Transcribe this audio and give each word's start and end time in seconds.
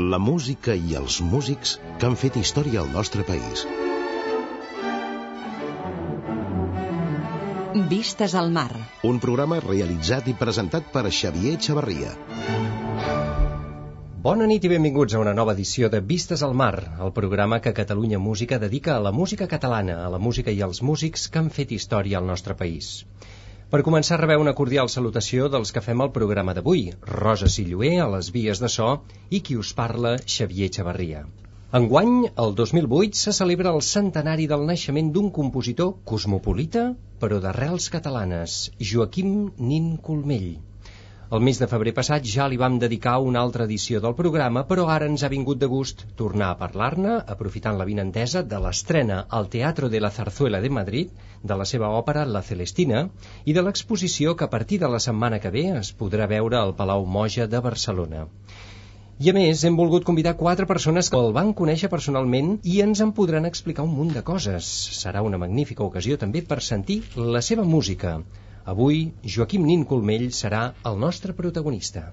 La 0.00 0.18
música 0.24 0.72
i 0.88 0.94
els 0.96 1.16
músics 1.30 1.70
que 2.00 2.06
han 2.08 2.14
fet 2.20 2.36
història 2.40 2.78
al 2.82 2.86
nostre 2.92 3.24
país. 3.30 3.64
Vistes 7.90 8.36
al 8.42 8.48
mar. 8.54 8.70
Un 9.10 9.18
programa 9.24 9.58
realitzat 9.64 10.30
i 10.32 10.34
presentat 10.44 10.88
per 10.94 11.02
Xavier 11.18 11.52
Xavarria. 11.66 12.14
Bona 14.28 14.48
nit 14.48 14.64
i 14.64 14.72
benvinguts 14.72 15.18
a 15.18 15.20
una 15.26 15.36
nova 15.36 15.52
edició 15.58 15.92
de 15.92 16.00
Vistes 16.14 16.46
al 16.48 16.56
Mar, 16.62 16.74
el 17.04 17.12
programa 17.20 17.60
que 17.60 17.76
Catalunya 17.82 18.22
Música 18.30 18.62
dedica 18.64 18.96
a 18.96 19.04
la 19.08 19.12
música 19.20 19.50
catalana, 19.52 20.00
a 20.06 20.08
la 20.16 20.22
música 20.30 20.56
i 20.56 20.64
als 20.64 20.80
músics 20.92 21.28
que 21.28 21.44
han 21.44 21.52
fet 21.60 21.76
història 21.76 22.22
al 22.22 22.32
nostre 22.32 22.56
país. 22.64 22.90
Per 23.70 23.84
començar, 23.86 24.16
rebeu 24.18 24.40
una 24.42 24.52
cordial 24.58 24.88
salutació 24.90 25.44
dels 25.54 25.70
que 25.74 25.80
fem 25.84 26.00
el 26.02 26.08
programa 26.14 26.54
d'avui, 26.56 26.80
Rosa 27.10 27.46
Silloé, 27.56 27.90
a 28.02 28.08
les 28.14 28.30
vies 28.36 28.58
de 28.62 28.70
so, 28.76 28.88
i 29.30 29.38
qui 29.46 29.54
us 29.60 29.70
parla, 29.80 30.16
Xavier 30.34 30.68
Xavarria. 30.76 31.20
Enguany, 31.78 32.16
el 32.44 32.56
2008, 32.60 33.20
se 33.20 33.34
celebra 33.38 33.70
el 33.76 33.84
centenari 33.88 34.48
del 34.50 34.66
naixement 34.72 35.12
d'un 35.14 35.30
compositor 35.36 35.92
cosmopolita, 36.12 36.82
però 37.22 37.38
d'arrels 37.44 37.86
catalanes, 37.94 38.58
Joaquim 38.90 39.30
Nin 39.70 39.92
Colmell. 40.08 40.50
El 41.36 41.42
mes 41.46 41.58
de 41.62 41.66
febrer 41.70 41.90
passat 41.96 42.24
ja 42.28 42.44
li 42.50 42.56
vam 42.60 42.76
dedicar 42.82 43.10
una 43.24 43.42
altra 43.46 43.64
edició 43.68 43.98
del 44.04 44.14
programa, 44.20 44.64
però 44.70 44.86
ara 44.94 45.06
ens 45.10 45.22
ha 45.22 45.28
vingut 45.34 45.60
de 45.60 45.68
gust 45.72 46.00
tornar 46.20 46.48
a 46.50 46.56
parlar-ne, 46.62 47.12
aprofitant 47.34 47.78
la 47.78 47.86
vinentesa 47.90 48.42
de 48.54 48.58
l'estrena 48.64 49.18
al 49.38 49.46
Teatro 49.52 49.90
de 49.92 50.00
la 50.02 50.10
Zarzuela 50.16 50.60
de 50.64 50.72
Madrid 50.78 51.12
de 51.52 51.60
la 51.60 51.68
seva 51.72 51.92
òpera 52.00 52.26
La 52.38 52.42
Celestina 52.48 53.04
i 53.44 53.54
de 53.54 53.64
l'exposició 53.68 54.34
que 54.34 54.48
a 54.48 54.50
partir 54.56 54.80
de 54.82 54.90
la 54.96 55.02
setmana 55.06 55.38
que 55.46 55.54
ve 55.58 55.64
es 55.84 55.92
podrà 56.02 56.26
veure 56.34 56.58
al 56.62 56.74
Palau 56.82 57.06
Moja 57.18 57.46
de 57.54 57.62
Barcelona. 57.70 58.26
I 59.22 59.30
a 59.30 59.38
més, 59.38 59.62
hem 59.62 59.78
volgut 59.84 60.10
convidar 60.10 60.34
quatre 60.42 60.66
persones 60.66 61.14
que 61.14 61.22
el 61.22 61.30
van 61.38 61.54
conèixer 61.62 61.94
personalment 61.94 62.56
i 62.74 62.80
ens 62.88 63.06
en 63.06 63.14
podran 63.22 63.46
explicar 63.46 63.86
un 63.86 63.94
munt 64.02 64.14
de 64.18 64.26
coses. 64.34 64.74
Serà 64.98 65.22
una 65.30 65.38
magnífica 65.46 65.86
ocasió 65.86 66.18
també 66.18 66.42
per 66.42 66.58
sentir 66.74 67.04
la 67.14 67.46
seva 67.52 67.72
música. 67.78 68.18
Avui, 68.68 69.14
Joaquim 69.24 69.64
Nin 69.64 69.86
Colmell 69.88 70.28
serà 70.36 70.64
el 70.90 71.00
nostre 71.06 71.32
protagonista. 71.32 72.10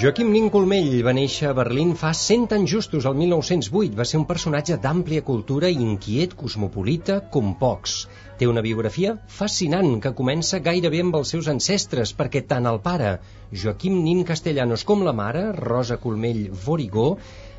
Joaquim 0.00 0.30
Nin 0.32 0.46
Colmell 0.48 1.02
va 1.04 1.12
néixer 1.12 1.50
a 1.50 1.56
Berlín 1.56 1.90
fa 2.02 2.14
100 2.16 2.54
anys 2.56 2.70
justos, 2.72 3.04
el 3.08 3.18
1908. 3.18 3.98
Va 3.98 4.06
ser 4.08 4.16
un 4.16 4.24
personatge 4.30 4.78
d'àmplia 4.80 5.20
cultura 5.26 5.68
i 5.68 5.76
inquiet, 5.76 6.32
cosmopolita, 6.42 7.18
com 7.34 7.50
pocs. 7.60 7.98
Té 8.40 8.48
una 8.48 8.62
biografia 8.64 9.12
fascinant 9.40 9.98
que 10.00 10.14
comença 10.22 10.62
gairebé 10.64 11.02
amb 11.04 11.18
els 11.20 11.34
seus 11.34 11.50
ancestres, 11.52 12.14
perquè 12.16 12.46
tant 12.48 12.70
el 12.70 12.80
pare, 12.86 13.12
Joaquim 13.52 14.00
Nin 14.06 14.24
Castellanos, 14.24 14.86
com 14.88 15.04
la 15.04 15.12
mare, 15.12 15.50
Rosa 15.58 16.00
Colmell 16.00 16.46
Vorigó, 16.64 17.10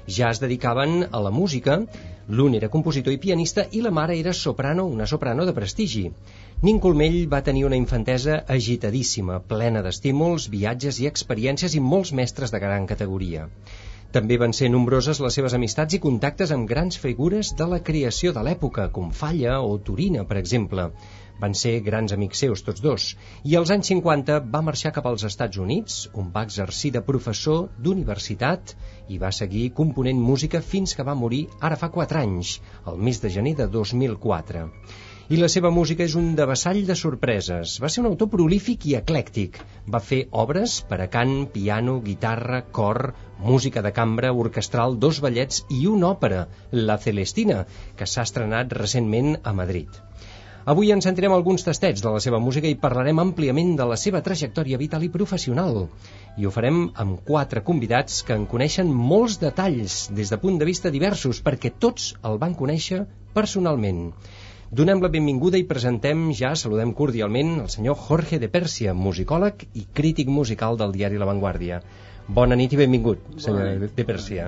ja 0.08 0.32
es 0.34 0.42
dedicaven 0.42 1.12
a 1.12 1.22
la 1.22 1.30
música. 1.30 1.78
L'un 2.32 2.58
era 2.58 2.74
compositor 2.74 3.14
i 3.14 3.22
pianista 3.22 3.68
i 3.70 3.86
la 3.86 3.94
mare 3.94 4.18
era 4.18 4.34
soprano, 4.34 4.88
una 4.90 5.06
soprano 5.06 5.46
de 5.46 5.54
prestigi. 5.54 6.08
Nin 6.68 6.78
Colmell 6.78 7.24
va 7.26 7.40
tenir 7.42 7.64
una 7.66 7.78
infantesa 7.80 8.36
agitadíssima, 8.56 9.40
plena 9.52 9.82
d'estímuls, 9.82 10.44
viatges 10.56 11.00
i 11.02 11.08
experiències 11.10 11.74
i 11.74 11.80
molts 11.82 12.12
mestres 12.20 12.54
de 12.54 12.60
gran 12.62 12.86
categoria. 12.92 13.48
També 14.18 14.38
van 14.44 14.54
ser 14.54 14.70
nombroses 14.70 15.22
les 15.26 15.40
seves 15.40 15.56
amistats 15.58 15.98
i 15.98 16.02
contactes 16.04 16.54
amb 16.54 16.70
grans 16.70 17.02
figures 17.02 17.50
de 17.58 17.66
la 17.72 17.80
creació 17.88 18.36
de 18.36 18.46
l'època, 18.46 18.86
com 18.98 19.10
Falla 19.24 19.58
o 19.66 19.74
Turina, 19.88 20.28
per 20.30 20.38
exemple. 20.38 20.86
Van 21.42 21.58
ser 21.64 21.74
grans 21.88 22.14
amics 22.14 22.46
seus, 22.46 22.62
tots 22.68 22.86
dos. 22.86 23.10
I 23.42 23.58
als 23.58 23.74
anys 23.74 23.90
50 23.96 24.38
va 24.54 24.62
marxar 24.68 24.94
cap 24.94 25.10
als 25.10 25.26
Estats 25.32 25.58
Units, 25.66 25.96
on 26.14 26.30
va 26.36 26.46
exercir 26.46 26.92
de 26.94 27.02
professor 27.08 27.72
d'universitat 27.80 28.76
i 29.10 29.18
va 29.18 29.34
seguir 29.34 29.72
component 29.82 30.22
música 30.30 30.62
fins 30.62 30.94
que 30.94 31.08
va 31.10 31.18
morir 31.24 31.48
ara 31.60 31.82
fa 31.86 31.90
4 31.98 32.22
anys, 32.22 32.60
el 32.86 33.02
mes 33.10 33.26
de 33.26 33.34
gener 33.40 33.58
de 33.64 33.74
2004 33.80 34.70
i 35.32 35.38
la 35.40 35.48
seva 35.52 35.70
música 35.72 36.04
és 36.04 36.14
un 36.20 36.26
devessall 36.36 36.82
de 36.88 36.96
sorpreses. 37.00 37.78
Va 37.80 37.90
ser 37.94 38.02
un 38.02 38.10
autor 38.10 38.28
prolífic 38.34 38.88
i 38.90 38.98
eclèctic. 38.98 39.62
Va 39.94 40.02
fer 40.04 40.26
obres 40.42 40.74
per 40.90 40.98
a 41.00 41.08
cant, 41.14 41.32
piano, 41.54 41.94
guitarra, 42.04 42.60
cor, 42.78 43.00
música 43.40 43.84
de 43.86 43.94
cambra, 43.96 44.34
orquestral, 44.46 44.98
dos 45.06 45.22
ballets 45.24 45.62
i 45.78 45.86
una 45.88 46.10
òpera, 46.10 46.42
La 46.90 46.98
Celestina, 47.06 47.62
que 47.96 48.10
s'ha 48.14 48.28
estrenat 48.28 48.76
recentment 48.82 49.38
a 49.44 49.56
Madrid. 49.62 50.02
Avui 50.76 50.92
ens 50.94 51.08
sentirem 51.08 51.38
alguns 51.38 51.64
tastets 51.64 52.04
de 52.04 52.12
la 52.12 52.20
seva 52.28 52.44
música 52.44 52.68
i 52.68 52.80
parlarem 52.84 53.24
àmpliament 53.24 53.72
de 53.80 53.88
la 53.88 54.02
seva 54.04 54.20
trajectòria 54.28 54.82
vital 54.84 55.08
i 55.08 55.14
professional. 55.16 55.86
I 56.38 56.46
ho 56.46 56.52
farem 56.52 56.84
amb 57.06 57.24
quatre 57.32 57.64
convidats 57.72 58.20
que 58.28 58.36
en 58.36 58.44
coneixen 58.52 58.92
molts 58.92 59.40
detalls 59.40 60.04
des 60.12 60.36
de 60.36 60.44
punt 60.44 60.60
de 60.60 60.68
vista 60.68 60.92
diversos, 60.92 61.40
perquè 61.40 61.72
tots 61.88 62.14
el 62.22 62.38
van 62.44 62.60
conèixer 62.60 63.06
personalment. 63.34 64.10
Donem 64.80 65.02
la 65.04 65.10
benvinguda 65.12 65.60
i 65.60 65.66
presentem 65.68 66.20
ja, 66.40 66.54
saludem 66.60 66.94
cordialment, 66.96 67.50
el 67.60 67.72
senyor 67.74 67.98
Jorge 68.00 68.38
de 68.40 68.48
Pèrsia, 68.54 68.94
musicòleg 68.96 69.66
i 69.76 69.82
crític 70.00 70.30
musical 70.32 70.78
del 70.80 70.94
diari 70.96 71.20
La 71.20 71.28
Vanguardia. 71.28 71.82
Bona 72.38 72.56
nit 72.56 72.72
i 72.72 72.80
benvingut, 72.80 73.26
senyor 73.46 73.90
de 73.98 74.06
Pèrsia. 74.08 74.46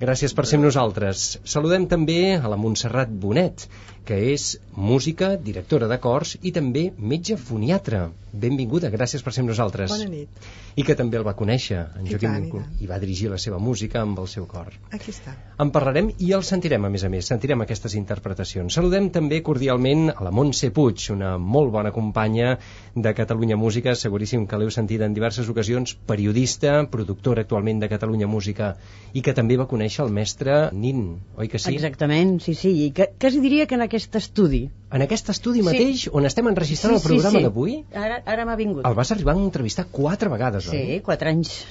Gràcies 0.00 0.34
per 0.34 0.44
ser 0.50 0.58
amb 0.58 0.66
nosaltres. 0.66 1.24
Saludem 1.46 1.86
també 1.90 2.34
a 2.34 2.50
la 2.50 2.58
Montserrat 2.58 3.12
Bonet, 3.24 3.68
que 4.04 4.18
és 4.34 4.58
música, 4.76 5.34
directora 5.40 5.88
de 5.88 5.96
cors 6.02 6.34
i 6.42 6.52
també 6.52 6.88
metge 6.98 7.38
foniatre. 7.40 8.08
Benvinguda, 8.34 8.90
gràcies 8.90 9.22
per 9.22 9.32
ser 9.32 9.44
amb 9.44 9.52
nosaltres. 9.52 9.92
Bona 9.94 10.10
nit. 10.10 10.48
I 10.74 10.82
que 10.82 10.96
també 10.98 11.16
el 11.20 11.24
va 11.24 11.36
conèixer, 11.38 11.78
en 12.00 12.08
I 12.08 12.10
Joaquim 12.10 12.32
tant, 12.32 12.40
i 12.40 12.42
Nincul, 12.42 12.64
tant. 12.64 12.80
i 12.82 12.88
va 12.90 12.98
dirigir 12.98 13.28
la 13.30 13.38
seva 13.38 13.60
música 13.62 14.00
amb 14.02 14.18
el 14.18 14.26
seu 14.28 14.48
cor. 14.50 14.72
Aquí 14.90 15.12
està. 15.14 15.36
En 15.62 15.70
parlarem 15.70 16.10
i 16.18 16.32
el 16.34 16.42
sentirem, 16.42 16.84
a 16.84 16.90
més 16.90 17.04
a 17.06 17.10
més, 17.12 17.28
sentirem 17.30 17.62
aquestes 17.62 17.94
interpretacions. 17.94 18.74
Saludem 18.74 19.06
també 19.14 19.38
cordialment 19.46 20.10
a 20.10 20.26
la 20.26 20.34
Montse 20.34 20.72
Puig, 20.74 21.06
una 21.14 21.36
molt 21.38 21.70
bona 21.72 21.94
companya 21.94 22.56
de 22.96 23.14
Catalunya 23.14 23.56
Música, 23.56 23.94
seguríssim 23.94 24.48
que 24.50 24.58
l'heu 24.58 24.74
sentit 24.74 25.06
en 25.06 25.14
diverses 25.14 25.48
ocasions, 25.48 25.94
periodista, 25.94 26.80
productora 26.90 27.46
actualment 27.46 27.78
de 27.80 27.92
Catalunya 27.94 28.26
Música, 28.26 28.74
i 29.14 29.22
que 29.22 29.32
també 29.38 29.56
va 29.56 29.70
conèixer 29.70 29.83
el 30.04 30.10
mestre 30.10 30.54
Nin, 30.72 31.20
oi 31.36 31.48
que 31.48 31.58
sí? 31.58 31.74
Exactament, 31.74 32.40
sí, 32.42 32.54
sí. 32.54 32.70
I 32.86 32.90
que, 32.96 33.10
quasi 33.20 33.40
diria 33.44 33.66
que 33.66 33.74
en 33.78 33.82
aquest 33.86 34.14
estudi. 34.16 34.70
En 34.92 35.02
aquest 35.02 35.28
estudi 35.30 35.60
Sí. 35.60 35.64
mateix, 35.66 36.08
on 36.12 36.26
estem 36.26 36.48
enregistrant 36.48 36.94
el 36.96 37.02
programa 37.02 37.40
d'avui, 37.44 37.84
Ara, 37.92 38.22
ara 38.26 38.44
m'ha 38.46 38.56
vingut. 38.56 38.86
el 38.86 38.94
vas 38.94 39.10
arribar 39.12 39.34
a 39.36 39.42
entrevistar 39.44 39.86
quatre 39.90 40.28
vegades, 40.28 40.64
Sí, 40.64 40.76
oi? 40.76 41.00
quatre 41.00 41.28
anys. 41.30 41.64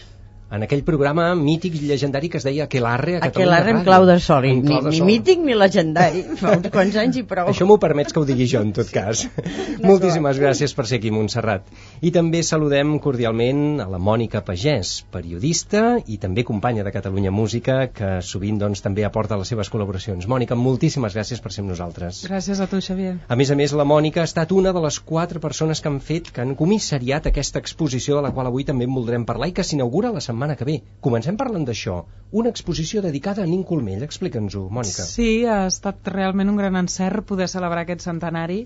En 0.53 0.61
aquell 0.61 0.83
programa 0.85 1.31
mític 1.33 1.73
i 1.79 1.87
llegendari 1.89 2.29
que 2.29 2.37
es 2.37 2.43
deia 2.45 2.65
Aquelarre 2.67 3.15
a 3.15 3.21
Catalunya 3.23 3.31
Aquelarre 3.31 3.71
en 3.71 3.77
Ràdio. 3.77 3.85
clau 3.87 4.03
de 4.05 4.17
sol, 4.21 4.43
ni, 4.45 4.61
clau 4.67 4.83
de 4.85 4.91
ni 4.91 4.97
sol. 4.99 5.07
mític 5.07 5.39
ni 5.41 5.55
legendari. 5.57 6.21
Fa 6.41 6.51
uns 6.57 6.67
quants 6.69 6.97
anys 7.01 7.17
i 7.17 7.23
prou. 7.23 7.47
Això 7.49 7.65
m'ho 7.65 7.79
permets 7.81 8.13
que 8.13 8.19
ho 8.21 8.25
digui 8.27 8.45
jo, 8.51 8.61
en 8.61 8.73
tot 8.77 8.91
cas. 8.93 9.23
Moltíssimes 9.81 10.37
gràcies 10.37 10.75
per 10.77 10.85
ser 10.85 10.99
aquí, 10.99 11.09
Montserrat. 11.15 11.65
I 12.05 12.11
també 12.13 12.43
saludem 12.45 12.99
cordialment 13.01 13.81
a 13.81 13.87
la 13.89 13.97
Mònica 13.97 14.43
Pagès, 14.45 14.91
periodista 15.13 15.97
i 16.05 16.19
també 16.21 16.43
companya 16.45 16.85
de 16.85 16.93
Catalunya 16.93 17.31
Música, 17.33 17.87
que 17.89 18.19
sovint 18.21 18.61
doncs, 18.61 18.83
també 18.85 19.07
aporta 19.09 19.39
les 19.41 19.49
seves 19.49 19.73
col·laboracions. 19.73 20.29
Mònica, 20.29 20.53
moltíssimes 20.53 21.17
gràcies 21.17 21.41
per 21.41 21.49
ser 21.55 21.63
amb 21.65 21.73
nosaltres. 21.73 22.21
Gràcies 22.29 22.61
a 22.61 22.69
tu, 22.69 22.77
Xavier. 22.77 23.15
A 23.27 23.39
més 23.39 23.49
a 23.49 23.57
més, 23.57 23.73
la 23.73 23.87
Mònica 23.89 24.21
ha 24.21 24.29
estat 24.29 24.53
una 24.53 24.69
de 24.75 24.85
les 24.85 24.99
quatre 25.01 25.41
persones 25.41 25.81
que 25.81 25.89
han 25.89 25.99
fet, 25.99 26.29
que 26.29 26.45
han 26.45 26.53
comissariat 26.59 27.25
aquesta 27.33 27.57
exposició 27.63 28.21
de 28.21 28.27
la 28.27 28.33
qual 28.37 28.53
avui 28.53 28.69
també 28.69 28.85
en 28.85 28.93
voldrem 28.93 29.25
parlar 29.25 29.49
i 29.49 29.57
que 29.57 29.65
s'inaugura 29.65 30.13
la 30.13 30.21
setmana 30.21 30.32
setmana 30.33 30.57
que 30.57 30.65
ve. 30.67 30.81
Comencem 31.05 31.37
parlant 31.37 31.65
d'això. 31.67 32.01
Una 32.33 32.49
exposició 32.49 33.03
dedicada 33.05 33.43
a 33.43 33.49
Nin 33.49 33.61
Colmell. 33.69 34.03
Explica'ns-ho, 34.05 34.65
Mònica. 34.73 35.05
Sí, 35.05 35.45
ha 35.45 35.67
estat 35.69 36.09
realment 36.09 36.49
un 36.49 36.57
gran 36.57 36.79
encert 36.79 37.27
poder 37.29 37.47
celebrar 37.51 37.83
aquest 37.85 38.01
centenari 38.07 38.63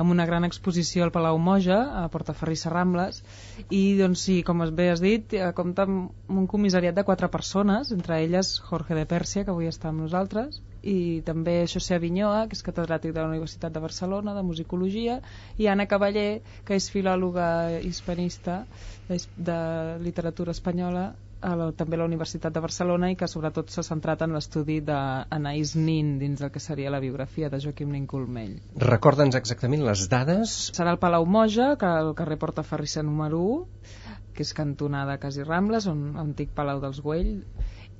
amb 0.00 0.14
una 0.14 0.24
gran 0.30 0.46
exposició 0.48 1.04
al 1.04 1.12
Palau 1.12 1.36
Moja, 1.38 1.82
a 2.00 2.06
Portaferrissa 2.08 2.72
Rambles, 2.72 3.20
i 3.68 3.82
doncs 4.00 4.24
sí, 4.24 4.40
com 4.46 4.64
bé 4.72 4.88
has 4.94 5.04
dit, 5.04 5.36
eh, 5.36 5.52
compta 5.56 5.84
amb 5.84 6.40
un 6.42 6.48
comissariat 6.48 6.96
de 6.96 7.04
quatre 7.04 7.28
persones, 7.28 7.92
entre 7.92 8.22
elles 8.24 8.56
Jorge 8.70 8.96
de 8.96 9.04
Pèrsia, 9.04 9.44
que 9.44 9.52
avui 9.52 9.68
està 9.68 9.92
amb 9.92 10.06
nosaltres, 10.06 10.62
i 10.82 11.20
també 11.26 11.66
José 11.68 11.96
Avinyoa, 11.96 12.46
que 12.48 12.56
és 12.56 12.64
catedràtic 12.64 13.14
de 13.14 13.20
la 13.20 13.28
Universitat 13.28 13.72
de 13.72 13.82
Barcelona, 13.84 14.34
de 14.36 14.44
Musicologia, 14.46 15.20
i 15.58 15.68
Anna 15.68 15.86
Cavaller, 15.86 16.42
que 16.64 16.78
és 16.78 16.90
filòloga 16.92 17.80
hispanista 17.84 18.62
de, 19.08 19.18
de 19.36 19.58
literatura 20.04 20.56
espanyola, 20.56 21.10
a 21.40 21.54
la, 21.56 21.70
també 21.72 21.96
a 21.96 22.02
la 22.02 22.06
Universitat 22.08 22.52
de 22.52 22.60
Barcelona 22.60 23.10
i 23.10 23.16
que 23.16 23.28
sobretot 23.30 23.72
s'ha 23.72 23.84
centrat 23.86 24.22
en 24.26 24.34
l'estudi 24.36 24.80
d'Anaïs 24.84 25.72
Nin 25.76 26.18
dins 26.20 26.42
del 26.42 26.52
que 26.52 26.60
seria 26.60 26.92
la 26.92 27.00
biografia 27.00 27.48
de 27.48 27.60
Joaquim 27.64 27.92
Nin 27.94 28.06
Colmell. 28.10 28.58
Recorda'ns 28.84 29.38
exactament 29.40 29.84
les 29.86 30.06
dades. 30.12 30.56
Serà 30.76 30.94
el 30.94 31.00
Palau 31.00 31.24
Moja, 31.24 31.74
que 31.80 31.88
al 31.88 32.12
carrer 32.18 32.36
Porta 32.38 32.64
Ferrissa 32.66 33.04
número 33.06 33.40
1, 33.40 34.20
que 34.36 34.44
és 34.44 34.52
cantonada 34.56 35.16
Quasi 35.22 35.44
Rambles, 35.46 35.88
on 35.90 36.20
antic 36.20 36.52
Palau 36.56 36.82
dels 36.84 37.00
Güell, 37.04 37.38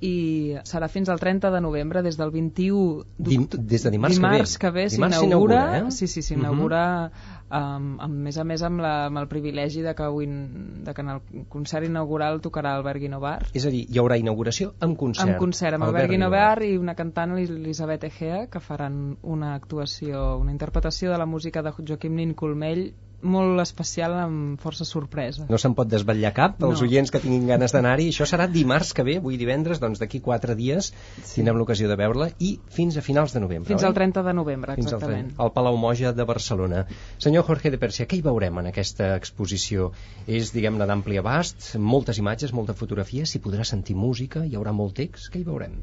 i 0.00 0.56
serà 0.64 0.88
fins 0.88 1.11
al 1.12 1.20
30 1.20 1.50
de 1.52 1.61
novembre, 1.61 2.02
des 2.02 2.17
del 2.17 2.31
21 2.32 3.05
Dim, 3.19 3.47
des 3.52 3.85
de 3.85 3.93
dimarts, 3.93 4.17
dimarts 4.17 4.56
que 4.58 4.70
ve, 4.73 4.87
s'inaugura 4.88 5.61
eh? 5.76 5.82
sí, 5.93 6.06
sí, 6.08 6.23
s'inaugura 6.23 7.11
uh 7.11 7.11
-huh. 7.11 7.76
um, 7.76 8.00
a 8.00 8.08
més 8.08 8.38
a 8.38 8.44
més 8.44 8.62
amb, 8.62 8.81
la, 8.81 9.06
amb 9.06 9.19
el 9.19 9.29
privilegi 9.29 9.82
de 9.82 9.94
que, 9.94 10.02
avui, 10.02 10.26
de 10.26 10.94
que 10.94 11.02
en 11.02 11.08
el 11.08 11.20
concert 11.49 11.87
inaugural 11.87 12.41
tocarà 12.41 12.76
Albert 12.76 13.00
Guinovar 13.00 13.47
és 13.52 13.67
a 13.67 13.70
dir, 13.70 13.87
hi 13.88 13.99
haurà 13.99 14.17
inauguració 14.19 14.73
amb 14.81 14.97
concert 14.97 15.29
amb 15.29 15.38
concert, 15.38 15.75
amb 15.75 15.85
Albert, 15.85 16.05
Albert 16.05 16.11
Guinovar 16.11 16.62
i 16.62 16.79
una 16.79 16.94
cantant 16.94 17.37
Elisabet 17.37 18.05
Egea 18.05 18.47
que 18.47 18.61
faran 18.61 19.19
una 19.23 19.55
actuació, 19.55 20.38
una 20.38 20.52
interpretació 20.52 21.11
de 21.11 21.19
la 21.19 21.26
música 21.26 21.62
de 21.62 21.73
Joaquim 21.73 22.14
Nin 22.14 22.35
Colmell 22.35 22.94
molt 23.22 23.61
especial 23.61 24.14
amb 24.17 24.61
força 24.62 24.84
sorpresa. 24.88 25.44
No 25.50 25.58
se'n 25.61 25.75
pot 25.76 25.88
desvetllar 25.90 26.32
cap, 26.37 26.62
els 26.62 26.81
No. 26.81 26.87
oients 26.87 27.11
que 27.11 27.20
tinguin 27.20 27.46
ganes 27.46 27.72
d'anar-hi. 27.72 28.08
Això 28.11 28.26
serà 28.26 28.46
dimarts 28.49 28.93
que 28.94 29.02
ve, 29.05 29.17
avui 29.19 29.37
divendres, 29.37 29.81
doncs 29.81 29.99
d'aquí 30.00 30.20
quatre 30.20 30.55
dies 30.56 30.93
tindrem 31.34 31.56
l'ocasió 31.58 31.88
de 31.88 31.96
veure-la 31.96 32.31
i 32.38 32.58
fins 32.70 32.96
a 32.96 33.02
finals 33.02 33.32
de 33.34 33.40
novembre, 33.40 33.69
Fins 33.69 33.82
oi? 33.82 33.88
al 33.88 33.94
30 33.94 34.22
de 34.22 34.32
novembre, 34.34 34.75
Fins 34.75 34.93
al 34.93 34.99
exactament. 34.99 35.28
30, 35.34 35.43
al 35.43 35.52
Palau 35.52 35.76
Moja 35.76 36.12
de 36.12 36.25
Barcelona. 36.25 36.87
Senyor 37.19 37.44
Jorge 37.44 37.70
de 37.70 37.78
Persia, 37.78 38.06
què 38.06 38.17
hi 38.17 38.22
veurem 38.22 38.58
en 38.58 38.67
aquesta 38.72 39.14
exposició? 39.17 39.93
És, 40.26 40.52
diguem-ne, 40.52 40.87
d'ampli 40.87 41.19
abast, 41.19 41.75
moltes 41.78 42.19
imatges, 42.19 42.52
molta 42.52 42.73
fotografia, 42.75 43.26
s'hi 43.26 43.38
podrà 43.40 43.64
sentir 43.64 43.94
música, 43.96 44.44
hi 44.46 44.55
haurà 44.56 44.73
molt 44.73 44.94
text, 44.94 45.31
què 45.32 45.40
hi 45.40 45.44
veurem? 45.44 45.81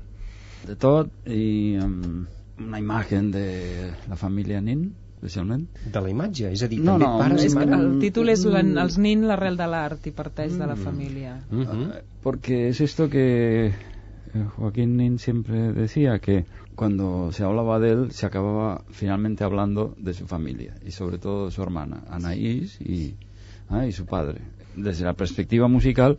de 0.68 0.76
tot 0.76 1.08
i 1.28 1.78
um, 1.80 2.26
una 2.60 2.80
imagen 2.80 3.30
de 3.32 3.94
la 4.10 4.16
família 4.18 4.60
Nin, 4.60 4.90
especialment. 5.18 5.66
De 5.94 6.02
la 6.02 6.10
imatge, 6.14 6.52
és 6.54 6.64
a 6.64 6.70
dir, 6.70 6.80
No, 6.80 6.94
també 6.94 7.06
no, 7.06 7.18
pares 7.20 7.44
és 7.44 7.54
i 7.54 7.58
que 7.58 7.66
mares... 7.66 7.86
El 7.86 8.00
títol 8.04 8.30
és 8.34 8.46
la, 8.46 8.62
Els 8.86 8.98
nin, 9.02 9.26
l'arrel 9.28 9.58
de 9.58 9.68
l'art 9.74 10.08
i 10.08 10.14
parteix 10.14 10.58
de 10.58 10.70
la 10.70 10.78
família. 10.78 11.40
Mhm. 11.50 11.90
Eh, 11.98 12.04
Porque 12.22 12.68
es 12.70 12.82
esto 12.82 13.10
que 13.10 13.26
eh, 13.68 14.46
Joaquín 14.58 14.98
Nin 14.98 15.18
siempre 15.18 15.72
decía, 15.74 16.20
que 16.20 16.46
cuando 16.76 17.32
se 17.32 17.44
hablaba 17.44 17.80
de 17.80 17.92
él 17.92 18.12
se 18.12 18.26
acababa 18.26 18.84
finalmente 18.92 19.44
hablando 19.44 19.96
de 19.98 20.14
su 20.14 20.28
familia 20.28 20.76
y 20.86 20.92
sobre 20.92 21.18
todo 21.18 21.46
de 21.46 21.52
su 21.52 21.64
hermana, 21.64 22.04
Anaís 22.10 22.80
y, 22.82 23.16
ah, 23.70 23.88
y 23.88 23.92
su 23.92 24.06
padre. 24.06 24.42
Desde 24.76 25.06
la 25.06 25.14
perspectiva 25.14 25.68
musical, 25.68 26.18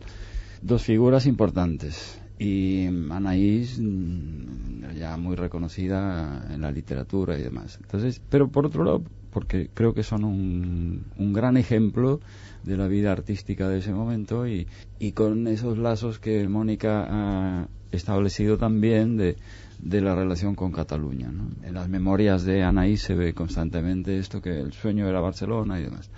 dos 0.61 0.83
figuras 0.83 1.25
importantes. 1.25 2.19
Y 2.39 2.87
Anaís, 2.87 3.79
mm, 3.79 4.93
ya 4.97 5.17
muy 5.17 5.35
reconocida 5.35 6.47
en 6.49 6.61
la 6.61 6.71
literatura 6.71 7.37
y 7.37 7.43
demás. 7.43 7.77
Entonces, 7.81 8.21
pero 8.29 8.47
por 8.47 8.65
otro 8.65 8.85
lado, 8.85 9.03
porque 9.29 9.69
creo 9.73 9.93
que 9.93 10.03
son 10.03 10.23
un, 10.23 11.03
un 11.17 11.33
gran 11.33 11.57
ejemplo 11.57 12.21
de 12.63 12.77
la 12.77 12.87
vida 12.87 13.11
artística 13.11 13.67
de 13.67 13.79
ese 13.79 13.91
momento 13.91 14.47
y, 14.47 14.67
y 14.99 15.11
con 15.11 15.47
esos 15.47 15.77
lazos 15.77 16.19
que 16.19 16.47
Mónica 16.47 17.05
ha 17.09 17.67
establecido 17.91 18.57
también 18.57 19.17
de, 19.17 19.35
de 19.79 20.01
la 20.01 20.13
relación 20.15 20.55
con 20.55 20.71
Cataluña. 20.71 21.31
¿no? 21.31 21.49
En 21.63 21.73
las 21.73 21.89
memorias 21.89 22.43
de 22.43 22.63
Anaís 22.63 23.01
se 23.01 23.15
ve 23.15 23.33
constantemente 23.33 24.17
esto 24.17 24.41
que 24.41 24.59
el 24.59 24.73
sueño 24.73 25.07
era 25.07 25.21
Barcelona 25.21 25.79
y 25.79 25.83
demás. 25.83 26.11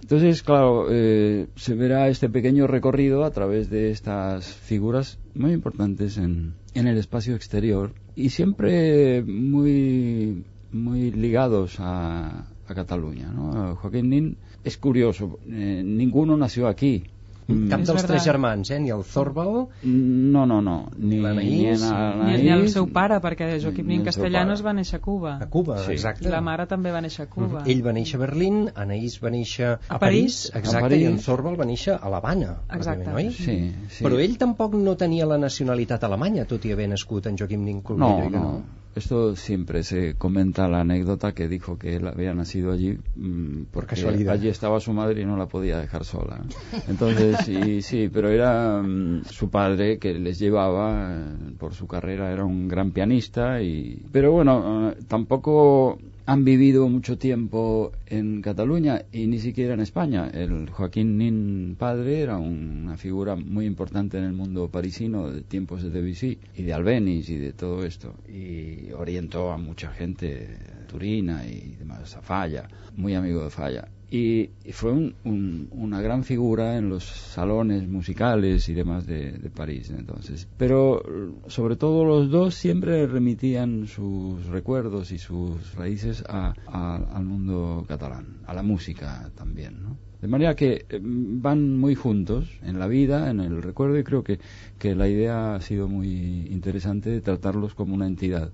Entonces, 0.00 0.42
claro, 0.42 0.86
eh, 0.90 1.48
se 1.56 1.74
verá 1.74 2.08
este 2.08 2.28
pequeño 2.28 2.66
recorrido 2.66 3.24
a 3.24 3.30
través 3.30 3.70
de 3.70 3.90
estas 3.90 4.46
figuras 4.46 5.18
muy 5.34 5.52
importantes 5.52 6.18
en, 6.18 6.54
en 6.74 6.86
el 6.86 6.98
espacio 6.98 7.34
exterior 7.34 7.92
y 8.14 8.30
siempre 8.30 9.22
muy, 9.22 10.44
muy 10.72 11.10
ligados 11.10 11.80
a, 11.80 12.46
a 12.66 12.74
Cataluña. 12.74 13.32
¿no? 13.32 13.76
Joaquín 13.76 14.10
Nin 14.10 14.36
es 14.62 14.78
curioso, 14.78 15.38
eh, 15.48 15.82
ninguno 15.84 16.36
nació 16.36 16.68
aquí. 16.68 17.04
Mm, 17.46 17.68
Cap 17.68 17.80
dels 17.84 18.04
tres 18.08 18.24
germans, 18.24 18.70
eh? 18.70 18.78
Ni 18.80 18.88
el 18.90 19.02
Zorbal, 19.04 19.66
No, 19.84 20.46
no, 20.46 20.60
no. 20.62 20.88
Ni, 20.96 21.18
L'Anaïs, 21.20 21.82
ni 22.24 22.36
Ni, 22.42 22.48
el 22.54 22.68
seu 22.72 22.86
pare, 22.88 23.18
perquè 23.20 23.60
Joaquim 23.60 23.86
ni 23.86 23.98
Nin 23.98 24.04
Castellanos 24.06 24.62
va 24.64 24.72
néixer 24.72 24.96
a 24.96 25.02
Cuba. 25.02 25.34
a 25.42 25.46
Cuba, 25.50 25.78
Sí. 25.84 25.92
exacte. 25.92 26.28
La 26.30 26.40
mare 26.40 26.66
també 26.66 26.90
va 26.90 27.00
néixer 27.02 27.26
a 27.26 27.28
Cuba. 27.28 27.62
Ell 27.66 27.82
va 27.86 27.92
néixer 27.92 28.16
a 28.16 28.20
Berlín, 28.24 28.70
Anaïs 28.74 29.18
va 29.22 29.30
néixer 29.30 29.66
a, 29.66 29.72
A 29.88 29.98
París, 29.98 30.48
París. 30.48 30.50
exacte, 30.54 30.78
A 30.78 30.88
París. 30.88 31.02
i 31.02 31.06
en 31.06 31.18
Zorbal 31.18 31.60
va 31.60 31.64
néixer 31.66 31.98
a 32.00 32.08
l'Havana, 32.08 32.60
Exacte. 32.72 33.10
oi? 33.12 33.30
Sí, 33.30 33.72
sí. 33.88 34.04
Però 34.04 34.18
ell 34.18 34.38
tampoc 34.38 34.74
no 34.74 34.96
tenia 34.96 35.26
la 35.26 35.36
nacionalitat 35.38 36.02
alemanya, 36.04 36.46
tot 36.46 36.64
i 36.64 36.72
haver 36.72 36.88
nascut 36.88 37.26
en 37.26 37.36
Joaquim 37.36 37.62
Nin 37.62 37.82
Colmell, 37.82 38.08
No, 38.08 38.22
que 38.22 38.30
no. 38.30 38.62
Esto 38.94 39.34
siempre 39.34 39.82
se 39.82 40.14
comenta 40.14 40.68
la 40.68 40.80
anécdota 40.80 41.32
que 41.32 41.48
dijo 41.48 41.78
que 41.78 41.96
él 41.96 42.06
había 42.06 42.32
nacido 42.32 42.72
allí 42.72 42.98
mm, 43.16 43.64
porque 43.72 43.96
casualidad. 43.96 44.34
allí 44.34 44.48
estaba 44.48 44.78
su 44.78 44.92
madre 44.92 45.22
y 45.22 45.24
no 45.24 45.36
la 45.36 45.46
podía 45.46 45.78
dejar 45.78 46.04
sola. 46.04 46.40
Entonces, 46.88 47.38
sí, 47.44 47.82
sí, 47.82 48.08
pero 48.12 48.28
era 48.28 48.80
mm, 48.82 49.24
su 49.24 49.50
padre 49.50 49.98
que 49.98 50.14
les 50.14 50.38
llevaba 50.38 51.12
eh, 51.12 51.54
por 51.58 51.74
su 51.74 51.86
carrera, 51.88 52.32
era 52.32 52.44
un 52.44 52.68
gran 52.68 52.92
pianista 52.92 53.60
y 53.60 54.00
pero 54.12 54.30
bueno, 54.32 54.90
eh, 54.90 54.96
tampoco 55.08 55.98
han 56.26 56.44
vivido 56.44 56.88
mucho 56.88 57.18
tiempo 57.18 57.92
en 58.06 58.40
Cataluña 58.40 59.02
y 59.12 59.26
ni 59.26 59.38
siquiera 59.38 59.74
en 59.74 59.80
España. 59.80 60.30
El 60.32 60.70
Joaquín 60.70 61.18
Nin 61.18 61.76
padre 61.78 62.20
era 62.20 62.38
una 62.38 62.96
figura 62.96 63.36
muy 63.36 63.66
importante 63.66 64.16
en 64.16 64.24
el 64.24 64.32
mundo 64.32 64.70
parisino 64.70 65.30
de 65.30 65.42
tiempos 65.42 65.82
de 65.82 65.90
Debussy 65.90 66.38
y 66.56 66.62
de 66.62 66.72
Albéniz 66.72 67.28
y 67.28 67.36
de 67.36 67.52
todo 67.52 67.84
esto. 67.84 68.14
Y 68.26 68.90
orientó 68.92 69.52
a 69.52 69.58
mucha 69.58 69.90
gente, 69.90 70.58
Turina 70.88 71.46
y 71.46 71.76
demás, 71.78 72.16
a 72.16 72.22
Falla, 72.22 72.68
muy 72.96 73.14
amigo 73.14 73.44
de 73.44 73.50
Falla. 73.50 73.88
Y, 74.10 74.50
fue 74.72 74.92
un- 74.92 75.14
un- 75.24 75.68
una 75.72 76.00
gran 76.00 76.24
figura 76.24 76.76
en 76.76 76.88
los 76.88 77.04
salones 77.04 77.88
musicales 77.88 78.68
y 78.68 78.74
demás 78.74 79.06
de, 79.06 79.32
de 79.32 79.50
París 79.50 79.90
entonces. 79.90 80.46
Pero 80.56 81.02
sobre 81.48 81.76
todo 81.76 82.04
los 82.04 82.30
dos 82.30 82.54
siempre 82.54 83.06
remitían 83.06 83.86
sus 83.86 84.46
recuerdos 84.46 85.10
y 85.10 85.18
sus 85.18 85.74
raíces 85.74 86.22
a- 86.28 86.54
al 86.66 87.24
mundo 87.24 87.84
catalán, 87.88 88.38
a 88.46 88.54
la 88.54 88.62
música 88.62 89.30
también, 89.34 89.82
¿no? 89.82 89.96
De 90.20 90.28
manera 90.28 90.54
que 90.56 90.86
eh, 90.88 91.00
van 91.02 91.76
muy 91.76 91.94
juntos 91.94 92.48
en 92.62 92.78
la 92.78 92.86
vida, 92.86 93.30
en 93.30 93.40
el 93.40 93.60
recuerdo, 93.62 93.98
y 93.98 94.04
creo 94.04 94.24
que, 94.24 94.38
que 94.78 94.94
la 94.94 95.06
idea 95.06 95.54
ha 95.54 95.60
sido 95.60 95.86
muy 95.86 96.46
interesante 96.50 97.10
de 97.10 97.20
tratarlos 97.20 97.74
como 97.74 97.94
una 97.94 98.06
entidad 98.06 98.50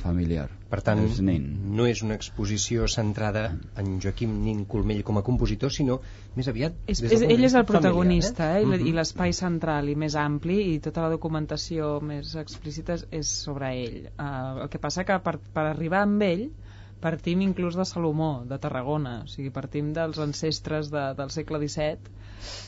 familiar. 0.00 0.48
Per 0.68 0.80
tant, 0.84 1.00
Els 1.00 1.18
Nin. 1.24 1.44
no 1.76 1.86
és 1.88 2.02
una 2.04 2.14
exposició 2.18 2.86
centrada 2.92 3.42
en 3.80 3.98
Joaquim 4.04 4.34
Nin 4.44 4.64
Colmell 4.68 5.02
com 5.04 5.18
a 5.18 5.22
compositor, 5.26 5.72
sinó 5.72 5.98
més 6.36 6.48
aviat... 6.52 6.76
És, 6.86 7.00
és, 7.02 7.22
ell 7.24 7.44
és 7.48 7.54
el 7.56 7.64
protagonista 7.68 8.50
familiar, 8.52 8.60
eh? 8.60 8.78
i, 8.78 8.82
Mhm. 8.84 8.88
i 8.92 8.96
l'espai 8.98 9.32
central 9.32 9.88
i 9.88 9.96
més 9.96 10.14
ampli 10.16 10.58
i 10.74 10.78
tota 10.84 11.02
la 11.06 11.10
documentació 11.14 11.98
més 12.00 12.34
explícita 12.36 12.94
és- 13.00 13.06
és 13.10 13.26
sobre 13.48 13.72
ell. 13.84 14.00
Uh, 14.18 14.62
el 14.64 14.68
que 14.68 14.78
passa 14.78 15.04
que 15.08 15.18
per, 15.24 15.38
per 15.54 15.66
arribar 15.72 16.02
amb 16.04 16.22
ell 16.22 16.48
partim 17.00 17.40
inclús 17.46 17.76
de 17.78 17.84
Salomó, 17.86 18.44
de 18.44 18.58
Tarragona, 18.58 19.20
o 19.22 19.28
sigui, 19.30 19.50
partim 19.54 19.92
dels 19.94 20.18
ancestres 20.18 20.88
de, 20.90 21.14
del 21.14 21.30
segle 21.30 21.60
XVII 21.62 22.10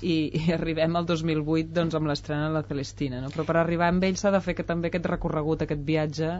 i, 0.06 0.30
i 0.38 0.52
arribem 0.54 0.94
al 0.96 1.04
2008 1.06 1.72
doncs, 1.74 1.94
amb 1.98 2.06
l'estrena 2.06 2.46
de 2.48 2.54
la 2.54 2.62
Celestina. 2.62 3.20
No? 3.20 3.28
Però 3.34 3.44
per 3.44 3.56
arribar 3.58 3.88
amb 3.90 4.04
ell 4.06 4.16
s'ha 4.16 4.30
de 4.30 4.40
fer 4.40 4.54
que, 4.54 4.62
també 4.66 4.88
aquest 4.92 5.06
recorregut, 5.10 5.62
aquest 5.66 5.82
viatge 5.86 6.30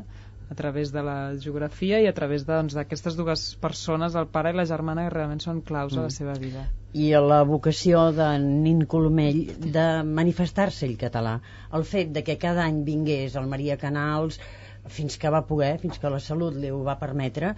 a 0.50 0.54
través 0.58 0.90
de 0.92 1.02
la 1.06 1.18
geografia 1.38 2.00
i 2.02 2.08
a 2.10 2.14
través 2.14 2.44
doncs, 2.46 2.74
d'aquestes 2.74 3.16
dues 3.16 3.44
persones, 3.62 4.16
el 4.18 4.26
pare 4.34 4.50
i 4.50 4.58
la 4.58 4.66
germana, 4.66 5.06
que 5.06 5.14
realment 5.14 5.42
són 5.44 5.60
claus 5.66 5.94
a 5.96 6.08
la 6.08 6.14
seva 6.14 6.34
vida. 6.42 6.66
i 6.92 7.12
a 7.14 7.20
la 7.22 7.44
vocació 7.46 8.08
de 8.10 8.26
Nin 8.42 8.80
Colmell 8.90 9.44
de 9.76 9.84
manifestar-se 10.02 10.88
ell 10.88 10.96
català. 10.98 11.36
El 11.78 11.84
fet 11.86 12.10
de 12.16 12.24
que 12.26 12.34
cada 12.36 12.64
any 12.64 12.80
vingués 12.88 13.36
el 13.38 13.46
Maria 13.46 13.76
Canals 13.78 14.40
fins 14.88 15.16
que 15.22 15.30
va 15.30 15.44
poder, 15.46 15.76
fins 15.78 16.00
que 16.02 16.10
la 16.10 16.18
salut 16.18 16.56
li 16.58 16.72
ho 16.74 16.82
va 16.82 16.98
permetre, 16.98 17.54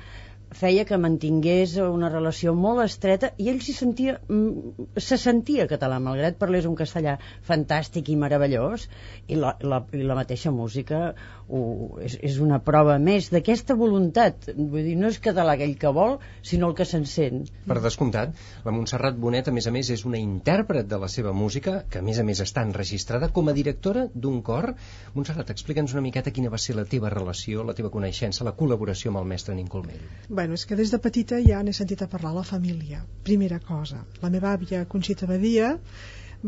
feia 0.58 0.84
que 0.88 0.98
mantingués 1.00 1.76
una 1.82 2.10
relació 2.12 2.54
molt 2.54 2.84
estreta 2.84 3.32
i 3.38 3.48
ell 3.52 3.60
s'hi 3.64 3.74
sentia, 3.76 4.18
mm, 4.28 4.88
se 4.96 5.18
sentia 5.20 5.68
català, 5.70 5.98
malgrat 6.02 6.38
parlés 6.40 6.66
un 6.68 6.76
castellà 6.78 7.18
fantàstic 7.48 8.10
i 8.12 8.16
meravellós, 8.16 8.88
i 9.28 9.38
la, 9.38 9.54
la, 9.60 9.82
i 9.92 10.02
la 10.06 10.16
mateixa 10.18 10.52
música 10.54 11.14
ho, 11.48 11.62
és, 12.02 12.16
és 12.22 12.38
una 12.42 12.58
prova 12.64 12.98
més 13.02 13.28
d'aquesta 13.32 13.76
voluntat. 13.78 14.48
Vull 14.56 14.86
dir, 14.86 14.96
no 15.00 15.10
és 15.12 15.18
català 15.22 15.56
aquell 15.56 15.74
que 15.80 15.92
vol, 15.94 16.18
sinó 16.42 16.70
el 16.70 16.76
que 16.78 16.86
se'n 16.88 17.06
sent. 17.08 17.44
Per 17.68 17.78
descomptat, 17.84 18.34
la 18.64 18.74
Montserrat 18.74 19.18
Bonet, 19.20 19.48
a 19.48 19.54
més 19.54 19.68
a 19.68 19.74
més, 19.74 19.90
és 19.94 20.04
una 20.08 20.20
intèrpret 20.20 20.88
de 20.88 21.00
la 21.02 21.10
seva 21.12 21.34
música, 21.36 21.82
que 21.90 22.00
a 22.00 22.06
més 22.06 22.20
a 22.20 22.26
més 22.26 22.42
està 22.44 22.64
enregistrada 22.66 23.30
com 23.34 23.48
a 23.48 23.56
directora 23.56 24.06
d'un 24.14 24.40
cor. 24.46 24.72
Montserrat, 25.16 25.52
explica'ns 25.54 25.96
una 25.96 26.04
miqueta 26.04 26.32
quina 26.34 26.52
va 26.52 26.60
ser 26.62 26.76
la 26.78 26.86
teva 26.88 27.12
relació, 27.12 27.66
la 27.66 27.76
teva 27.78 27.92
coneixença, 27.94 28.46
la 28.48 28.56
col·laboració 28.56 29.12
amb 29.12 29.22
el 29.22 29.30
mestre 29.34 29.56
Nin 29.58 29.70
Colmell. 29.72 30.02
Bueno, 30.42 30.56
és 30.58 30.64
que 30.66 30.74
des 30.74 30.90
de 30.90 30.98
petita 30.98 31.36
ja 31.38 31.60
n'he 31.62 31.72
sentit 31.76 32.00
a 32.02 32.06
parlar 32.12 32.32
la 32.34 32.42
família. 32.42 33.04
Primera 33.26 33.60
cosa, 33.62 34.00
la 34.22 34.30
meva 34.34 34.48
àvia 34.56 34.80
Conxita 34.94 35.28
Badia 35.30 35.68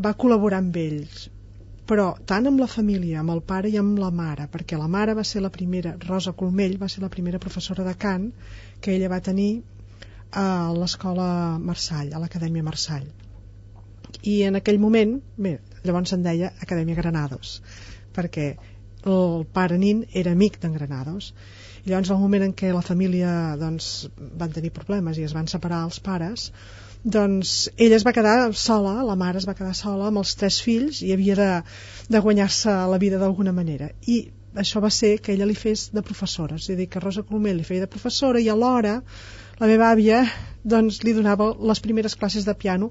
va 0.05 0.11
col·laborar 0.23 0.57
amb 0.59 0.79
ells, 0.81 1.21
però 1.91 2.09
tant 2.31 2.49
amb 2.49 2.59
la 2.59 2.67
família, 2.73 3.21
amb 3.21 3.31
el 3.31 3.39
pare 3.51 3.71
i 3.71 3.77
amb 3.79 4.01
la 4.03 4.09
mare, 4.17 4.49
perquè 4.51 4.75
la 4.81 4.89
mare 4.97 5.15
va 5.15 5.23
ser 5.29 5.45
la 5.45 5.51
primera, 5.57 5.93
Rosa 6.09 6.33
Colmell 6.41 6.75
va 6.81 6.89
ser 6.91 7.05
la 7.05 7.11
primera 7.13 7.39
professora 7.45 7.85
de 7.87 7.93
cant 8.01 8.25
que 8.81 8.97
ella 8.97 9.13
va 9.15 9.23
tenir 9.29 9.49
a 10.43 10.47
l'escola 10.75 11.27
Marsall, 11.69 12.11
a 12.11 12.19
l'Acadèmia 12.19 12.67
Marsall. 12.67 13.07
I 14.27 14.41
en 14.49 14.59
aquell 14.59 14.81
moment, 14.87 15.21
bé, 15.47 15.61
llavors 15.87 16.11
se'n 16.11 16.27
deia 16.27 16.51
Acadèmia 16.67 16.99
Granados, 16.99 17.61
perquè 18.19 18.57
el 19.07 19.47
pare 19.59 19.79
Nin 19.79 20.03
era 20.11 20.35
amic 20.35 20.59
d'en 20.59 20.75
Granados. 20.75 21.31
Llavors, 21.85 22.09
al 22.09 22.21
moment 22.21 22.47
en 22.47 22.53
què 22.57 22.71
la 22.73 22.81
família 22.85 23.31
doncs, 23.61 24.07
van 24.41 24.53
tenir 24.53 24.73
problemes 24.73 25.19
i 25.19 25.25
es 25.27 25.35
van 25.37 25.49
separar 25.51 25.83
els 25.85 25.99
pares, 26.01 26.49
doncs 27.05 27.51
ella 27.77 27.99
es 27.99 28.05
va 28.07 28.13
quedar 28.17 28.37
sola, 28.57 28.95
la 29.05 29.15
mare 29.15 29.37
es 29.37 29.45
va 29.45 29.53
quedar 29.57 29.75
sola 29.77 30.07
amb 30.09 30.23
els 30.23 30.33
tres 30.39 30.57
fills 30.65 31.03
i 31.05 31.11
havia 31.13 31.35
de, 31.37 31.49
de 32.09 32.21
guanyar-se 32.25 32.73
la 32.89 32.97
vida 33.01 33.19
d'alguna 33.21 33.53
manera. 33.53 33.91
I 34.09 34.23
això 34.57 34.81
va 34.81 34.89
ser 34.89 35.19
que 35.21 35.35
ella 35.35 35.45
li 35.45 35.57
fes 35.59 35.89
de 35.93 36.01
professora, 36.01 36.57
és 36.57 36.69
a 36.73 36.79
dir, 36.79 36.89
que 36.89 37.03
Rosa 37.03 37.25
Colomel 37.27 37.59
li 37.61 37.67
feia 37.67 37.85
de 37.85 37.91
professora 37.91 38.41
i 38.41 38.49
alhora 38.49 38.95
la 39.59 39.69
meva 39.69 39.91
àvia 39.91 40.23
doncs, 40.63 41.03
li 41.05 41.13
donava 41.13 41.51
les 41.69 41.83
primeres 41.83 42.17
classes 42.17 42.47
de 42.47 42.57
piano 42.57 42.89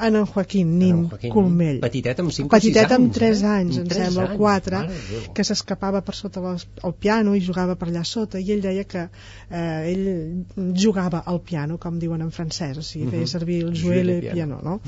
en 0.00 0.16
en 0.16 0.26
Joaquín 0.26 0.78
Nin 0.78 0.94
En 0.96 1.08
Joaquín, 1.10 1.30
Colmell. 1.32 1.80
Petitet 1.80 2.20
amb 2.20 2.32
5 2.32 2.48
Petitet 2.48 2.84
o 2.84 2.88
6 2.88 2.92
anys. 2.92 2.98
amb 2.98 3.12
3 3.14 3.42
eh? 3.42 3.46
anys, 3.46 3.76
Amb 3.76 3.82
em 3.84 3.88
tres 3.88 4.04
sembla, 4.06 4.22
anys. 4.22 4.34
o 4.34 4.38
4, 4.38 4.76
Mare 4.78 4.88
de 4.88 5.20
Déu. 5.20 5.32
que 5.34 5.44
s'escapava 5.44 6.00
per 6.02 6.14
sota 6.14 6.40
les, 6.40 6.66
el 6.84 6.92
piano 6.94 7.34
i 7.34 7.40
jugava 7.40 7.76
per 7.76 7.88
allà 7.88 8.04
sota, 8.04 8.38
i 8.40 8.50
ell 8.52 8.62
deia 8.62 8.84
que 8.84 9.04
eh, 9.50 9.92
ell 9.92 10.74
jugava 10.74 11.22
al 11.26 11.40
piano, 11.40 11.78
com 11.78 11.98
diuen 11.98 12.22
en 12.22 12.30
francès, 12.30 12.78
o 12.78 12.82
sigui, 12.82 13.10
feia 13.10 13.22
Mhm. 13.26 13.32
servir 13.36 13.62
el 13.64 13.74
jouet 13.74 14.04
le 14.04 14.20
le 14.20 14.30
piano. 14.32 14.60
no? 14.62 14.80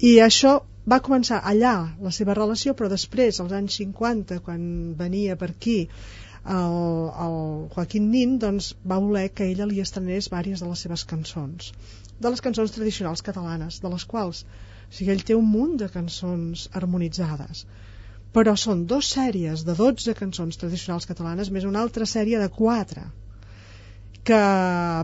I 0.00 0.18
això 0.22 0.60
va 0.88 1.00
començar 1.00 1.42
allà, 1.44 1.74
la 2.00 2.10
seva 2.10 2.34
relació, 2.34 2.74
però 2.74 2.88
després, 2.88 3.40
als 3.40 3.52
anys 3.52 3.74
50, 3.82 4.38
quan 4.40 4.94
venia 4.96 5.36
per 5.36 5.50
aquí 5.50 5.88
el, 6.48 7.10
el 7.26 7.68
Joaquín 7.74 8.10
Nin, 8.10 8.38
doncs 8.38 8.74
va 8.88 8.98
voler 8.98 9.30
que 9.34 9.44
ella 9.50 9.66
li 9.66 9.80
estrenés 9.80 10.30
vàries 10.30 10.60
de 10.62 10.68
les 10.68 10.78
seves 10.78 11.04
cançons, 11.04 11.72
de 12.18 12.32
les 12.32 12.42
cançons 12.44 12.72
tradicionals 12.74 13.22
catalanes, 13.26 13.78
de 13.82 13.92
les 13.92 14.04
quals, 14.12 14.42
o 14.88 14.96
sigui, 14.96 15.12
ell 15.14 15.24
té 15.30 15.36
un 15.38 15.46
munt 15.46 15.76
de 15.82 15.88
cançons 15.92 16.66
harmonitzades, 16.80 17.64
però 18.34 18.54
són 18.60 18.84
dues 18.90 19.12
sèries 19.14 19.64
de 19.68 19.74
12 19.78 20.14
cançons 20.18 20.60
tradicionals 20.60 21.08
catalanes 21.08 21.50
més 21.54 21.66
una 21.68 21.82
altra 21.84 22.06
sèrie 22.06 22.40
de 22.42 22.48
4 22.60 23.06
que 24.28 24.38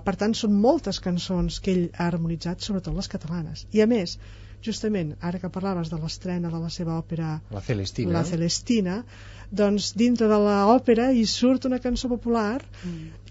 per 0.05 0.15
tant 0.21 0.35
són 0.37 0.57
moltes 0.61 0.99
cançons 1.01 1.61
que 1.65 1.73
ell 1.73 1.85
ha 1.95 2.09
harmonitzat, 2.11 2.61
sobretot 2.61 2.97
les 2.97 3.09
catalanes. 3.09 3.63
I 3.73 3.81
a 3.81 3.87
més, 3.89 4.19
justament, 4.65 5.15
ara 5.29 5.41
que 5.41 5.49
parlaves 5.55 5.89
de 5.93 6.01
l'estrena 6.01 6.51
de 6.53 6.61
la 6.61 6.69
seva 6.73 6.99
òpera 6.99 7.39
La 7.55 7.63
Celestina. 7.65 8.13
La 8.19 8.25
Celestina 8.29 8.99
doncs 9.63 9.93
dintre 9.97 10.29
de 10.29 10.41
l'òpera 10.45 11.11
hi 11.13 11.25
surt 11.31 11.69
una 11.71 11.81
cançó 11.85 12.11
popular 12.13 12.61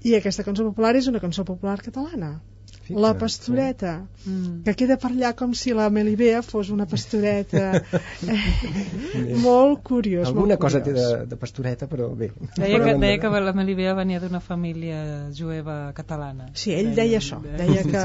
i 0.01 0.15
aquesta 0.17 0.45
cançó 0.47 0.65
popular 0.69 0.95
és 0.97 1.09
una 1.11 1.21
cançó 1.21 1.45
popular 1.45 1.77
catalana 1.85 2.35
Fixa't, 2.83 3.01
la 3.01 3.13
pastoreta 3.17 3.93
Mm. 4.23 4.63
que 4.63 4.71
queda 4.79 4.95
per 4.95 5.09
allà 5.11 5.33
com 5.35 5.51
si 5.51 5.73
la 5.75 5.89
Melibea 5.91 6.39
fos 6.47 6.69
una 6.71 6.85
pastoreta 6.87 7.63
eh, 8.23 9.33
molt 9.43 9.81
curiós 9.83 10.29
Alguna 10.29 10.53
molt 10.55 10.61
cosa 10.61 10.79
té 10.79 10.93
curiós. 10.93 11.09
de, 11.11 11.25
de 11.33 11.39
pastoreta, 11.41 11.89
però 11.91 12.07
bé. 12.15 12.29
Deia 12.55 12.79
que, 12.79 12.93
deia 13.01 13.17
que 13.19 13.31
la 13.43 13.51
Melibea 13.57 13.95
venia 13.97 14.21
d'una 14.23 14.39
família 14.39 15.01
jueva 15.35 15.91
catalana. 15.97 16.47
Sí, 16.55 16.71
ell 16.71 16.93
deia 16.95 17.19
això, 17.19 17.41
deia 17.43 17.83
que, 17.83 18.03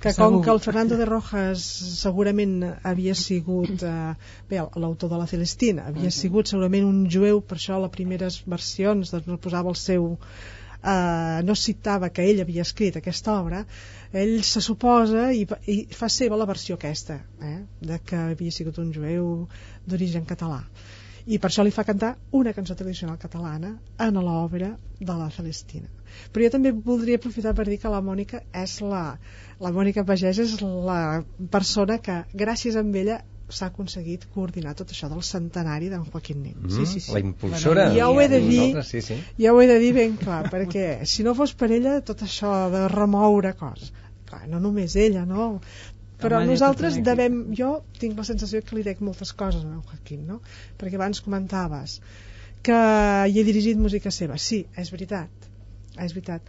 que 0.00 0.14
Segur. 0.14 0.30
com 0.30 0.40
que 0.46 0.54
el 0.54 0.62
Fernando 0.64 0.96
de 0.96 1.08
Rojas 1.10 1.66
segurament 2.00 2.56
havia 2.82 3.14
sigut, 3.14 3.84
eh, 3.84 4.14
bé, 4.48 4.62
l'autor 4.80 5.12
de 5.12 5.20
la 5.20 5.28
Celestina, 5.28 5.90
havia 5.92 6.10
sigut 6.10 6.48
segurament 6.48 6.88
un 6.88 7.04
jueu, 7.10 7.42
per 7.44 7.60
això 7.60 7.76
les 7.84 7.92
primeres 7.92 8.40
versions 8.48 9.12
doncs, 9.12 9.28
no 9.28 9.36
posava 9.36 9.68
el 9.68 9.76
seu... 9.76 10.14
Eh, 10.80 11.40
no 11.44 11.56
citava 11.58 12.08
que 12.08 12.24
ell 12.24 12.40
havia 12.40 12.64
escrit 12.64 12.96
aquesta 12.96 13.34
obra, 13.40 13.64
ell 14.12 14.38
se 14.46 14.62
suposa 14.64 15.28
i, 15.36 15.44
i 15.68 15.76
fa 15.92 16.08
seva 16.08 16.38
la 16.40 16.48
versió 16.48 16.78
aquesta, 16.78 17.18
eh, 17.44 17.58
de 17.92 18.00
que 18.04 18.22
havia 18.30 18.54
sigut 18.54 18.80
un 18.80 18.88
jueu 18.96 19.30
d'origen 19.86 20.24
català 20.24 20.64
i 21.30 21.38
per 21.38 21.50
això 21.50 21.64
li 21.64 21.72
fa 21.74 21.84
cantar 21.84 22.14
una 22.36 22.52
cançó 22.56 22.74
tradicional 22.74 23.18
catalana 23.20 23.74
en 24.00 24.16
l'obra 24.24 24.70
de 24.98 25.16
la 25.16 25.28
Celestina. 25.34 25.88
Però 26.32 26.44
jo 26.44 26.52
també 26.54 26.72
voldria 26.72 27.20
aprofitar 27.20 27.52
per 27.54 27.66
dir 27.68 27.78
que 27.82 27.92
la 27.92 28.00
Mònica 28.04 28.42
és 28.62 28.78
la, 28.80 29.02
la 29.60 29.72
Mònica 29.76 30.04
Pagès 30.08 30.40
és 30.42 30.56
la 30.62 31.22
persona 31.52 31.98
que 32.02 32.22
gràcies 32.44 32.76
a 32.76 32.84
ella 33.02 33.20
s'ha 33.54 33.66
aconseguit 33.70 34.26
coordinar 34.34 34.74
tot 34.78 34.90
això 34.94 35.08
del 35.12 35.22
centenari 35.26 35.88
d'en 35.92 36.04
Joaquín 36.06 36.42
Nin. 36.42 36.56
Mm, 36.62 36.70
Sí, 36.76 36.86
sí, 36.86 37.00
sí. 37.00 37.12
La 37.12 37.20
impulsora. 37.20 37.86
Ja 37.94 38.08
ho 38.10 38.20
he 38.20 38.28
de 38.28 38.40
dir. 38.40 38.82
Sí, 38.84 39.00
sí. 39.02 39.16
Ja 39.38 39.52
ho 39.54 39.60
he 39.62 39.66
de 39.70 39.78
dir 39.82 39.92
ben 39.96 40.16
clar, 40.16 40.42
perquè 40.54 41.06
si 41.06 41.22
no 41.26 41.34
fos 41.34 41.54
per 41.54 41.70
ella 41.72 42.00
tot 42.00 42.22
això 42.26 42.52
de 42.72 42.86
remoure 42.92 43.54
coses, 43.60 43.92
clar, 44.28 44.46
no 44.48 44.60
només 44.60 44.96
ella, 44.96 45.24
no? 45.26 45.60
Però 46.20 46.36
Home, 46.36 46.50
nosaltres 46.52 46.98
devem, 47.04 47.38
jo 47.56 47.70
tinc 47.98 48.18
la 48.20 48.24
sensació 48.28 48.60
que 48.62 48.76
li 48.76 48.82
dec 48.84 48.98
moltes 49.00 49.32
coses 49.32 49.62
a 49.64 49.68
en 49.70 49.80
Joaquín, 49.80 50.26
no? 50.28 50.42
Perquè 50.76 50.98
abans 51.00 51.22
comentaves 51.24 52.00
que 52.62 52.76
hi 52.76 53.38
he 53.40 53.44
dirigit 53.46 53.78
música 53.80 54.10
seva. 54.12 54.36
Sí, 54.36 54.66
és 54.76 54.90
veritat, 54.92 55.48
és 55.96 56.12
veritat. 56.12 56.42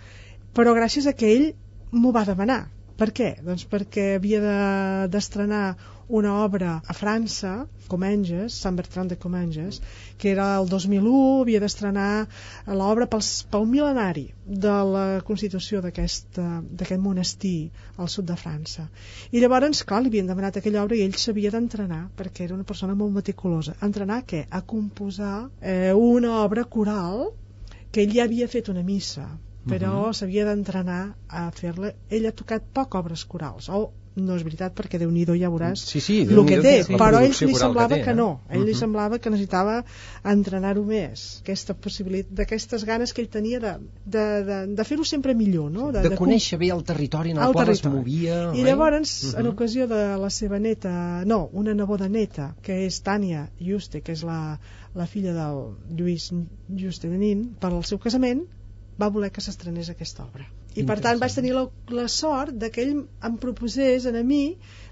Però 0.53 0.73
gràcies 0.75 1.07
a 1.07 1.13
que 1.15 1.29
ell 1.31 1.47
m'ho 1.95 2.11
va 2.11 2.25
demanar. 2.27 2.65
Per 2.99 3.07
què? 3.15 3.29
Doncs 3.41 3.63
perquè 3.71 4.17
havia 4.17 4.41
de- 4.43 5.07
d'estrenar 5.13 5.77
una 6.19 6.31
obra 6.43 6.81
a 6.85 6.93
França, 6.93 7.51
Comenges, 7.91 8.55
Sant 8.63 8.75
Bertran 8.75 9.07
de 9.11 9.17
Comenges, 9.19 9.81
que 10.19 10.31
era 10.31 10.45
el 10.59 10.67
2001, 10.71 11.41
havia 11.41 11.59
d'estrenar 11.63 12.27
l'obra 12.67 13.07
pels- 13.13 13.43
pel 13.51 13.67
mil·lenari 13.71 14.25
de 14.65 14.75
la 14.93 15.05
constitució 15.27 15.81
d'aquest 15.81 16.39
monestir 17.05 17.71
al 17.97 18.09
sud 18.09 18.27
de 18.31 18.37
França. 18.43 18.87
I 19.31 19.43
llavors, 19.43 19.83
clar, 19.83 20.01
li 20.03 20.11
havien 20.13 20.27
demanat 20.31 20.57
aquella 20.59 20.83
obra 20.83 20.95
i 20.99 21.05
ell 21.05 21.15
s'havia 21.15 21.51
d'entrenar, 21.51 22.01
perquè 22.17 22.47
era 22.47 22.55
una 22.55 22.67
persona 22.67 22.95
molt 22.95 23.15
meticulosa. 23.19 23.77
Entrenar 23.81 24.21
a 24.21 24.27
què? 24.33 24.45
A 24.49 24.61
composar 24.73 25.49
eh, 25.61 25.93
una 25.93 26.41
obra 26.43 26.65
coral 26.65 27.31
que 27.91 28.03
ell 28.03 28.13
ja 28.15 28.23
havia 28.27 28.47
fet 28.47 28.69
una 28.71 28.83
missa, 28.83 29.27
però 29.67 30.11
s'havia 30.13 30.45
d'entrenar 30.47 31.01
a 31.27 31.49
fer-la. 31.51 31.91
Ell 32.09 32.25
ha 32.27 32.31
tocat 32.31 32.63
poc 32.73 32.95
obres 32.95 33.25
corals, 33.25 33.69
o 33.69 33.91
no 34.15 34.35
és 34.35 34.43
veritat 34.43 34.73
perquè 34.75 34.99
déu 34.99 35.09
nhi 35.11 35.23
ja 35.39 35.49
veuràs 35.49 35.79
Sí, 35.87 36.01
sí, 36.03 36.21
el 36.27 36.45
que 36.45 36.57
té, 36.61 36.83
la 36.89 36.97
però 36.99 37.17
a 37.21 37.23
ell 37.23 37.31
li 37.47 37.55
semblava 37.55 37.95
té, 37.95 38.01
que, 38.03 38.11
eh? 38.11 38.15
no 38.15 38.41
a 38.49 38.55
ell 38.55 38.65
li 38.65 38.73
Mhm. 38.73 38.79
semblava 38.79 39.19
que 39.19 39.29
necessitava 39.29 39.85
entrenar-ho 40.25 40.83
més 40.83 41.39
aquesta 41.41 41.73
possibilitat, 41.73 42.31
d'aquestes 42.35 42.83
ganes 42.83 43.13
que 43.13 43.21
ell 43.21 43.29
tenia 43.29 43.59
de, 43.59 43.71
de, 44.05 44.25
de, 44.43 44.57
de 44.75 44.83
fer-ho 44.83 45.05
sempre 45.05 45.33
millor 45.33 45.71
no? 45.71 45.91
De, 45.91 46.01
de 46.03 46.15
conèixer 46.17 46.59
bé 46.59 46.71
el 46.75 46.83
territori 46.83 47.31
en 47.31 47.37
el, 47.37 47.47
el 47.47 47.53
qual 47.53 47.65
territori. 47.67 47.95
es 47.95 47.99
movia. 47.99 48.53
I 48.53 48.63
llavors, 48.63 49.33
Mhm. 49.33 49.39
en 49.39 49.47
ocasió 49.47 49.87
de 49.87 50.17
la 50.17 50.29
seva 50.29 50.59
neta, 50.59 51.23
no, 51.25 51.49
una 51.53 51.73
neboda 51.73 52.09
neta, 52.09 52.55
que 52.61 52.85
és 52.85 53.01
Tània 53.03 53.49
Juste, 53.59 54.01
que 54.01 54.11
és 54.11 54.23
la, 54.23 54.59
la 54.93 55.07
filla 55.07 55.33
del 55.33 55.75
Lluís 55.97 56.31
Juste 56.69 57.07
de 57.07 57.17
Nin, 57.17 57.55
per 57.59 57.71
al 57.71 57.83
seu 57.83 57.97
casament, 57.97 58.43
va 59.01 59.07
voler 59.09 59.31
que 59.31 59.41
s'estrenés 59.41 59.89
aquesta 59.89 60.23
obra. 60.25 60.45
I 60.75 60.83
per 60.87 60.99
tant 61.03 61.19
vaig 61.19 61.33
tenir 61.35 61.51
la, 61.57 61.65
la 61.91 62.07
sort 62.07 62.55
de 62.55 62.69
que 62.71 62.81
ell 62.85 62.93
em 63.27 63.37
proposés 63.37 64.05
a 64.07 64.11
mi 64.23 64.43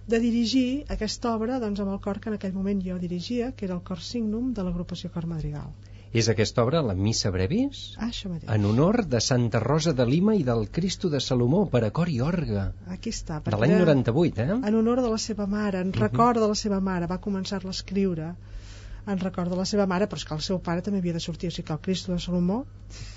de 0.09 0.19
dirigir 0.19 0.83
aquesta 0.95 1.36
obra 1.36 1.59
doncs, 1.62 1.79
amb 1.79 1.93
el 1.93 2.00
cor 2.03 2.19
que 2.19 2.29
en 2.31 2.36
aquell 2.39 2.53
moment 2.53 2.81
jo 2.86 2.98
dirigia, 3.00 3.51
que 3.55 3.65
era 3.69 3.75
el 3.77 3.83
cor 3.88 4.01
Signum 4.01 4.51
de 4.53 4.63
l'agrupació 4.65 5.12
Cor 5.13 5.25
Madrigal. 5.29 5.69
És 6.12 6.27
aquesta 6.33 6.63
obra, 6.65 6.81
la 6.81 6.95
Missa 6.98 7.29
Brevis, 7.29 7.81
Ah, 8.01 8.09
en 8.55 8.65
honor 8.65 9.05
de 9.05 9.19
Santa 9.21 9.59
Rosa 9.59 9.93
de 9.93 10.05
Lima 10.09 10.33
i 10.36 10.41
del 10.43 10.67
Cristo 10.71 11.07
de 11.13 11.19
Salomó, 11.21 11.67
per 11.69 11.83
a 11.86 11.91
cor 11.91 12.09
i 12.09 12.19
orga, 12.19 12.74
Aquí 12.88 13.12
està. 13.13 13.38
de 13.45 13.51
l'any 13.55 13.75
era- 13.75 13.86
98, 13.93 14.41
eh? 14.41 14.57
en 14.71 14.75
honor 14.79 15.03
de 15.05 15.09
la 15.13 15.19
seva 15.19 15.45
mare, 15.45 15.79
en 15.86 15.93
record 15.93 16.41
de 16.41 16.48
la 16.48 16.55
seva 16.55 16.79
mare, 16.81 17.05
va 17.05 17.19
començar-la 17.21 17.69
a 17.69 17.77
escriure 17.77 18.31
en 19.12 19.20
record 19.20 19.50
de 19.51 19.58
la 19.58 19.66
seva 19.70 19.88
mare, 19.89 20.08
però 20.10 20.22
és 20.22 20.25
que 20.28 20.36
el 20.36 20.44
seu 20.46 20.60
pare 20.66 20.84
també 20.86 21.01
havia 21.01 21.16
de 21.16 21.24
sortir, 21.24 21.50
o 21.50 21.56
sigui 21.56 21.68
que 21.68 21.75
el 21.75 21.82
Cristo 21.88 22.13
de 22.13 22.20
Salomó 22.22 22.62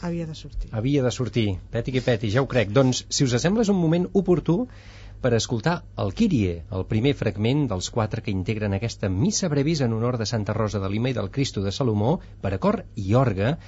havia 0.09 0.27
de 0.27 0.35
sortir. 0.39 0.71
Havia 0.73 1.05
de 1.05 1.13
sortir, 1.15 1.47
peti 1.75 1.95
que 1.95 2.03
peti, 2.07 2.33
ja 2.33 2.43
ho 2.43 2.49
crec. 2.49 2.73
Doncs, 2.73 3.05
si 3.09 3.29
us 3.29 3.37
sembla, 3.45 3.67
és 3.67 3.73
un 3.73 3.81
moment 3.81 4.09
oportú 4.23 4.63
per 5.23 5.35
escoltar 5.39 5.77
el 6.03 6.11
Kyrie, 6.19 6.57
el 6.75 6.85
primer 6.91 7.13
fragment 7.15 7.69
dels 7.71 7.93
quatre 7.95 8.25
que 8.27 8.35
integren 8.35 8.75
aquesta 8.75 9.11
missa 9.13 9.51
brevis 9.53 9.85
en 9.87 9.95
honor 9.95 10.19
de 10.19 10.27
Santa 10.27 10.57
Rosa 10.57 10.81
de 10.83 10.91
Lima 10.91 11.13
i 11.13 11.17
del 11.19 11.31
Cristo 11.31 11.63
de 11.63 11.73
Salomó 11.73 12.17
per 12.43 12.57
a 12.57 12.61
cor 12.65 12.83
i 12.99 13.15
orga, 13.15 13.59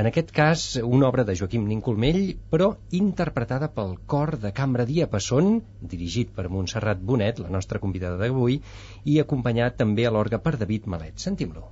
en 0.00 0.08
aquest 0.08 0.30
cas, 0.32 0.62
una 0.82 1.08
obra 1.08 1.24
de 1.28 1.34
Joaquim 1.36 1.66
Nincolmell, 1.68 2.22
però 2.54 2.68
interpretada 2.98 3.68
pel 3.76 3.92
cor 4.14 4.38
de 4.44 4.52
Cambra 4.56 4.86
Diapasson, 4.88 5.52
dirigit 5.94 6.32
per 6.38 6.48
Montserrat 6.48 7.02
Bonet, 7.10 7.42
la 7.44 7.52
nostra 7.52 7.82
convidada 7.82 8.16
d'avui, 8.22 8.58
i 9.04 9.20
acompanyat 9.20 9.76
també 9.84 10.08
a 10.08 10.14
l'orga 10.16 10.40
per 10.40 10.56
David 10.56 10.88
Malet. 10.94 11.20
Sentim-lo. 11.28 11.68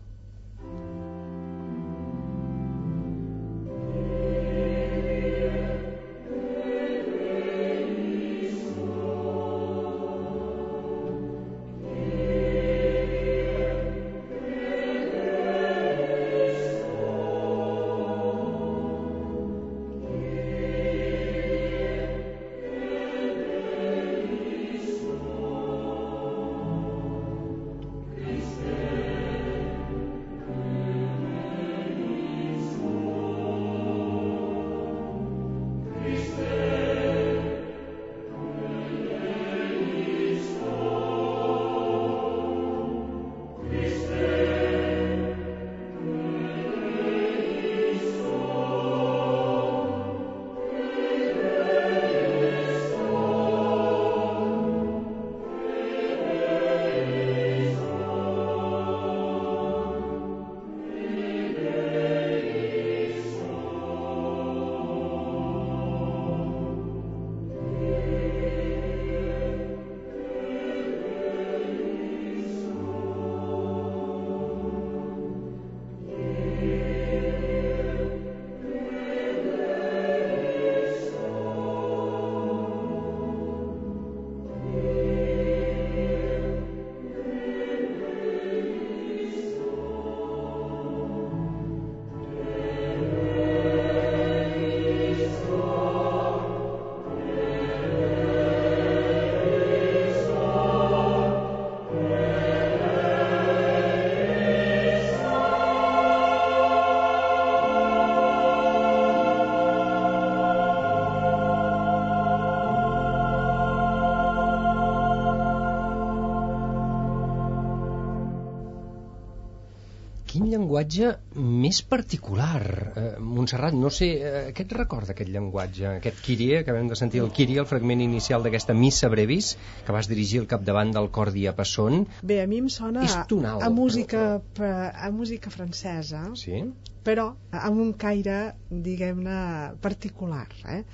Llenguatge 120.81 121.19
més 121.37 121.81
particular. 121.83 122.93
Eh, 122.97 123.19
Montserrat, 123.21 123.75
no 123.75 123.91
sé, 123.91 124.07
eh, 124.21 124.53
què 124.55 124.65
et 124.65 124.73
recorda 124.73 125.13
aquest 125.13 125.31
llenguatge? 125.31 125.87
Aquest 125.99 126.21
Kyrie, 126.25 126.61
acabem 126.61 126.89
de 126.89 126.97
sentir 126.97 127.21
el 127.21 127.31
Kyrie, 127.33 127.61
el 127.61 127.67
fragment 127.67 128.01
inicial 128.01 128.43
d'aquesta 128.43 128.75
missa 128.75 129.09
brevis, 129.09 129.57
que 129.85 129.93
vas 129.93 130.09
dirigir 130.09 130.41
al 130.41 130.47
capdavant 130.47 130.93
del 130.93 131.11
cor 131.11 131.33
Diapasson. 131.33 132.07
Bé, 132.23 132.41
a 132.43 132.47
mi 132.47 132.59
em 132.59 132.69
sona 132.69 133.05
És 133.05 133.17
tonal, 133.29 133.63
a, 133.63 133.71
música, 133.71 134.41
però- 134.55 134.91
a, 134.95 135.11
música 135.11 135.51
francesa, 135.51 136.31
Sí? 136.35 136.65
però 137.05 137.35
amb 137.53 137.79
un 137.81 137.93
caire, 137.93 138.55
diguem-ne, 138.71 139.75
particular, 139.81 140.47
eh? 140.69 140.85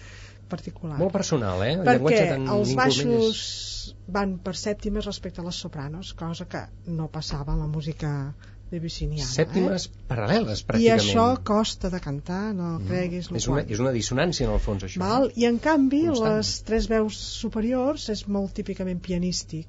particular. 0.49 0.97
Molt 0.99 1.11
personal, 1.13 1.63
eh? 1.67 1.73
El 1.75 1.83
perquè 1.85 2.29
tan 2.29 2.45
els 2.49 2.75
baixos 2.79 3.25
és- 3.31 3.95
van 4.07 4.39
per 4.39 4.55
sèptimes 4.55 5.05
respecte 5.05 5.41
a 5.41 5.45
les 5.45 5.57
sopranos, 5.57 6.13
cosa 6.15 6.47
que 6.47 6.61
no 6.87 7.09
passava 7.09 7.53
en 7.55 7.59
la 7.59 7.67
música 7.67 8.35
debussiniana. 8.71 9.29
Sèptimes 9.31 9.87
eh? 9.87 9.91
paral·leles, 10.11 10.63
I 10.63 10.67
pràcticament. 10.71 11.03
això 11.05 11.27
costa 11.45 11.91
de 11.93 12.01
cantar, 12.01 12.55
no 12.55 12.79
creguis. 12.89 13.29
és 13.31 13.47
una, 13.49 13.63
és 13.63 13.79
una 13.83 13.93
dissonància, 13.95 14.47
en 14.49 14.55
el 14.55 14.61
fons, 14.61 14.83
això. 14.89 15.01
Val? 15.03 15.31
I 15.37 15.47
en 15.47 15.59
canvi, 15.59 16.07
Constant. 16.09 16.37
les 16.37 16.51
tres 16.67 16.89
veus 16.91 17.17
superiors 17.43 18.09
és 18.11 18.27
molt 18.29 18.53
típicament 18.55 19.01
pianístic. 19.01 19.69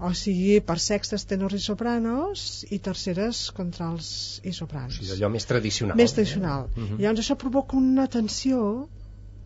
O 0.00 0.12
sigui, 0.14 0.60
per 0.62 0.76
sextes, 0.78 1.24
tenors 1.26 1.54
i 1.56 1.58
sopranos, 1.58 2.42
i 2.70 2.78
terceres, 2.78 3.50
contrals 3.50 4.10
i 4.44 4.50
O 4.50 4.52
sopranos. 4.54 4.94
sigui, 5.00 5.10
allò 5.16 5.30
més 5.34 5.44
tradicional. 5.46 5.96
Més 5.98 6.12
tradicional. 6.14 6.68
Mhm. 6.76 7.00
I 7.00 7.02
llavors 7.02 7.24
això 7.24 7.34
provoca 7.36 7.76
una 7.76 8.06
tensió 8.06 8.88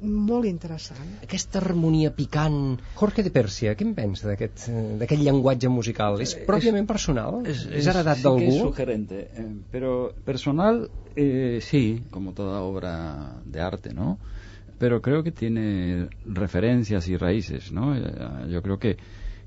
molt 0.03 0.47
interessant. 0.49 1.09
Aquesta 1.23 1.61
harmonia 1.61 2.11
picant... 2.15 2.79
Jorge 2.99 3.23
de 3.23 3.33
Pèrsia, 3.35 3.75
què 3.79 3.87
en 3.87 3.95
pensa 3.97 4.29
d'aquest 4.31 4.69
eh, 4.73 4.83
d'aquest 5.01 5.23
llenguatge 5.23 5.71
musical? 5.73 6.21
És 6.25 6.35
pròpiament 6.49 6.89
personal? 6.91 7.41
És, 7.47 7.65
és 7.71 7.89
heredat 7.91 8.19
sí 8.19 8.25
que 8.25 8.29
es 8.29 8.55
d'algú? 8.55 8.71
sugerente, 8.71 9.23
eh, 9.37 9.49
pero 9.71 10.13
personal 10.27 10.85
eh, 11.17 11.61
sí, 11.63 12.03
como 12.11 12.33
toda 12.33 12.61
obra 12.61 13.41
de 13.45 13.61
arte, 13.61 13.95
¿no? 13.95 14.19
Pero 14.79 15.01
creo 15.01 15.23
que 15.23 15.31
tiene 15.31 16.09
referencias 16.27 17.07
y 17.09 17.17
raíces, 17.17 17.71
¿no? 17.73 17.95
Eh, 17.97 18.03
Yo 18.51 18.63
creo 18.63 18.79
que, 18.79 18.97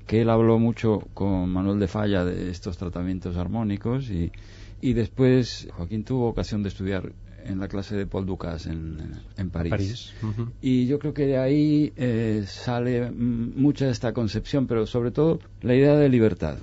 que 0.08 0.22
él 0.22 0.30
habló 0.30 0.60
mucho 0.60 1.00
con 1.14 1.50
Manuel 1.50 1.80
de 1.80 1.88
Falla 1.88 2.24
de 2.24 2.50
estos 2.50 2.78
tratamientos 2.78 3.36
armónicos 3.36 4.10
y, 4.10 4.32
y 4.82 4.94
después 4.94 5.68
Joaquín 5.76 6.04
tuvo 6.04 6.30
ocasión 6.30 6.64
de 6.64 6.70
estudiar 6.70 7.12
en 7.46 7.60
la 7.60 7.68
clase 7.68 7.96
de 7.96 8.06
Paul 8.08 8.26
Dukas 8.26 8.66
en, 8.66 8.98
en 9.38 9.50
París. 9.50 9.72
París. 9.72 10.14
Y 10.62 10.88
yo 10.88 11.00
creo 11.00 11.14
que 11.14 11.26
de 11.28 11.38
ahí 11.38 11.94
eh, 11.96 12.44
sale 12.48 13.12
mucha 13.12 13.90
esta 13.90 14.14
concepción, 14.14 14.68
pero 14.68 14.86
sobre 14.88 15.12
todo 15.12 15.40
la 15.62 15.76
idea 15.76 15.96
de 15.96 16.10
libertad. 16.10 16.58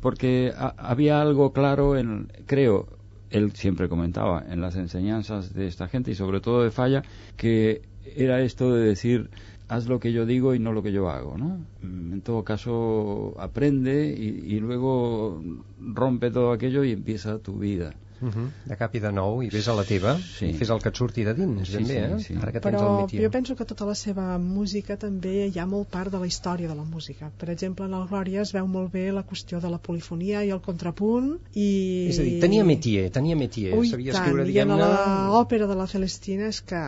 Porque 0.00 0.52
ha- 0.56 0.74
había 0.78 1.20
algo 1.20 1.52
claro, 1.52 1.96
en, 1.96 2.28
creo, 2.46 2.88
él 3.30 3.52
siempre 3.52 3.88
comentaba, 3.88 4.44
en 4.48 4.60
las 4.60 4.76
enseñanzas 4.76 5.52
de 5.54 5.66
esta 5.66 5.88
gente 5.88 6.10
y 6.10 6.14
sobre 6.14 6.40
todo 6.40 6.62
de 6.62 6.70
Falla, 6.70 7.02
que 7.36 7.82
era 8.16 8.42
esto 8.42 8.72
de 8.74 8.84
decir, 8.86 9.30
haz 9.66 9.86
lo 9.88 9.98
que 9.98 10.12
yo 10.12 10.26
digo 10.26 10.54
y 10.54 10.58
no 10.58 10.72
lo 10.72 10.82
que 10.82 10.92
yo 10.92 11.08
hago, 11.08 11.38
¿no? 11.38 11.58
En 11.82 12.20
todo 12.20 12.44
caso, 12.44 13.34
aprende 13.38 14.14
y, 14.16 14.54
y 14.54 14.60
luego 14.60 15.42
rompe 15.78 16.30
todo 16.30 16.52
aquello 16.52 16.84
y 16.84 16.92
empieza 16.92 17.38
tu 17.38 17.58
vida. 17.58 17.94
Mhm. 18.24 18.46
De 18.70 18.76
cap 18.80 18.94
i 18.94 19.00
de 19.04 19.10
nou, 19.12 19.42
i 19.44 19.48
vés 19.52 19.68
a 19.68 19.74
la 19.76 19.84
teva, 19.84 20.16
Sí. 20.18 20.46
i 20.50 20.52
fes 20.58 20.70
el 20.70 20.80
que 20.82 20.88
et 20.92 20.96
surti 20.96 21.24
de 21.24 21.34
dins, 21.34 21.68
Sí, 21.68 21.76
ben 21.76 21.86
bé, 21.86 21.94
sí, 21.94 22.00
eh? 22.00 22.18
sí. 22.26 22.34
Ara 22.40 22.52
que 22.52 22.60
tens 22.60 22.74
el 22.74 22.80
Però 22.80 23.00
metier. 23.02 23.22
jo 23.24 23.30
penso 23.30 23.56
que 23.56 23.64
tota 23.64 23.84
la 23.86 23.94
seva 23.94 24.38
música 24.38 24.96
també 24.96 25.46
hi 25.48 25.58
ha 25.58 25.66
molt 25.66 25.88
part 25.90 26.10
de 26.12 26.18
la 26.18 26.26
història 26.26 26.68
de 26.68 26.74
la 26.74 26.84
música. 26.84 27.30
Per 27.38 27.50
exemple, 27.50 27.86
en 27.86 27.94
el 27.94 28.08
Glòria 28.08 28.42
es 28.42 28.52
veu 28.52 28.66
molt 28.66 28.92
bé 28.92 29.10
la 29.12 29.22
qüestió 29.24 29.60
de 29.60 29.70
la 29.70 29.78
polifonia 29.78 30.44
i 30.44 30.50
el 30.50 30.60
contrapunt 30.60 31.38
i... 31.54 32.08
És 32.10 32.18
a 32.18 32.22
dir, 32.22 32.40
tenia 32.40 32.64
metier, 32.64 33.10
tenia 33.10 33.36
metier. 33.36 33.74
Ui, 33.78 33.88
Sabia 33.90 34.12
tant, 34.12 34.22
escriure, 34.24 34.42
i 34.44 34.58
en 34.58 34.68
diguem-ne... 34.68 35.30
l'òpera 35.30 35.66
de 35.66 35.74
la 35.76 35.86
Celestina 35.86 36.48
és 36.48 36.60
que 36.62 36.84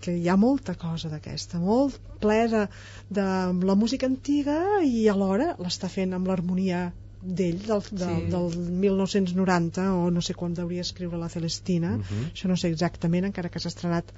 que 0.00 0.12
hi 0.14 0.28
ha 0.30 0.36
molta 0.38 0.76
cosa 0.78 1.08
d'aquesta, 1.10 1.58
molt 1.58 1.96
ple 2.20 2.46
de, 2.46 2.60
de 3.10 3.24
la 3.66 3.74
música 3.74 4.06
antiga 4.06 4.78
i 4.86 5.08
alhora 5.10 5.56
l'està 5.58 5.88
fent 5.90 6.14
amb 6.14 6.28
l'harmonia 6.30 6.92
d'ell, 7.28 7.58
del, 7.66 7.82
del, 7.92 8.14
Sí. 8.18 8.30
del 8.32 8.56
1990, 8.82 9.84
o 9.94 10.10
no 10.10 10.20
sé 10.24 10.34
quan 10.34 10.54
hauria 10.58 10.80
escriure 10.84 11.18
la 11.20 11.28
Celestina, 11.28 11.96
Mhm. 11.98 12.30
això 12.34 12.48
no 12.48 12.56
sé 12.56 12.68
exactament, 12.72 13.26
encara 13.28 13.48
que 13.50 13.60
s'ha 13.60 13.68
estrenat 13.68 14.12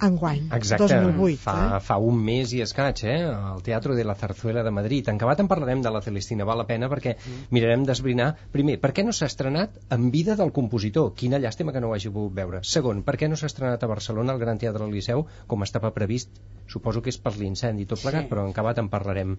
enguany, 0.00 0.48
Exacte, 0.52 0.84
2008. 0.84 1.36
fa, 1.42 1.76
eh? 1.76 1.80
fa 1.80 1.96
un 1.98 2.22
mes 2.24 2.52
i 2.52 2.60
escaig, 2.62 3.02
eh? 3.04 3.24
al 3.24 3.62
Teatre 3.62 3.94
de 3.94 4.04
la 4.04 4.14
Zarzuela 4.14 4.62
de 4.62 4.70
Madrid. 4.70 5.08
En 5.08 5.16
acabat 5.16 5.40
en 5.40 5.48
parlarem 5.48 5.82
de 5.82 5.90
la 5.90 6.00
Celestina, 6.00 6.44
val 6.44 6.58
la 6.58 6.66
pena 6.66 6.88
perquè 6.88 7.16
mirarem 7.50 7.84
d'esbrinar, 7.84 8.34
primer, 8.52 8.78
per 8.80 8.92
què 8.92 9.04
no 9.04 9.12
s'ha 9.12 9.26
estrenat 9.26 9.70
en 9.90 10.10
vida 10.10 10.36
del 10.36 10.52
compositor? 10.52 11.14
Quina 11.14 11.38
llàstima 11.38 11.72
que 11.72 11.80
no 11.80 11.88
ho 11.88 11.94
hagi 11.94 12.08
pogut 12.08 12.32
veure. 12.34 12.60
Segon, 12.62 13.02
per 13.02 13.16
què 13.16 13.28
no 13.28 13.36
s'ha 13.36 13.46
estrenat 13.46 13.82
a 13.82 13.86
Barcelona 13.86 14.32
al 14.32 14.38
Gran 14.38 14.58
Teatre 14.58 14.84
del 14.84 14.92
Liceu 14.92 15.26
com 15.46 15.62
estava 15.62 15.92
previst? 15.92 16.30
Suposo 16.70 17.02
que 17.02 17.10
és 17.10 17.18
per 17.18 17.36
l'incendi 17.36 17.84
tot 17.84 18.00
plegat, 18.00 18.24
Sí. 18.24 18.28
però 18.30 18.44
en 18.44 18.50
acabat 18.50 18.78
en 18.78 18.88
parlarem. 18.88 19.36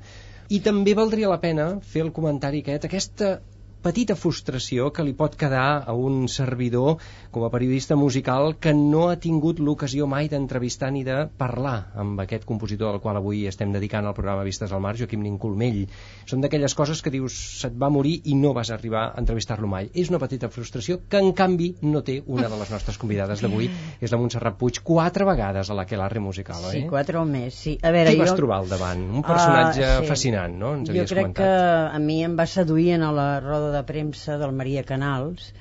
I 0.49 0.59
també 0.59 0.93
valdria 0.93 1.29
la 1.29 1.39
pena 1.39 1.79
fer 1.79 2.01
el 2.01 2.11
comentari 2.11 2.59
aquest, 2.59 3.10
aquesta 3.15 3.50
petita 3.81 4.15
frustració 4.15 4.91
que 4.93 5.03
li 5.03 5.13
pot 5.17 5.35
quedar 5.39 5.83
a 5.87 5.93
un 5.97 6.27
servidor 6.29 6.97
com 7.31 7.43
a 7.45 7.49
periodista 7.53 7.95
musical 7.97 8.55
que 8.61 8.73
no 8.77 9.07
ha 9.09 9.15
tingut 9.19 9.59
l'ocasió 9.59 10.07
mai 10.07 10.29
d'entrevistar 10.29 10.91
ni 10.93 11.03
de 11.07 11.15
parlar 11.37 11.91
amb 11.95 12.19
aquest 12.23 12.45
compositor 12.45 12.93
al 12.93 13.01
qual 13.01 13.17
avui 13.19 13.45
estem 13.49 13.71
dedicant 13.73 14.05
el 14.05 14.13
programa 14.17 14.43
Vistes 14.47 14.71
al 14.71 14.81
Mar, 14.83 14.93
Joaquim 14.99 15.21
Nin 15.25 15.37
Colmell. 15.41 15.85
Són 16.29 16.41
d'aquelles 16.45 16.75
coses 16.77 17.01
que 17.01 17.11
dius 17.13 17.35
se't 17.61 17.77
va 17.81 17.89
morir 17.89 18.19
i 18.25 18.35
no 18.35 18.53
vas 18.53 18.69
arribar 18.71 19.03
a 19.09 19.19
entrevistar-lo 19.21 19.67
mai. 19.67 19.89
És 19.93 20.09
una 20.13 20.19
petita 20.21 20.49
frustració 20.49 20.99
que 21.09 21.17
en 21.21 21.31
canvi 21.33 21.71
no 21.81 22.01
té 22.05 22.19
una 22.27 22.49
de 22.51 22.59
les 22.61 22.69
nostres 22.71 22.97
convidades 23.01 23.41
d'avui, 23.41 23.69
és 23.99 24.11
la 24.13 24.19
Montserrat 24.21 24.57
Puig, 24.61 24.81
quatre 24.85 25.25
vegades 25.25 25.69
a 25.71 25.77
la 25.77 25.85
Quelarre 25.89 26.19
musical, 26.21 26.61
oi? 26.69 26.81
Sí, 26.81 26.85
quatre 26.89 27.17
o 27.17 27.25
més, 27.25 27.55
sí. 27.55 27.77
A 27.81 27.91
veure, 27.95 28.11
Qui 28.13 28.19
vas 28.21 28.31
jo... 28.33 28.37
trobar 28.43 28.61
al 28.61 28.69
davant? 28.69 29.01
Un 29.09 29.25
personatge 29.25 29.85
Ah, 29.87 29.99
sí. 30.01 30.07
fascinant, 30.11 30.53
no? 30.59 30.73
Ens 30.77 30.89
jo 30.91 30.93
crec 31.07 31.09
comentat. 31.31 31.41
que 31.41 31.95
a 31.97 31.99
mi 31.99 32.19
em 32.23 32.35
va 32.37 32.45
seduir 32.45 32.91
en 32.97 33.07
la 33.15 33.29
roda 33.41 33.70
de 33.75 33.83
premsa 33.87 34.37
del 34.41 34.51
Maria 34.61 34.83
Canals 34.87 35.51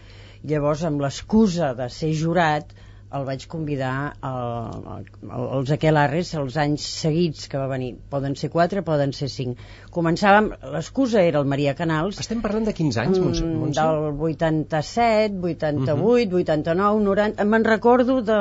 llavors 0.43 0.85
amb 0.89 1.03
l'excusa 1.05 1.75
de 1.79 1.89
ser 1.93 2.13
jurat 2.17 2.71
el 3.19 3.25
vaig 3.27 3.43
convidar 3.51 3.93
al- 4.23 4.85
al- 4.95 5.47
als 5.57 5.71
Aquelarres 5.75 6.29
els 6.39 6.55
anys 6.63 6.85
seguits 7.01 7.49
que 7.51 7.59
va 7.59 7.67
venir 7.73 7.89
poden 8.13 8.37
ser 8.39 8.51
quatre, 8.55 8.85
poden 8.87 9.11
ser 9.13 9.27
cinc 9.33 9.59
començàvem, 9.97 10.53
l'excusa 10.77 11.19
era 11.27 11.41
el 11.43 11.49
Maria 11.53 11.75
Canals 11.75 12.21
Estem 12.23 12.39
parlant 12.45 12.69
de 12.69 12.75
quins 12.79 13.01
anys, 13.03 13.19
Montse? 13.19 13.43
Mm, 13.45 13.57
Montse? 13.65 13.81
del 13.83 14.23
87, 14.29 15.43
88, 15.43 16.37
89, 16.45 17.03
90... 17.09 17.45
Me'n 17.51 17.67
recordo 17.67 18.21
de, 18.23 18.39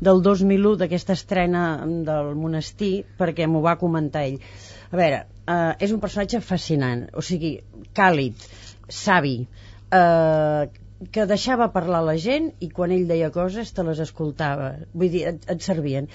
del 0.00 0.22
2001, 0.22 0.76
d'aquesta 0.84 1.16
estrena 1.18 1.64
del 2.06 2.34
monestir, 2.38 2.94
perquè 3.18 3.48
m'ho 3.50 3.64
va 3.66 3.74
comentar 3.82 4.22
ell. 4.28 4.38
A 4.94 4.96
veure, 5.00 5.24
eh, 5.50 5.72
és 5.82 5.90
un 5.90 5.98
personatge 5.98 6.38
fascinant, 6.40 7.08
o 7.18 7.22
sigui, 7.24 7.56
càlid, 7.98 8.46
savi, 8.88 9.36
eh, 9.90 10.64
que 11.12 11.26
deixava 11.28 11.70
parlar 11.74 12.02
la 12.06 12.16
gent 12.20 12.50
i 12.64 12.70
quan 12.72 12.92
ell 12.94 13.06
deia 13.08 13.30
coses 13.34 13.72
te 13.76 13.84
les 13.86 14.00
escoltava. 14.00 14.72
Vull 14.94 15.12
dir, 15.12 15.24
et, 15.32 15.46
et 15.50 15.62
servien. 15.62 16.08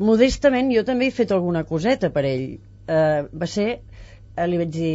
Modestament, 0.00 0.70
jo 0.72 0.84
també 0.86 1.08
he 1.08 1.14
fet 1.14 1.32
alguna 1.36 1.64
coseta 1.68 2.10
per 2.14 2.24
ell. 2.28 2.46
Eh, 2.90 3.22
va 3.32 3.48
ser 3.48 3.68
eh, 3.76 4.46
li 4.46 4.60
vaig 4.60 4.74
dir 4.74 4.94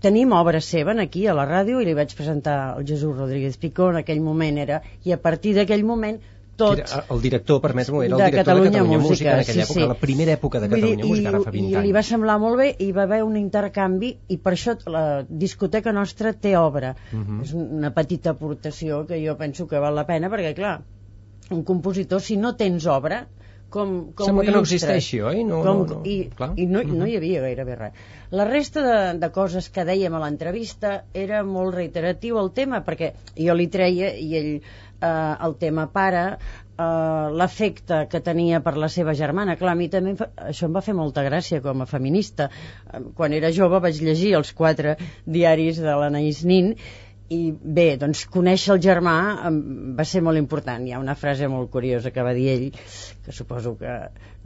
tenim 0.00 0.32
obra 0.32 0.60
seva 0.62 0.94
aquí 1.02 1.26
a 1.26 1.34
la 1.34 1.46
ràdio 1.48 1.80
i 1.80 1.86
li 1.88 1.94
vaig 1.98 2.14
presentar 2.14 2.76
el 2.78 2.86
Jesús 2.86 3.16
Rodríguez 3.16 3.56
Picó 3.58 3.90
en 3.90 3.98
aquell 4.00 4.20
moment 4.22 4.58
era, 4.62 4.80
i 5.04 5.12
a 5.12 5.18
partir 5.18 5.54
d'aquell 5.56 5.84
moment 5.84 6.20
tot 6.56 6.80
Era 6.82 7.02
el 7.14 7.20
director, 7.22 7.60
permet-m'ho, 7.64 8.02
era 8.02 8.16
el 8.16 8.22
de 8.22 8.30
director 8.30 8.44
Catalunya 8.44 8.70
de 8.70 8.78
Catalunya 8.78 8.98
Música, 8.98 9.10
Música, 9.10 9.34
en 9.34 9.44
aquella 9.44 9.66
sí, 9.66 9.72
època, 9.72 9.80
sí. 9.80 9.88
la 9.92 9.98
primera 10.00 10.34
època 10.38 10.60
de 10.62 10.68
Vull 10.72 10.80
dir, 10.80 10.82
Catalunya 10.96 11.10
Música, 11.12 11.28
ara 11.32 11.42
fa 11.44 11.54
20 11.56 11.62
i, 11.62 11.74
anys. 11.74 11.84
I 11.84 11.86
li 11.86 11.94
va 11.98 12.02
semblar 12.10 12.38
molt 12.42 12.60
bé 12.62 12.68
i 12.78 12.90
va 12.96 13.06
haver 13.06 13.22
un 13.26 13.36
intercanvi 13.40 14.12
i 14.28 14.40
per 14.42 14.54
això 14.56 14.76
la 14.96 15.04
discoteca 15.28 15.92
nostra 15.92 16.32
té 16.32 16.56
obra. 16.56 16.94
Mhm. 17.12 17.40
És 17.46 17.54
una 17.54 17.92
petita 17.94 18.34
aportació 18.36 19.04
que 19.06 19.20
jo 19.24 19.36
penso 19.36 19.68
que 19.68 19.78
val 19.78 19.94
la 19.94 20.06
pena 20.06 20.32
perquè, 20.32 20.54
clar, 20.54 20.76
un 21.50 21.62
compositor, 21.64 22.20
si 22.20 22.36
no 22.36 22.56
tens 22.56 22.86
obra, 22.86 23.26
com, 23.70 24.12
com 24.14 24.28
Sembla 24.28 24.44
que 24.46 24.52
no 24.54 24.60
existeixi, 24.64 25.20
oi? 25.26 25.42
No, 25.44 25.60
com, 25.64 25.80
no, 25.82 25.96
no. 25.96 26.02
I, 26.06 26.30
Clar. 26.36 26.52
i 26.56 26.66
no, 26.70 26.82
no 26.82 27.04
Mhm. 27.04 27.08
hi 27.10 27.16
havia 27.18 27.40
gairebé 27.42 27.76
res. 27.76 27.92
La 28.30 28.44
resta 28.44 28.82
de, 28.82 29.18
de 29.18 29.30
coses 29.34 29.68
que 29.70 29.84
dèiem 29.84 30.14
a 30.14 30.20
l'entrevista 30.22 31.04
era 31.14 31.42
molt 31.44 31.74
reiteratiu 31.74 32.38
el 32.42 32.52
tema, 32.52 32.84
perquè 32.86 33.12
jo 33.36 33.54
li 33.54 33.66
treia 33.66 34.12
i 34.14 34.36
ell 34.38 34.52
eh, 35.00 35.34
el 35.46 35.56
tema 35.60 35.86
pare, 35.92 36.24
eh, 36.76 37.28
l'efecte 37.40 38.02
que 38.10 38.20
tenia 38.20 38.60
per 38.64 38.76
la 38.76 38.90
seva 38.92 39.14
germana. 39.14 39.56
Clar, 39.60 39.72
a 39.72 39.78
mi 39.78 39.88
també 39.92 40.16
fa, 40.18 40.30
això 40.50 40.68
em 40.68 40.76
va 40.76 40.84
fer 40.84 40.96
molta 40.98 41.24
gràcia 41.26 41.62
com 41.64 41.82
a 41.82 41.88
feminista. 41.90 42.50
Eh, 42.92 43.02
Quan 43.16 43.36
era 43.36 43.52
jove 43.52 43.80
vaig 43.80 44.00
llegir 44.02 44.36
els 44.38 44.52
quatre 44.52 44.96
diaris 45.24 45.82
de 45.82 45.98
l'Anaïs 46.02 46.44
Nin 46.44 46.74
i 47.28 47.40
bé, 47.50 47.96
doncs 47.98 48.22
conèixer 48.30 48.76
el 48.76 48.82
germà 48.82 49.16
va 49.98 50.04
ser 50.06 50.22
molt 50.22 50.38
important. 50.38 50.84
Hi 50.86 50.94
ha 50.94 51.00
una 51.02 51.16
frase 51.18 51.48
molt 51.50 51.72
curiosa 51.72 52.12
que 52.14 52.22
va 52.22 52.34
dir 52.36 52.46
ell, 52.52 52.68
que 53.24 53.34
suposo 53.34 53.74
que 53.80 53.96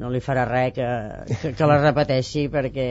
no 0.01 0.09
li 0.09 0.23
farà 0.25 0.47
res 0.49 0.73
que, 0.79 0.89
que, 1.43 1.53
que 1.59 1.69
la 1.69 1.77
repeteixi, 1.83 2.47
perquè 2.49 2.89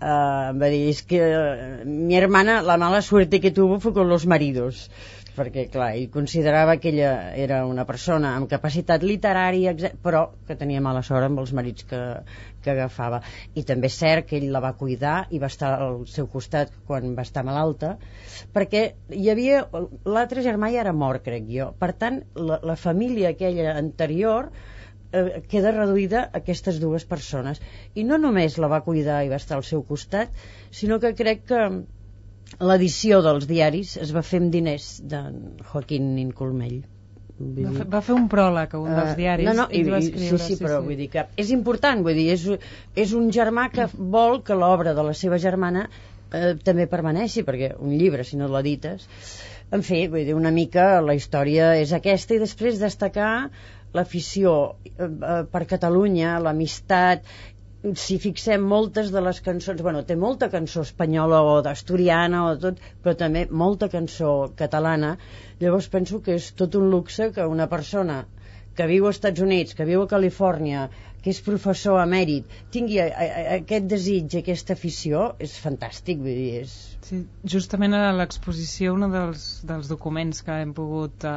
em 0.00 0.60
va 0.60 0.68
dir, 0.72 0.86
és 0.88 1.02
que 1.04 1.20
eh, 1.20 1.84
mi 1.84 2.16
hermana 2.16 2.62
la 2.64 2.78
mala 2.80 3.02
suerte 3.02 3.40
que 3.40 3.50
tuvo 3.50 3.78
fue 3.80 3.92
con 3.92 4.08
los 4.08 4.26
maridos 4.26 4.90
perquè 5.36 5.66
clar, 5.72 5.90
ell 5.96 6.08
considerava 6.12 6.76
que 6.82 6.90
ella 6.90 7.12
era 7.38 7.60
una 7.66 7.84
persona 7.88 8.34
amb 8.36 8.48
capacitat 8.50 9.04
literària 9.06 9.74
però 10.02 10.24
que 10.46 10.56
tenia 10.58 10.82
mala 10.84 11.02
sort 11.06 11.26
amb 11.26 11.42
els 11.42 11.52
marits 11.56 11.86
que, 11.90 12.00
que 12.64 12.72
agafava. 12.74 13.20
I 13.54 13.64
també 13.68 13.90
és 13.90 13.98
cert 14.00 14.28
que 14.30 14.38
ell 14.40 14.50
la 14.54 14.62
va 14.64 14.74
cuidar 14.80 15.16
i 15.30 15.40
va 15.42 15.50
estar 15.52 15.72
al 15.78 16.02
seu 16.10 16.28
costat 16.32 16.74
quan 16.88 17.14
va 17.16 17.26
estar 17.26 17.44
malalta 17.46 17.96
perquè 18.54 18.82
hi 19.16 19.30
havia 19.30 19.62
l'altre 20.04 20.44
germà 20.46 20.72
ja 20.74 20.84
era 20.84 20.96
mort 20.96 21.24
crec 21.24 21.48
jo, 21.50 21.70
per 21.78 21.92
tant 22.02 22.22
la, 22.34 22.60
la 22.72 22.76
família 22.76 23.34
aquella 23.34 23.76
anterior 23.78 24.50
eh, 25.12 25.42
queda 25.50 25.72
reduïda 25.76 26.24
a 26.26 26.40
aquestes 26.40 26.80
dues 26.82 27.06
persones. 27.06 27.62
I 27.94 28.04
no 28.08 28.18
només 28.18 28.58
la 28.58 28.70
va 28.72 28.84
cuidar 28.86 29.22
i 29.24 29.32
va 29.32 29.40
estar 29.40 29.58
al 29.58 29.66
seu 29.66 29.84
costat 29.86 30.34
sinó 30.82 31.00
que 31.02 31.14
crec 31.18 31.46
que 31.50 31.64
l'edició 32.60 33.20
dels 33.24 33.46
diaris 33.48 33.96
es 34.04 34.10
va 34.16 34.22
fer 34.26 34.40
amb 34.42 34.52
diners 34.52 34.88
d'en 35.12 35.36
Joaquín 35.72 36.14
Nincolmell 36.16 36.80
Vull 37.40 37.64
Va 37.64 37.72
fer, 37.72 37.86
va 37.94 38.00
fer 38.04 38.14
un 38.18 38.26
pròleg 38.28 38.74
a 38.76 38.78
un 38.82 38.90
dels 38.92 39.14
Eh, 39.14 39.16
diaris 39.16 39.46
no, 39.48 39.54
no, 39.62 39.66
i, 39.72 39.80
i, 39.80 39.84
va 39.88 40.00
escriure. 40.02 40.38
sí, 40.44 40.56
sí, 40.56 40.62
però 40.62 40.80
vull 40.84 40.98
dir 40.98 41.06
que 41.14 41.22
és 41.40 41.52
important, 41.54 42.02
vull 42.04 42.18
dir, 42.18 42.26
és, 42.34 42.44
és 43.04 43.14
un 43.16 43.30
germà 43.32 43.70
que 43.72 43.86
vol 44.16 44.42
que 44.44 44.58
l'obra 44.60 44.92
de 44.98 45.04
la 45.06 45.14
seva 45.16 45.38
germana 45.40 45.86
eh, 45.88 46.52
també 46.64 46.84
permaneixi, 46.90 47.46
perquè 47.48 47.72
un 47.78 47.96
llibre, 47.96 48.26
si 48.28 48.36
no 48.40 48.50
l'edites... 48.52 49.08
En 49.70 49.84
fi, 49.86 50.00
vull 50.10 50.24
dir, 50.26 50.34
una 50.34 50.50
mica 50.50 50.84
la 50.98 51.14
història 51.14 51.76
és 51.78 51.92
aquesta 51.94 52.34
i 52.34 52.40
després 52.42 52.80
destacar 52.82 53.48
l'afició 53.94 54.54
eh, 54.82 55.06
eh, 55.06 55.44
per 55.52 55.60
Catalunya, 55.70 56.40
l'amistat 56.42 57.22
si 57.96 58.18
fixem 58.20 58.64
moltes 58.70 59.10
de 59.12 59.20
les 59.24 59.38
cançons 59.44 59.80
bueno, 59.84 60.02
té 60.08 60.16
molta 60.22 60.50
cançó 60.52 60.82
espanyola 60.86 61.38
o 61.48 61.54
d'asturiana 61.64 62.42
o 62.48 62.56
tot, 62.64 62.80
però 63.04 63.14
també 63.22 63.46
molta 63.62 63.88
cançó 63.94 64.32
catalana 64.58 65.14
llavors 65.62 65.88
penso 65.94 66.20
que 66.26 66.36
és 66.40 66.50
tot 66.60 66.76
un 66.80 66.90
luxe 66.94 67.30
que 67.36 67.46
una 67.54 67.68
persona 67.72 68.18
que 68.76 68.86
viu 68.90 69.06
als 69.06 69.16
Estats 69.16 69.40
Units, 69.46 69.74
que 69.78 69.88
viu 69.88 70.04
a 70.04 70.10
Califòrnia 70.12 70.90
que 71.24 71.32
és 71.32 71.40
professor 71.46 72.02
emèrit 72.02 72.52
tingui 72.76 73.00
a, 73.00 73.08
a, 73.08 73.24
a, 73.30 73.56
aquest 73.56 73.88
desig, 73.88 74.36
aquesta 74.40 74.76
afició 74.76 75.30
és 75.48 75.56
fantàstic, 75.64 76.20
vull 76.20 76.36
dir, 76.36 76.62
és... 76.66 76.76
Sí, 77.00 77.16
justament 77.48 77.94
a 77.96 78.10
l'exposició 78.12 78.92
un 78.92 79.06
dels, 79.12 79.44
dels 79.68 79.88
documents 79.88 80.42
que 80.44 80.56
hem 80.62 80.74
pogut 80.76 81.24
eh, 81.24 81.32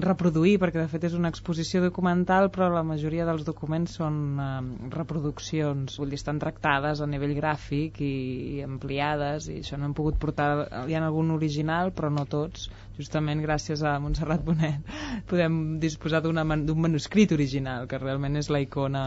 reproduir, 0.00 0.54
perquè 0.62 0.80
de 0.80 0.88
fet 0.88 1.04
és 1.10 1.16
una 1.18 1.28
exposició 1.32 1.82
documental, 1.84 2.48
però 2.54 2.70
la 2.72 2.82
majoria 2.88 3.26
dels 3.28 3.44
documents 3.44 3.98
són 4.00 4.16
eh, 4.40 4.48
reproduccions, 4.96 5.98
vull 6.00 6.14
dir, 6.14 6.20
estan 6.22 6.40
tractades 6.40 7.04
a 7.04 7.10
nivell 7.10 7.36
gràfic 7.36 8.00
i, 8.00 8.14
i 8.56 8.64
ampliades, 8.64 9.50
i 9.52 9.58
això 9.60 9.78
no 9.78 9.90
hem 9.90 9.98
pogut 10.00 10.18
portar... 10.24 10.48
Hi 10.88 10.96
ha 10.96 11.04
algun 11.04 11.36
original, 11.36 11.92
però 11.92 12.08
no 12.14 12.24
tots. 12.24 12.70
Justament 12.96 13.44
gràcies 13.44 13.84
a 13.84 13.98
Montserrat 14.00 14.42
Bonet 14.48 14.88
podem 15.30 15.62
disposar 15.84 16.24
d'un 16.24 16.40
manuscrit 16.88 17.36
original, 17.36 17.90
que 17.90 18.00
realment 18.00 18.40
és 18.40 18.48
la 18.48 18.64
icona 18.64 19.06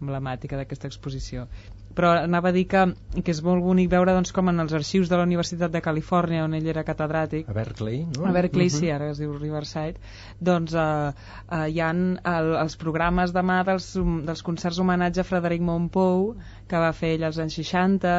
emblemàtica 0.00 0.56
d'aquesta 0.56 0.88
exposició 0.88 1.50
però 1.94 2.10
anava 2.24 2.48
a 2.50 2.52
dir 2.56 2.64
que, 2.68 2.80
que 3.22 3.30
és 3.30 3.40
molt 3.46 3.62
bonic 3.62 3.90
veure 3.92 4.12
doncs, 4.16 4.32
com 4.34 4.48
en 4.50 4.58
els 4.64 4.72
arxius 4.74 5.08
de 5.08 5.16
la 5.16 5.26
Universitat 5.28 5.70
de 5.70 5.80
Califòrnia 5.84 6.44
on 6.44 6.54
ell 6.58 6.66
era 6.72 6.82
catedràtic 6.84 7.48
A 7.48 7.54
Berkeley, 7.56 8.04
no? 8.16 8.26
a 8.26 8.32
Berkeley, 8.34 8.66
Mhm. 8.70 8.78
sí, 8.78 8.90
ara 8.90 9.10
es 9.10 9.18
diu 9.22 9.32
Riverside, 9.38 10.00
doncs 10.40 10.74
eh, 10.74 11.12
eh, 11.50 11.68
hi 11.70 11.80
han 11.80 12.18
el, 12.24 12.54
els 12.64 12.76
programes 12.76 13.32
de 13.32 13.42
mà 13.42 13.60
dels, 13.64 13.92
dels 14.26 14.42
concerts 14.42 14.78
homenatge 14.82 15.20
a 15.20 15.24
Frederic 15.28 15.62
Montpou, 15.62 16.34
que 16.68 16.76
va 16.80 16.92
fer 16.92 17.14
ell 17.16 17.24
als 17.30 17.38
anys 17.38 17.54
60, 17.60 18.14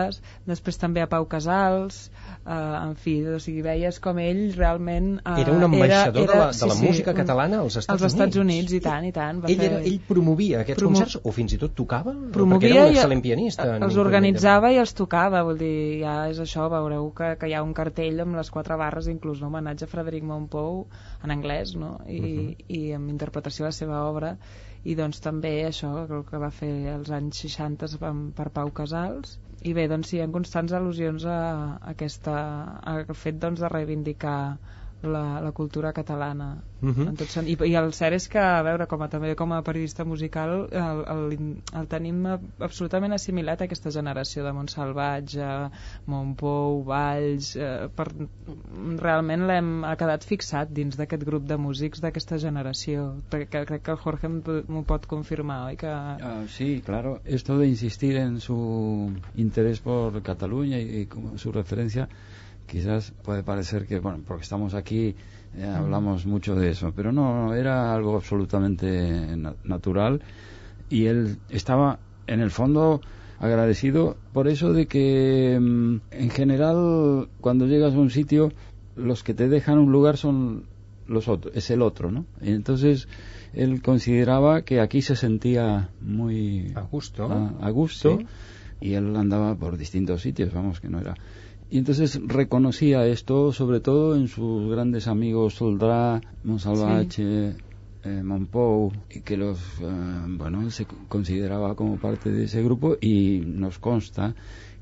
després 0.45 0.77
també 0.77 1.01
a 1.01 1.07
Pau 1.11 1.25
Casals, 1.25 2.09
eh, 2.45 2.88
en 2.88 2.95
fi, 2.95 3.13
o 3.27 3.39
sigui, 3.39 3.62
veies 3.65 3.99
com 3.99 4.19
ell 4.21 4.53
realment... 4.55 5.19
Eh, 5.25 5.41
Era 5.41 5.51
un 5.53 5.63
ambaixador 5.63 6.27
de 6.29 6.36
la- 6.38 6.51
de 6.51 6.67
la 6.71 6.75
sí, 6.75 6.86
música 6.86 7.12
un- 7.12 7.17
catalana 7.17 7.60
als 7.62 7.75
Estats 7.81 7.89
als 8.03 8.13
Estats 8.13 8.36
Units. 8.38 8.69
Units, 8.69 8.73
i 8.73 8.79
tant, 8.81 9.05
i 9.05 9.12
tant. 9.12 9.41
Va 9.43 9.49
Ell, 9.49 9.58
fer... 9.58 9.71
era, 9.71 9.79
ell 9.81 9.99
promovia 10.08 10.60
aquests 10.62 10.81
Promo- 10.84 10.95
concerts 10.99 11.19
o 11.23 11.31
fins 11.31 11.53
i 11.53 11.58
tot 11.58 11.73
tocava? 11.75 12.13
Promovia 12.34 12.69
perquè 12.69 12.75
era 12.75 12.86
un 12.88 12.93
i- 12.93 12.97
excel·lent 12.99 13.21
pianista. 13.25 13.63
que 13.79 13.86
els 13.89 13.97
organitzava 13.97 14.71
i 14.71 14.77
els 14.77 14.93
tocava, 14.93 15.41
vull 15.43 15.58
dir, 15.58 16.01
ja 16.03 16.15
és 16.29 16.39
això, 16.39 16.69
veureu 16.69 17.12
que, 17.17 17.36
que 17.41 17.47
hi 17.49 17.53
ha 17.58 17.63
un 17.63 17.73
cartell 17.73 18.19
amb 18.21 18.36
les 18.36 18.51
quatre 18.51 18.75
barres, 18.77 19.08
inclús 19.08 19.41
no? 19.41 19.47
homenatge 19.47 19.86
a 19.86 19.88
Frederic 19.88 20.23
Montpou 20.23 20.86
en 21.23 21.31
anglès, 21.31 21.75
no? 21.75 21.99
I, 22.08 22.19
uh 22.19 22.25
-huh. 22.25 22.55
i 22.67 22.93
amb 22.93 23.10
interpretació 23.10 23.65
de 23.65 23.69
la 23.69 23.71
seva 23.71 24.03
obra 24.10 24.38
i 24.86 24.93
doncs 24.93 25.19
també 25.19 25.65
això, 25.65 26.05
el 26.05 26.23
que 26.29 26.38
va 26.38 26.51
fer 26.51 26.93
als 26.93 27.10
anys 27.10 27.39
60 27.41 27.88
per 28.36 28.49
Pau 28.51 28.69
Casals 28.71 29.39
i 29.65 29.73
bé, 29.73 29.88
doncs 29.91 30.12
hi 30.13 30.19
ha 30.21 30.28
constants 30.34 30.73
al·lusions 30.78 31.25
a, 31.25 31.36
a 31.36 31.93
aquesta, 31.93 32.34
a 32.91 33.15
fet 33.23 33.39
doncs, 33.41 33.63
de 33.63 33.71
reivindicar 33.73 34.38
la, 35.03 35.41
la 35.41 35.51
cultura 35.51 35.93
catalana 35.93 36.55
Uh 36.86 36.91
-huh. 36.91 37.08
en 37.08 37.15
tot 37.15 37.27
sen... 37.27 37.47
I, 37.47 37.58
i 37.65 37.75
el 37.75 37.93
cert 37.93 38.13
és 38.13 38.27
que 38.27 38.39
a 38.39 38.62
veure, 38.62 38.86
com 38.88 39.01
a, 39.01 39.08
també 39.10 39.36
com 39.36 39.51
a 39.53 39.62
periodista 39.62 40.03
musical 40.05 40.67
el, 40.71 40.99
el, 41.13 41.38
el 41.79 41.88
tenim 41.88 42.25
absolutament 42.60 43.13
assimilat 43.13 43.62
a 43.62 43.63
aquesta 43.65 43.89
generació 43.91 44.43
de 44.43 44.51
Montsalvatge 44.51 45.71
Montpou, 46.05 46.84
Valls 46.84 47.55
eh, 47.55 47.88
per, 47.95 48.08
realment 48.99 49.47
l'hem 49.47 49.84
ha 49.84 49.95
quedat 49.95 50.23
fixat 50.23 50.69
dins 50.69 50.95
d'aquest 50.97 51.23
grup 51.23 51.47
de 51.47 51.58
músics 51.58 52.01
d'aquesta 52.01 52.38
generació 52.38 53.15
perquè 53.31 53.65
crec 53.65 53.81
que 53.81 53.91
el 53.91 53.97
Jorge 53.97 54.27
m'ho 54.27 54.84
pot 54.84 55.05
confirmar 55.08 55.65
oi? 55.65 55.75
Que... 55.75 55.88
Uh, 55.89 56.47
sí, 56.47 56.81
claro 56.86 57.19
esto 57.25 57.58
de 57.58 57.67
insistir 57.67 58.15
en 58.17 58.39
su 58.39 59.12
interés 59.36 59.79
por 59.79 60.21
Cataluña 60.21 60.77
y, 60.79 61.01
y 61.01 61.38
su 61.38 61.51
referencia 61.51 62.10
quizás 62.67 63.13
puede 63.23 63.43
parecer 63.43 63.86
que, 63.86 63.99
bueno, 63.99 64.21
porque 64.25 64.43
estamos 64.43 64.73
aquí 64.73 65.15
eh, 65.58 65.65
hablamos 65.65 66.25
mucho 66.25 66.56
de 66.56 66.69
eso, 66.71 66.91
pero 66.95 67.12
no, 67.12 67.54
era 67.54 67.93
algo 67.93 68.15
absolutamente 68.15 69.38
na 69.38 69.56
natural 69.63 70.21
y 70.89 71.06
él 71.06 71.38
estaba 71.49 71.99
en 72.28 72.41
el 72.41 72.51
fondo 72.51 72.99
agradecido 73.39 74.17
por 74.34 74.47
eso 74.47 74.73
de 74.73 74.88
que 74.88 75.58
mm, 75.60 75.97
en 76.12 76.30
general 76.30 77.30
cuando 77.39 77.67
llegas 77.67 77.93
a 77.93 77.99
un 77.99 78.10
sitio 78.10 78.51
los 78.95 79.23
que 79.23 79.34
te 79.34 79.47
dejan 79.47 79.80
un 79.80 79.91
lugar 79.91 80.17
son 80.17 80.63
los 81.08 81.28
otros, 81.28 81.56
es 81.56 81.69
el 81.69 81.82
otro, 81.82 82.12
¿no? 82.12 82.25
Y 82.41 82.51
entonces 82.51 83.08
él 83.54 83.82
consideraba 83.82 84.63
que 84.63 84.82
aquí 84.82 85.01
se 85.01 85.15
sentía 85.15 85.89
muy 86.01 86.73
a 86.75 86.82
gusto, 86.82 87.32
a, 87.32 87.54
a 87.62 87.69
gusto 87.69 88.17
¿Sí? 88.19 88.25
y 88.82 88.93
él 88.93 89.15
andaba 89.15 89.56
por 89.56 89.78
distintos 89.78 90.21
sitios, 90.21 90.54
vamos, 90.54 90.82
que 90.82 90.89
no 90.89 90.99
era 90.99 91.15
y 91.69 91.78
entonces 91.78 92.19
reconocía 92.25 93.06
esto 93.08 93.51
sobre 93.51 93.80
todo 93.80 94.15
en 94.15 94.28
sus 94.28 94.69
grandes 94.69 95.08
amigos 95.08 95.56
Soldrá, 95.56 96.21
Monsalvache, 96.43 97.54
sí. 97.54 97.58
eh, 98.04 98.21
Monpou, 98.23 98.91
y 99.10 99.21
que 99.21 99.36
los, 99.38 99.60
eh, 99.82 100.25
bueno, 100.28 100.69
se 100.69 100.86
consideraba 101.08 101.75
como 101.75 101.97
parte 101.97 102.32
de 102.32 102.43
ese 102.43 102.63
grupo 102.63 102.97
y 103.01 103.41
nos 103.45 103.80
consta 103.80 104.36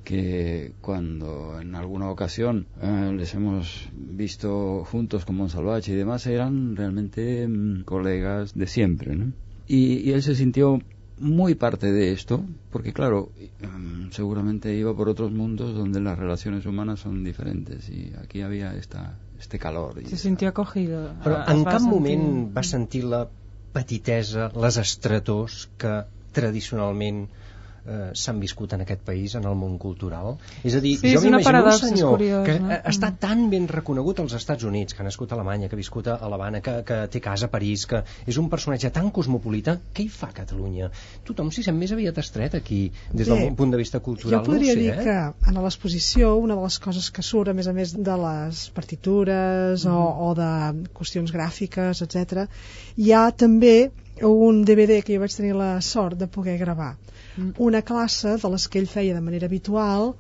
que 0.04 0.74
cuando 0.82 1.60
en 1.62 1.76
alguna 1.76 2.10
ocasión 2.12 2.68
eh, 2.82 3.14
les 3.16 3.34
hemos 3.36 3.88
visto 3.94 4.84
juntos 4.84 5.24
con 5.24 5.38
Monsalvache 5.38 5.94
y 5.94 5.96
demás 5.96 6.28
eran 6.28 6.76
realmente 6.76 7.48
mm, 7.48 7.84
colegas 7.86 8.54
de 8.54 8.68
siempre, 8.68 9.16
¿no? 9.16 9.32
Y, 9.66 10.00
y 10.00 10.12
él 10.12 10.22
se 10.22 10.36
sintió 10.36 10.80
muy 11.20 11.56
parte 11.56 11.92
de 11.92 12.12
esto, 12.12 12.44
porque 12.72 12.94
claro, 12.94 13.32
seguramente 14.12 14.74
iba 14.76 14.96
por 14.96 15.10
otros 15.10 15.32
mundos 15.32 15.76
donde 15.76 16.00
las 16.00 16.18
relaciones 16.18 16.66
humanas 16.66 17.00
son 17.02 17.24
diferentes 17.24 17.90
y 17.90 18.14
aquí 18.22 18.42
había 18.42 18.76
esta, 18.76 19.18
este 19.40 19.60
calor. 19.60 20.02
Se 20.08 20.18
sintió 20.18 20.50
acogido. 20.50 21.14
Però 21.24 21.44
en 21.48 21.64
cap 21.64 21.80
sentir... 21.80 21.94
moment 21.94 22.58
va 22.58 22.64
sentir 22.64 23.04
la 23.06 23.28
petitesa, 23.74 24.52
les 24.56 24.78
estretors 24.78 25.70
que 25.78 26.04
tradicionalment 26.34 27.28
eh, 27.30 27.53
s'han 27.84 28.40
viscut 28.40 28.74
en 28.74 28.84
aquest 28.86 29.02
país, 29.04 29.36
en 29.36 29.44
el 29.50 29.56
món 29.60 29.76
cultural. 29.82 30.38
És 30.64 30.76
a 30.78 30.82
dir, 30.84 30.94
sí, 31.02 31.12
jo 31.12 31.22
m'imagino 31.24 31.64
un 31.66 31.78
senyor 31.80 32.14
curiós, 32.16 32.46
que 32.48 32.56
no? 32.64 32.72
està 32.90 33.10
tan 33.20 33.50
ben 33.52 33.68
reconegut 33.68 34.22
als 34.24 34.36
Estats 34.38 34.64
Units, 34.64 34.96
que 34.96 35.04
ha 35.04 35.08
nascut 35.08 35.32
a 35.34 35.38
Alemanya, 35.38 35.68
que 35.68 35.76
ha 35.76 35.82
viscut 35.82 36.08
a 36.14 36.18
l'Havana, 36.32 36.62
que, 36.64 36.78
que 36.88 37.00
té 37.12 37.22
casa 37.24 37.50
a 37.50 37.54
París, 37.54 37.86
que 37.90 38.04
és 38.30 38.40
un 38.40 38.48
personatge 38.52 38.92
tan 38.96 39.10
cosmopolita, 39.16 39.76
què 39.94 40.06
hi 40.06 40.12
fa 40.12 40.32
a 40.32 40.38
Catalunya? 40.38 40.90
Tothom 41.28 41.52
s'hi 41.52 41.66
sent 41.68 41.78
més 41.80 41.92
aviat 41.96 42.22
estret 42.24 42.56
aquí, 42.60 42.86
des 43.12 43.28
del 43.28 43.42
Bé, 43.44 43.50
punt 43.60 43.76
de 43.76 43.82
vista 43.82 44.00
cultural. 44.04 44.40
Jo 44.40 44.48
podria 44.48 44.78
no 44.78 44.80
sé, 44.80 44.86
dir 44.86 44.94
eh? 44.94 45.04
que 45.04 45.52
en 45.52 45.60
l'exposició 45.66 46.36
una 46.40 46.56
de 46.56 46.64
les 46.64 46.80
coses 46.84 47.10
que 47.12 47.26
surt, 47.26 47.52
a 47.52 47.58
més 47.58 47.68
a 47.68 47.76
més 47.76 47.96
de 47.98 48.16
les 48.24 48.64
partitures 48.78 49.84
mm. 49.84 49.92
o, 49.92 50.30
o 50.30 50.32
de 50.40 50.52
qüestions 50.96 51.36
gràfiques, 51.36 52.06
etc, 52.08 52.48
hi 52.96 53.12
ha 53.12 53.28
també 53.36 53.76
un 54.22 54.64
DVD 54.66 55.02
que 55.04 55.16
jo 55.16 55.24
vaig 55.24 55.36
tenir 55.36 55.56
la 55.58 55.82
sort 55.82 56.20
de 56.20 56.28
poder 56.28 56.58
gravar 56.58 56.96
una 57.58 57.82
classe 57.82 58.38
de 58.38 58.50
les 58.54 58.68
que 58.68 58.80
ell 58.80 58.88
feia 58.88 59.16
de 59.16 59.22
manera 59.22 59.50
habitual 59.50 60.14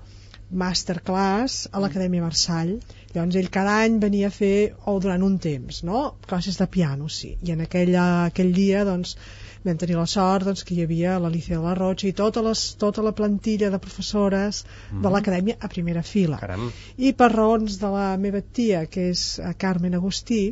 masterclass 0.49 1.67
a 1.71 1.81
l'Acadèmia 1.81 2.23
Marçall 2.23 2.73
llavors 3.13 3.37
ell 3.37 3.49
cada 3.53 3.77
any 3.85 3.99
venia 4.01 4.27
a 4.27 4.33
fer 4.33 4.73
o 4.85 4.99
durant 4.99 5.23
un 5.25 5.37
temps, 5.39 5.83
no? 5.83 6.03
classes 6.27 6.57
de 6.57 6.67
piano 6.67 7.09
sí. 7.09 7.35
i 7.41 7.53
en 7.53 7.61
aquella, 7.65 8.05
aquell 8.25 8.53
dia 8.53 8.83
doncs 8.85 9.15
vam 9.63 9.77
tenir 9.79 9.95
la 9.95 10.05
sort 10.09 10.45
doncs, 10.49 10.63
que 10.67 10.75
hi 10.75 10.83
havia 10.83 11.17
l'Alicia 11.23 11.57
de 11.57 11.63
la 11.63 11.75
Roig 11.77 12.03
i 12.03 12.13
tota, 12.17 12.43
les, 12.45 12.63
tota 12.81 13.05
la 13.05 13.13
plantilla 13.15 13.69
de 13.71 13.79
professores 13.79 14.63
mm. 14.65 15.01
de 15.05 15.13
l'acadèmia 15.13 15.57
a 15.59 15.69
primera 15.71 16.03
fila 16.03 16.41
Caram. 16.41 16.69
i 16.97 17.13
per 17.13 17.31
raons 17.33 17.79
de 17.79 17.91
la 17.93 18.07
meva 18.17 18.41
tia 18.41 18.85
que 18.85 19.09
és 19.13 19.27
eh, 19.39 19.53
Carmen 19.57 19.95
Agustí 19.99 20.43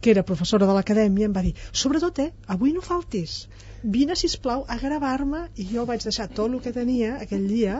que 0.00 0.10
era 0.14 0.24
professora 0.26 0.66
de 0.66 0.76
l'acadèmia 0.76 1.28
em 1.28 1.34
va 1.36 1.42
dir 1.44 1.54
sobretot 1.72 2.18
eh, 2.24 2.30
avui 2.54 2.72
no 2.76 2.84
faltis. 2.84 3.42
Vine 3.82 4.14
sisplau 4.16 4.64
a 4.68 4.76
gravar-me. 4.76 5.46
I 5.56 5.64
jo 5.70 5.86
vaig 5.88 6.02
deixar 6.04 6.26
tot 6.28 6.50
el 6.52 6.60
que 6.64 6.72
tenia 6.72 7.14
aquell 7.24 7.46
dia 7.48 7.78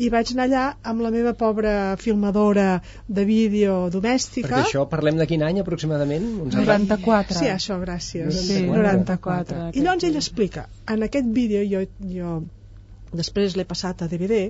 i 0.00 0.08
vaig 0.12 0.32
anar 0.32 0.46
allà 0.48 0.62
amb 0.92 1.04
la 1.04 1.10
meva 1.14 1.34
pobra 1.36 1.74
filmadora 2.00 2.80
de 3.08 3.24
vídeo 3.28 3.74
domèstica. 3.92 4.48
Perquè 4.48 4.62
això 4.70 4.86
parlem 4.88 5.20
de 5.20 5.28
quin 5.28 5.44
any 5.44 5.60
aproximadament? 5.60 6.24
Uns 6.46 6.56
94 6.56 7.38
Sí, 7.40 7.50
això, 7.52 7.76
gràcies. 7.82 8.40
Sí, 8.46 8.62
94 8.70 9.68
I 9.74 9.84
llavors 9.84 10.08
ell 10.08 10.16
explica 10.22 10.66
en 10.96 11.04
aquest 11.08 11.28
vídeo 11.36 11.60
jo, 11.68 11.84
jo 12.08 12.34
després 13.12 13.56
l'he 13.58 13.68
passat 13.68 14.02
a 14.02 14.08
DVD 14.10 14.48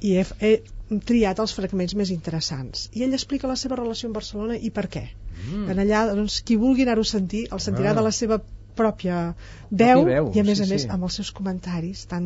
i 0.00 0.16
he, 0.18 0.26
he 0.42 1.00
triat 1.06 1.38
els 1.38 1.54
fragments 1.54 1.94
més 1.94 2.10
interessants. 2.10 2.88
I 2.98 3.06
ell 3.06 3.14
explica 3.14 3.48
la 3.48 3.58
seva 3.62 3.78
relació 3.78 4.10
amb 4.10 4.18
Barcelona 4.18 4.58
i 4.58 4.74
per 4.74 4.88
què 4.90 5.06
mm. 5.40 5.68
en 5.72 5.84
allà, 5.84 6.06
doncs, 6.14 6.40
qui 6.46 6.58
vulgui 6.60 6.86
anar-ho 6.86 7.06
a 7.06 7.12
sentir 7.12 7.46
el 7.50 7.62
sentirà 7.62 7.94
Ah. 7.94 7.98
de 8.00 8.06
la 8.08 8.12
seva 8.14 8.40
pròpia 8.80 9.34
veu, 9.70 10.04
veu, 10.06 10.30
i 10.34 10.40
a 10.40 10.44
més 10.46 10.60
sí, 10.60 10.64
a 10.64 10.68
més 10.70 10.84
sí. 10.86 10.90
amb 10.94 11.06
els 11.08 11.18
seus 11.20 11.30
comentaris 11.36 12.04
tan 12.10 12.24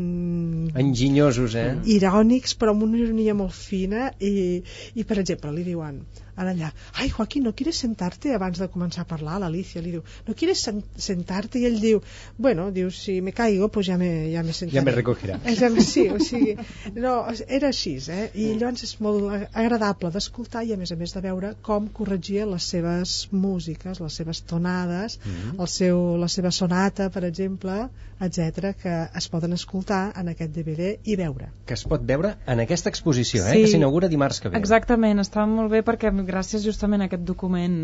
Enginyosos, 0.85 1.57
eh? 1.59 1.71
irònics 1.97 2.55
però 2.61 2.75
amb 2.75 2.87
una 2.87 3.01
ironia 3.01 3.35
molt 3.39 3.57
fina 3.57 4.11
i, 4.21 4.63
i 4.95 5.09
per 5.09 5.19
exemple 5.25 5.53
li 5.57 5.65
diuen 5.67 6.03
en 6.37 6.49
allà, 6.51 6.73
ai 6.95 7.09
Joaquín, 7.11 7.45
¿no 7.45 7.55
quieres 7.55 7.77
sentarte 7.79 8.35
abans 8.35 8.59
de 8.59 8.69
començar 8.69 9.03
a 9.05 9.09
parlar? 9.11 9.39
L'Alicia 9.43 9.83
li 9.83 9.93
diu, 9.95 10.03
¿no 10.27 10.35
quieres 10.35 10.63
sen 10.67 10.83
sentarte? 10.97 11.59
I 11.61 11.67
ell 11.69 11.81
diu, 11.81 12.01
bueno, 12.39 12.71
diu, 12.75 12.91
si 12.91 13.21
me 13.23 13.33
caigo, 13.33 13.69
pues 13.69 13.87
ja 13.87 13.99
me, 13.99 14.11
ja 14.33 14.43
me 14.43 14.53
sentaré. 14.53 14.79
Ja 14.81 14.85
me 14.85 14.95
recogerà. 14.97 15.39
Ja, 15.61 15.71
sí, 15.81 16.09
o 16.11 16.19
sigui, 16.19 16.57
no, 16.95 17.15
era 17.49 17.69
així, 17.69 17.97
eh? 18.09 18.31
I 18.35 18.55
llavors 18.59 18.83
és 18.87 18.97
molt 19.05 19.31
agradable 19.53 20.11
d'escoltar 20.15 20.65
i 20.67 20.73
a 20.75 20.79
més 20.81 20.93
a 20.93 20.97
més 21.01 21.15
de 21.15 21.23
veure 21.25 21.55
com 21.63 21.89
corregia 21.89 22.47
les 22.47 22.67
seves 22.75 23.29
músiques, 23.33 24.01
les 24.01 24.15
seves 24.23 24.43
tonades, 24.43 25.19
Mhm. 25.25 25.61
el 25.61 25.69
seu, 25.69 26.17
la 26.19 26.29
seva 26.29 26.51
sonata, 26.51 27.11
per 27.11 27.25
exemple, 27.25 27.89
etc 28.21 28.73
que 28.81 28.93
es 29.19 29.29
poden 29.29 29.53
escoltar 29.53 30.13
en 30.17 30.29
aquest 30.29 30.53
DVD 30.55 30.99
i 31.05 31.17
veure. 31.17 31.49
Que 31.67 31.75
es 31.75 31.83
pot 31.85 32.03
veure 32.07 32.37
en 32.47 32.61
aquesta 32.61 32.89
exposició, 32.89 33.45
eh? 33.47 33.53
Sí. 33.53 33.63
Que 33.65 33.71
s'inaugura 33.75 34.09
dimarts 34.09 34.41
que 34.41 34.49
ve. 34.49 34.59
Exactament, 34.59 35.19
està 35.21 35.47
molt 35.51 35.71
bé 35.73 35.83
perquè 35.85 36.13
gràcies 36.29 36.65
justament 36.65 37.03
a 37.05 37.09
aquest 37.09 37.25
document 37.29 37.75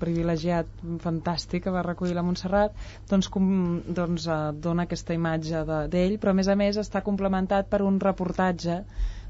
privilegiat, 0.00 0.66
fantàstic 1.04 1.64
que 1.66 1.74
va 1.74 1.82
recollir 1.86 2.14
la 2.16 2.22
Montserrat, 2.26 2.72
doncs, 3.10 3.28
com, 3.32 3.50
doncs 3.88 4.26
eh, 4.28 4.38
dona 4.62 4.86
aquesta 4.88 5.14
imatge 5.16 5.64
de- 5.68 5.82
d'ell, 5.92 6.18
però 6.22 6.30
a 6.34 6.38
més 6.40 6.48
a 6.48 6.56
més 6.56 6.76
està 6.82 7.02
complementat 7.02 7.68
per 7.68 7.82
un 7.82 8.00
reportatge 8.00 8.80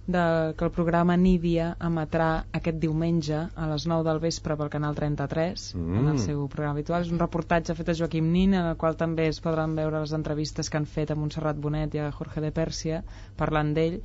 de, 0.07 0.23
que 0.55 0.64
el 0.64 0.71
programa 0.71 1.16
Nídia 1.19 1.73
emetrà 1.83 2.29
aquest 2.55 2.77
diumenge 2.79 3.40
a 3.57 3.64
les 3.73 3.87
9 3.90 4.05
del 4.07 4.21
vespre 4.23 4.55
pel 4.57 4.69
canal 4.71 4.95
33 4.95 5.73
Mm. 5.75 5.97
en 5.99 6.09
el 6.12 6.19
seu 6.23 6.45
programa 6.49 6.77
habitual. 6.77 7.03
És 7.03 7.11
un 7.11 7.19
reportatge 7.19 7.75
fet 7.75 7.88
a 7.90 7.95
Joaquim 7.99 8.29
Nin 8.31 8.55
en 8.55 8.66
el 8.71 8.77
qual 8.77 8.95
també 8.97 9.27
es 9.33 9.40
podran 9.40 9.75
veure 9.75 10.01
les 10.05 10.12
entrevistes 10.14 10.71
que 10.71 10.77
han 10.79 10.87
fet 10.87 11.11
a 11.11 11.16
Montserrat 11.19 11.57
Bonet 11.59 11.95
i 11.95 11.99
a 11.99 12.12
Jorge 12.12 12.40
de 12.40 12.53
Pèrsia 12.53 13.03
parlant 13.37 13.75
d'ell 13.75 13.99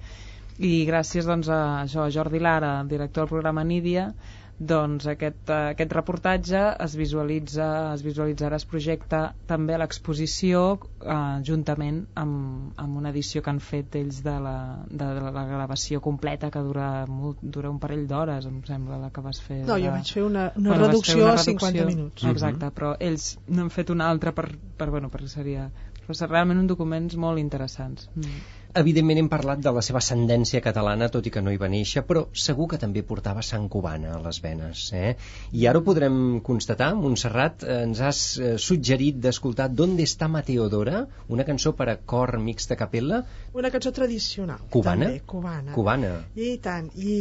i 0.58 0.86
gràcies 0.90 1.26
doncs, 1.26 1.48
a, 1.50 1.84
això, 1.86 2.04
a 2.08 2.10
Jordi 2.12 2.40
Lara, 2.40 2.84
director 2.84 3.24
del 3.24 3.30
programa 3.36 3.64
Nídia 3.64 4.12
doncs 4.60 5.08
aquest, 5.10 5.50
eh, 5.50 5.72
aquest 5.74 5.94
reportatge 5.96 6.60
es 6.86 6.96
visualitza, 6.96 7.68
es 7.96 8.04
visualitzarà, 8.06 8.56
es 8.62 8.66
projecta 8.70 9.22
també 9.50 9.74
a 9.74 9.80
l'exposició 9.82 10.62
eh, 11.02 11.16
juntament 11.48 12.04
amb, 12.22 12.74
amb 12.78 12.98
una 13.02 13.10
edició 13.10 13.42
que 13.42 13.50
han 13.50 13.60
fet 13.60 13.96
ells 13.98 14.22
de 14.26 14.36
la, 14.44 14.56
de, 14.90 15.08
de 15.18 15.32
la 15.34 15.46
gravació 15.50 16.02
completa 16.02 16.52
que 16.52 16.62
dura, 16.66 17.06
molt, 17.10 17.42
dura 17.42 17.72
un 17.74 17.80
parell 17.80 18.06
d'hores 18.08 18.46
em 18.46 18.62
sembla 18.68 19.00
la 19.02 19.10
que 19.10 19.22
vas 19.26 19.42
fer 19.42 19.62
No, 19.66 19.76
de... 19.76 19.86
jo 19.86 19.96
vaig 19.96 20.14
fer 20.14 20.24
una, 20.28 20.52
una 20.56 20.70
Bueno, 20.76 20.88
reducció 20.88 21.16
fer 21.16 21.24
una 21.24 21.34
a 21.34 21.46
50 21.46 21.72
reducció. 21.80 21.88
minuts. 21.96 22.28
Exacte, 22.32 22.72
però 22.76 22.96
ells 23.00 23.32
n'han 23.48 23.70
fet 23.74 23.90
una 23.90 24.10
altra 24.10 24.32
per, 24.38 24.50
per, 24.78 24.90
bueno, 24.94 25.10
perquè 25.10 25.28
seria 25.32 25.70
però 26.02 26.28
realment 26.28 26.60
un 26.60 26.68
documents 26.68 27.16
molt 27.16 27.40
interessants. 27.40 28.10
Mm. 28.16 28.40
Evidentment 28.80 29.20
hem 29.20 29.28
parlat 29.28 29.60
de 29.64 29.72
la 29.76 29.82
seva 29.84 30.00
ascendència 30.00 30.62
catalana, 30.64 31.10
tot 31.12 31.26
i 31.28 31.32
que 31.36 31.42
no 31.44 31.52
hi 31.52 31.60
va 31.60 31.68
néixer, 31.72 32.04
però 32.08 32.24
segur 32.44 32.70
que 32.72 32.80
també 32.80 33.04
portava 33.10 33.44
sang 33.44 33.68
cubana 33.74 34.14
a 34.16 34.22
les 34.24 34.40
venes. 34.44 34.86
Eh? 34.96 35.16
I 35.52 35.66
ara 35.68 35.82
ho 35.82 35.84
podrem 35.84 36.40
constatar. 36.48 36.94
Montserrat, 36.96 37.66
eh, 37.66 37.82
ens 37.88 38.00
has 38.00 38.22
eh, 38.40 38.54
suggerit 38.58 39.20
d'escoltar 39.26 39.68
Donde 39.76 40.08
està 40.08 40.30
Mateodora, 40.32 41.04
una 41.28 41.48
cançó 41.48 41.76
per 41.76 41.90
a 41.92 41.98
cor 42.14 42.38
mixta 42.40 42.80
capella, 42.80 43.26
Una 43.54 43.70
cançó 43.70 43.92
tradicional. 43.92 44.62
Cubana? 44.72 45.10
També, 45.10 45.22
cubana. 45.28 45.74
cubana. 45.76 46.12
I 46.40 46.54
tant, 46.64 46.86
i, 46.96 47.16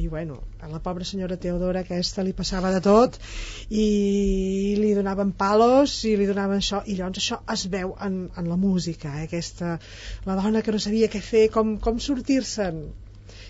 i 0.00 0.06
bueno, 0.08 0.38
a 0.62 0.70
la 0.70 0.78
pobra 0.80 1.04
senyora 1.04 1.36
Teodora 1.36 1.82
aquesta 1.84 2.24
li 2.24 2.32
passava 2.32 2.70
de 2.72 2.80
tot 2.80 3.18
i 3.68 4.74
li 4.80 4.94
donaven 4.96 5.34
palos 5.36 5.98
i 6.08 6.14
li 6.16 6.28
donaven 6.30 6.62
això, 6.62 6.80
i 6.86 6.96
llavors 6.96 7.20
això 7.20 7.42
es 7.52 7.66
veu 7.74 7.92
en, 8.00 8.16
en 8.40 8.48
la 8.48 8.56
música, 8.56 9.12
eh? 9.20 9.26
aquesta 9.28 9.74
la 10.24 10.38
dona 10.40 10.62
que 10.64 10.72
no 10.72 10.80
sabia 10.86 11.10
què 11.12 11.22
fer, 11.32 11.48
com, 11.56 11.76
com 11.88 12.00
sortir-se'n 12.10 12.86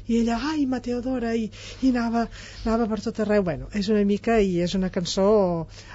i 0.06 0.20
ella, 0.20 0.38
ai, 0.52 0.64
Mateodora 0.70 1.32
i, 1.34 1.48
i 1.82 1.90
anava, 1.90 2.26
anava 2.64 2.86
per 2.90 3.00
tot 3.02 3.20
arreu 3.24 3.42
bueno, 3.46 3.66
és 3.74 3.90
una 3.90 4.04
mica 4.06 4.38
i 4.38 4.60
és 4.62 4.76
una 4.78 4.90
cançó 4.94 5.26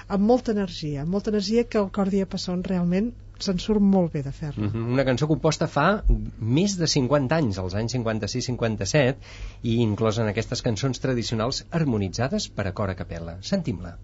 amb 0.06 0.26
molta 0.28 0.52
energia, 0.52 1.02
amb 1.02 1.16
molta 1.16 1.32
energia 1.32 1.64
que 1.64 1.80
el 1.80 1.88
cor 1.96 2.12
dia 2.12 2.28
Passon 2.28 2.64
realment 2.68 3.12
se'n 3.42 3.58
surt 3.62 3.82
molt 3.82 4.12
bé 4.14 4.22
de 4.22 4.30
fer-la 4.36 4.68
Mhm, 4.68 4.92
Una 4.96 5.06
cançó 5.08 5.26
composta 5.30 5.66
fa 5.66 5.86
més 6.58 6.76
de 6.78 6.86
50 6.86 7.40
anys, 7.40 7.58
als 7.58 7.74
anys 7.80 7.96
56-57, 7.96 9.16
i 9.62 9.80
inclosa 9.88 10.22
en 10.22 10.30
aquestes 10.30 10.62
cançons 10.62 11.02
tradicionals 11.02 11.64
harmonitzades 11.70 12.48
per 12.48 12.68
a 12.68 12.72
cor 12.72 12.92
a 12.92 12.98
capella. 13.02 13.38
Sentim-la. 13.54 13.96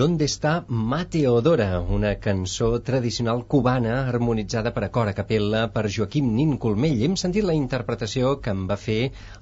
¿Dónde 0.00 0.24
està 0.24 0.50
Mateodora? 0.66 1.78
Una 1.96 2.14
cançó 2.24 2.68
tradicional 2.80 3.42
cubana 3.54 3.98
harmonitzada 4.08 4.72
per 4.72 4.84
a 4.86 4.88
cor 4.94 5.10
a 5.10 5.12
capella 5.18 5.66
per 5.74 5.90
Joaquim 5.96 6.30
Nin 6.38 6.54
Colmell. 6.62 7.02
Hem 7.04 7.18
sentit 7.20 7.44
la 7.44 7.56
interpretació 7.58 8.30
que 8.40 8.54
en 8.56 8.62
va 8.70 8.78
fer 8.80 8.98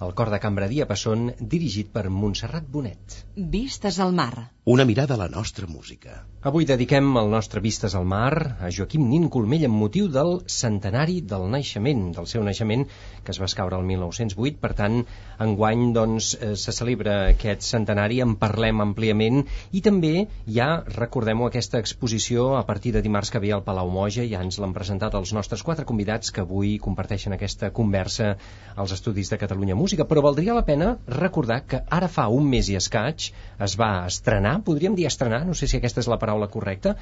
el 0.07 0.17
cor 0.19 0.33
de 0.35 0.41
cambra 0.43 0.67
Diapason 0.73 1.29
dirigit 1.55 1.95
per 1.95 2.09
Montserrat 2.11 2.67
Bonet. 2.75 3.21
Vistes 3.55 4.01
al 4.03 4.17
mar. 4.19 4.49
Una 4.69 4.85
mirada 4.85 5.15
a 5.15 5.17
la 5.17 5.29
nostra 5.29 5.67
música. 5.67 6.27
Avui 6.49 6.67
dediquem 6.69 7.07
el 7.17 7.31
nostre 7.33 7.59
Vistes 7.65 7.95
al 7.97 8.05
Mar 8.05 8.59
a 8.61 8.69
Joaquim 8.71 9.07
Nin 9.09 9.25
Colmell 9.33 9.65
amb 9.65 9.79
motiu 9.81 10.11
del 10.13 10.43
centenari 10.45 11.23
del 11.31 11.47
naixement, 11.51 12.03
del 12.13 12.29
seu 12.29 12.45
naixement, 12.45 12.85
que 13.25 13.33
es 13.33 13.41
va 13.41 13.49
escaure 13.49 13.79
el 13.81 13.87
1908. 13.89 14.61
Per 14.61 14.71
tant, 14.77 14.99
enguany 15.41 15.87
doncs, 15.97 16.29
eh, 16.37 16.51
se 16.65 16.75
celebra 16.77 17.15
aquest 17.31 17.65
centenari, 17.65 18.21
en 18.21 18.35
parlem 18.43 18.85
àmpliament 18.85 19.41
i 19.73 19.81
també 19.81 20.13
hi 20.29 20.61
ha, 20.61 20.69
recordem-ho, 20.99 21.49
aquesta 21.49 21.81
exposició 21.81 22.51
a 22.59 22.63
partir 22.69 22.93
de 22.93 23.03
dimarts 23.09 23.33
que 23.33 23.41
ve 23.41 23.55
al 23.57 23.65
Palau 23.65 23.89
Moja, 23.89 24.29
ja 24.29 24.45
ens 24.45 24.61
l'han 24.61 24.77
presentat 24.77 25.17
els 25.17 25.33
nostres 25.33 25.65
quatre 25.65 25.89
convidats 25.89 26.31
que 26.31 26.45
avui 26.45 26.77
comparteixen 26.77 27.33
aquesta 27.33 27.73
conversa 27.73 28.35
als 28.77 28.93
estudis 28.93 29.33
de 29.33 29.41
Catalunya 29.41 29.81
Música, 29.81 30.05
però 30.05 30.23
valdria 30.29 30.61
la 30.61 30.67
pena 30.69 30.99
recordar 31.09 31.63
que 31.65 31.83
ara 31.89 32.13
fa 32.13 32.29
un 32.29 32.47
mes 32.53 32.69
i 32.69 32.77
escaig 32.77 33.33
es 33.59 33.81
va 33.81 33.93
estrenar, 34.07 34.58
podríem 34.63 34.95
dir 34.95 35.07
estrenar, 35.07 35.45
no 35.47 35.55
sé 35.55 35.67
si 35.69 35.77
aquesta 35.79 36.01
és 36.01 36.09
la 36.09 36.19
paraula 36.19 36.49
correcta, 36.49 36.97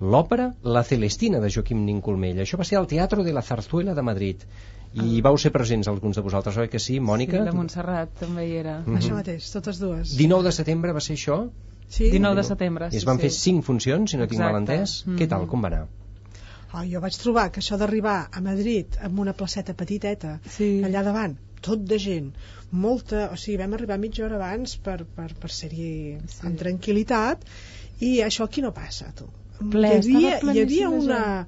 l'òpera 0.00 0.54
La 0.62 0.82
Celestina 0.82 1.40
de 1.40 1.50
Joaquim 1.50 1.84
Nin 1.84 2.00
Colmell. 2.00 2.38
Això 2.40 2.56
va 2.58 2.64
ser 2.64 2.78
al 2.78 2.86
Teatro 2.88 3.24
de 3.24 3.32
la 3.36 3.42
Zarzuela 3.42 3.94
de 3.94 4.02
Madrid. 4.02 4.44
I 4.94 5.20
vau 5.22 5.36
ser 5.38 5.52
presents 5.54 5.86
alguns 5.88 6.16
de 6.16 6.22
vosaltres, 6.22 6.56
oi 6.58 6.68
que 6.68 6.80
sí, 6.82 6.98
Mònica? 7.00 7.38
Sí, 7.38 7.44
la 7.46 7.52
Montserrat 7.54 8.14
també 8.18 8.48
hi 8.48 8.56
era. 8.58 8.80
Mhm. 8.80 8.96
això 8.98 9.14
mateix, 9.14 9.50
totes 9.52 9.78
dues 9.78 10.16
19 10.16 10.42
de 10.48 10.52
setembre 10.52 10.92
va 10.92 11.00
ser 11.00 11.14
això? 11.16 11.48
sí? 11.88 12.10
19 12.10 12.36
de 12.36 12.42
setembre, 12.44 12.88
I 12.92 12.96
es 12.96 13.02
sí, 13.02 13.06
van 13.06 13.16
sí. 13.18 13.22
fer 13.22 13.30
5 13.30 13.62
funcions, 13.62 14.10
si 14.10 14.16
no 14.16 14.26
tinc 14.26 14.40
Exacte. 14.40 14.52
mal 14.52 14.62
entès. 14.62 15.04
Mhm. 15.06 15.18
Què 15.18 15.28
tal, 15.28 15.46
com 15.46 15.62
va 15.62 15.68
anar? 15.68 15.86
Oh, 16.72 16.82
jo 16.86 17.00
vaig 17.00 17.16
trobar 17.18 17.50
que 17.50 17.60
això 17.60 17.76
d'arribar 17.76 18.28
a 18.32 18.40
Madrid 18.40 18.86
amb 19.02 19.18
una 19.18 19.32
placeta 19.32 19.74
petiteta 19.74 20.40
Sí. 20.56 20.80
allà 20.84 21.02
davant, 21.02 21.36
tot 21.60 21.82
de 21.90 21.98
gent 21.98 22.32
molta, 22.70 23.28
o 23.32 23.36
sigui, 23.36 23.56
vam 23.60 23.74
arribar 23.74 23.98
mitja 23.98 24.24
hora 24.26 24.36
abans 24.38 24.76
per, 24.78 25.04
per, 25.04 25.30
per 25.40 25.50
ser-hi 25.50 26.18
Sí. 26.26 26.40
amb 26.46 26.58
tranquil·litat 26.60 27.44
i 28.00 28.20
això 28.24 28.44
aquí 28.46 28.62
no 28.62 28.72
passa, 28.74 29.12
tu 29.16 29.26
Ple, 29.60 29.88
hi 30.00 30.14
havia, 30.16 30.36
hi 30.54 30.60
havia 30.62 30.88
una, 30.88 31.46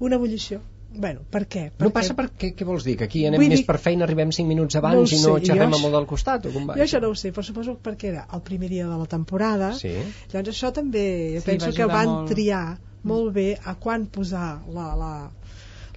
una 0.00 0.16
ebullició 0.16 0.60
bueno, 0.94 1.22
per 1.32 1.46
què? 1.48 1.70
No 1.70 1.86
Perquè 1.86 1.92
passa 1.96 2.14
per 2.14 2.26
què, 2.36 2.50
què 2.56 2.66
vols 2.68 2.84
dir? 2.84 2.98
Que 3.00 3.06
aquí 3.08 3.22
anem 3.24 3.40
Vull 3.40 3.48
més 3.48 3.62
dir- 3.62 3.66
per 3.66 3.78
feina, 3.80 4.04
arribem 4.04 4.28
5 4.36 4.46
minuts 4.48 4.76
abans 4.76 4.98
No 4.98 5.04
i 5.08 5.20
no 5.22 5.38
sé, 5.38 5.46
xerrem 5.46 5.70
jo 5.72 5.76
amb 5.78 5.86
el 5.88 5.92
del 5.96 6.06
costat? 6.10 6.44
O 6.46 6.52
com 6.52 6.66
va? 6.68 6.74
Jo 6.76 6.84
això 6.84 7.00
no 7.00 7.08
ho 7.08 7.14
sé, 7.16 7.30
però 7.32 7.44
suposo 7.46 7.78
perquè 7.82 8.10
era 8.10 8.26
el 8.36 8.42
primer 8.44 8.68
dia 8.68 8.86
de 8.90 8.98
la 9.00 9.06
temporada 9.08 9.70
Sí. 9.78 9.88
Llavors 10.32 10.50
això 10.52 10.70
també, 10.76 11.04
jo 11.36 11.40
Sí, 11.40 11.46
penso 11.46 11.70
va 11.70 11.76
que 11.78 11.86
van 11.94 12.08
molt. 12.12 12.28
triar 12.34 12.78
molt 13.08 13.32
bé 13.34 13.46
a 13.64 13.74
quan 13.80 14.04
posar 14.06 14.50
la, 14.68 14.90
la, 15.00 15.12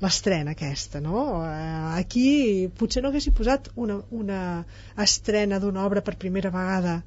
l'estrena 0.03 0.55
aquesta, 0.55 0.99
no? 0.99 1.43
Eh, 1.47 1.99
Aquí 2.01 2.27
potser 2.79 3.03
no 3.03 3.12
haguessin 3.12 3.36
posat 3.36 3.69
una, 3.75 3.99
una 4.12 4.39
estrena 5.08 5.60
d'una 5.63 5.86
obra 5.88 6.03
per 6.03 6.17
primera 6.19 6.51
vegada 6.51 7.01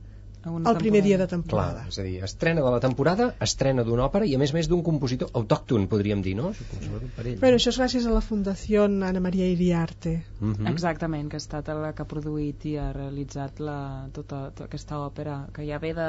El 0.56 0.76
primer 0.80 1.02
dia 1.04 1.18
de 1.18 1.26
temporada. 1.26 1.48
Clar, 1.48 1.84
temporada. 1.84 1.88
és 1.88 1.98
a 1.98 2.06
dir, 2.06 2.16
estrena 2.24 2.62
de 2.64 2.70
la 2.70 2.80
temporada, 2.80 3.28
estrena 3.40 3.84
d'una 3.84 4.06
òpera 4.08 4.26
i 4.26 4.34
a 4.34 4.38
més 4.38 4.52
a 4.52 4.58
més 4.58 4.68
d'un 4.68 4.82
compositor 4.82 5.30
autòcton, 5.34 5.86
podríem 5.88 6.22
dir, 6.22 6.34
no? 6.38 6.52
Suposo 6.54 7.00
que 7.00 7.10
per 7.16 7.26
ell. 7.26 7.38
Bueno, 7.40 7.56
això 7.60 7.72
és 7.74 7.78
gràcies 7.80 8.06
a 8.06 8.14
la 8.14 8.20
Fundació 8.24 8.84
Ana 8.88 9.20
Maria 9.20 9.46
Iriarte. 9.46 10.22
Mhm. 10.40 10.66
Exactament, 10.70 11.28
que 11.28 11.36
ha 11.36 11.42
estat 11.42 11.68
la 11.68 11.92
que 11.92 12.02
ha 12.02 12.08
produït 12.08 12.64
i 12.70 12.76
ha 12.78 12.92
realitzat 12.92 13.60
la, 13.60 14.08
tota, 14.12 14.50
tota 14.50 14.64
aquesta 14.68 14.98
òpera, 15.04 15.38
que 15.54 15.66
ja 15.66 15.78
ve 15.78 15.92
de... 15.94 16.08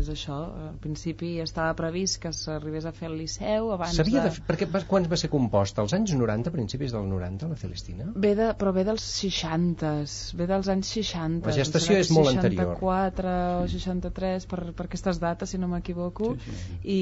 és 0.00 0.08
això, 0.12 0.38
al 0.68 0.78
principi 0.82 1.38
estava 1.40 1.74
previst 1.78 2.20
que 2.22 2.32
s'arribés 2.32 2.84
a 2.88 2.92
fer 2.92 3.08
al 3.08 3.16
Liceu 3.18 3.72
abans 3.72 3.94
S'havia 3.96 4.22
de... 4.26 4.30
de... 4.34 4.42
Perquè 4.48 4.68
va- 4.70 4.84
quan 4.88 5.06
va 5.10 5.16
ser 5.16 5.30
composta? 5.32 5.82
Als 5.82 5.94
anys 5.96 6.14
90, 6.18 6.50
principis 6.54 6.92
del 6.92 7.08
90, 7.08 7.48
la 7.48 7.56
Celestina? 7.56 8.08
Ve 8.14 8.34
de, 8.38 8.50
però 8.58 8.72
ve 8.74 8.84
dels 8.84 9.02
60, 9.02 9.92
ve 10.38 10.46
dels 10.50 10.68
anys 10.68 10.92
60. 10.98 11.46
La 11.48 11.54
gestació 11.56 11.98
és 11.98 12.10
molt 12.14 12.32
anterior. 12.34 12.74
64 12.78 13.34
o 13.64 13.68
63 13.78 14.46
per, 14.50 14.60
per 14.76 14.86
aquestes 14.88 15.20
dates, 15.22 15.50
si 15.54 15.58
no 15.58 15.68
m'equivoco, 15.70 16.34
Sí, 16.44 16.50
sí. 16.64 16.76
i, 16.82 16.98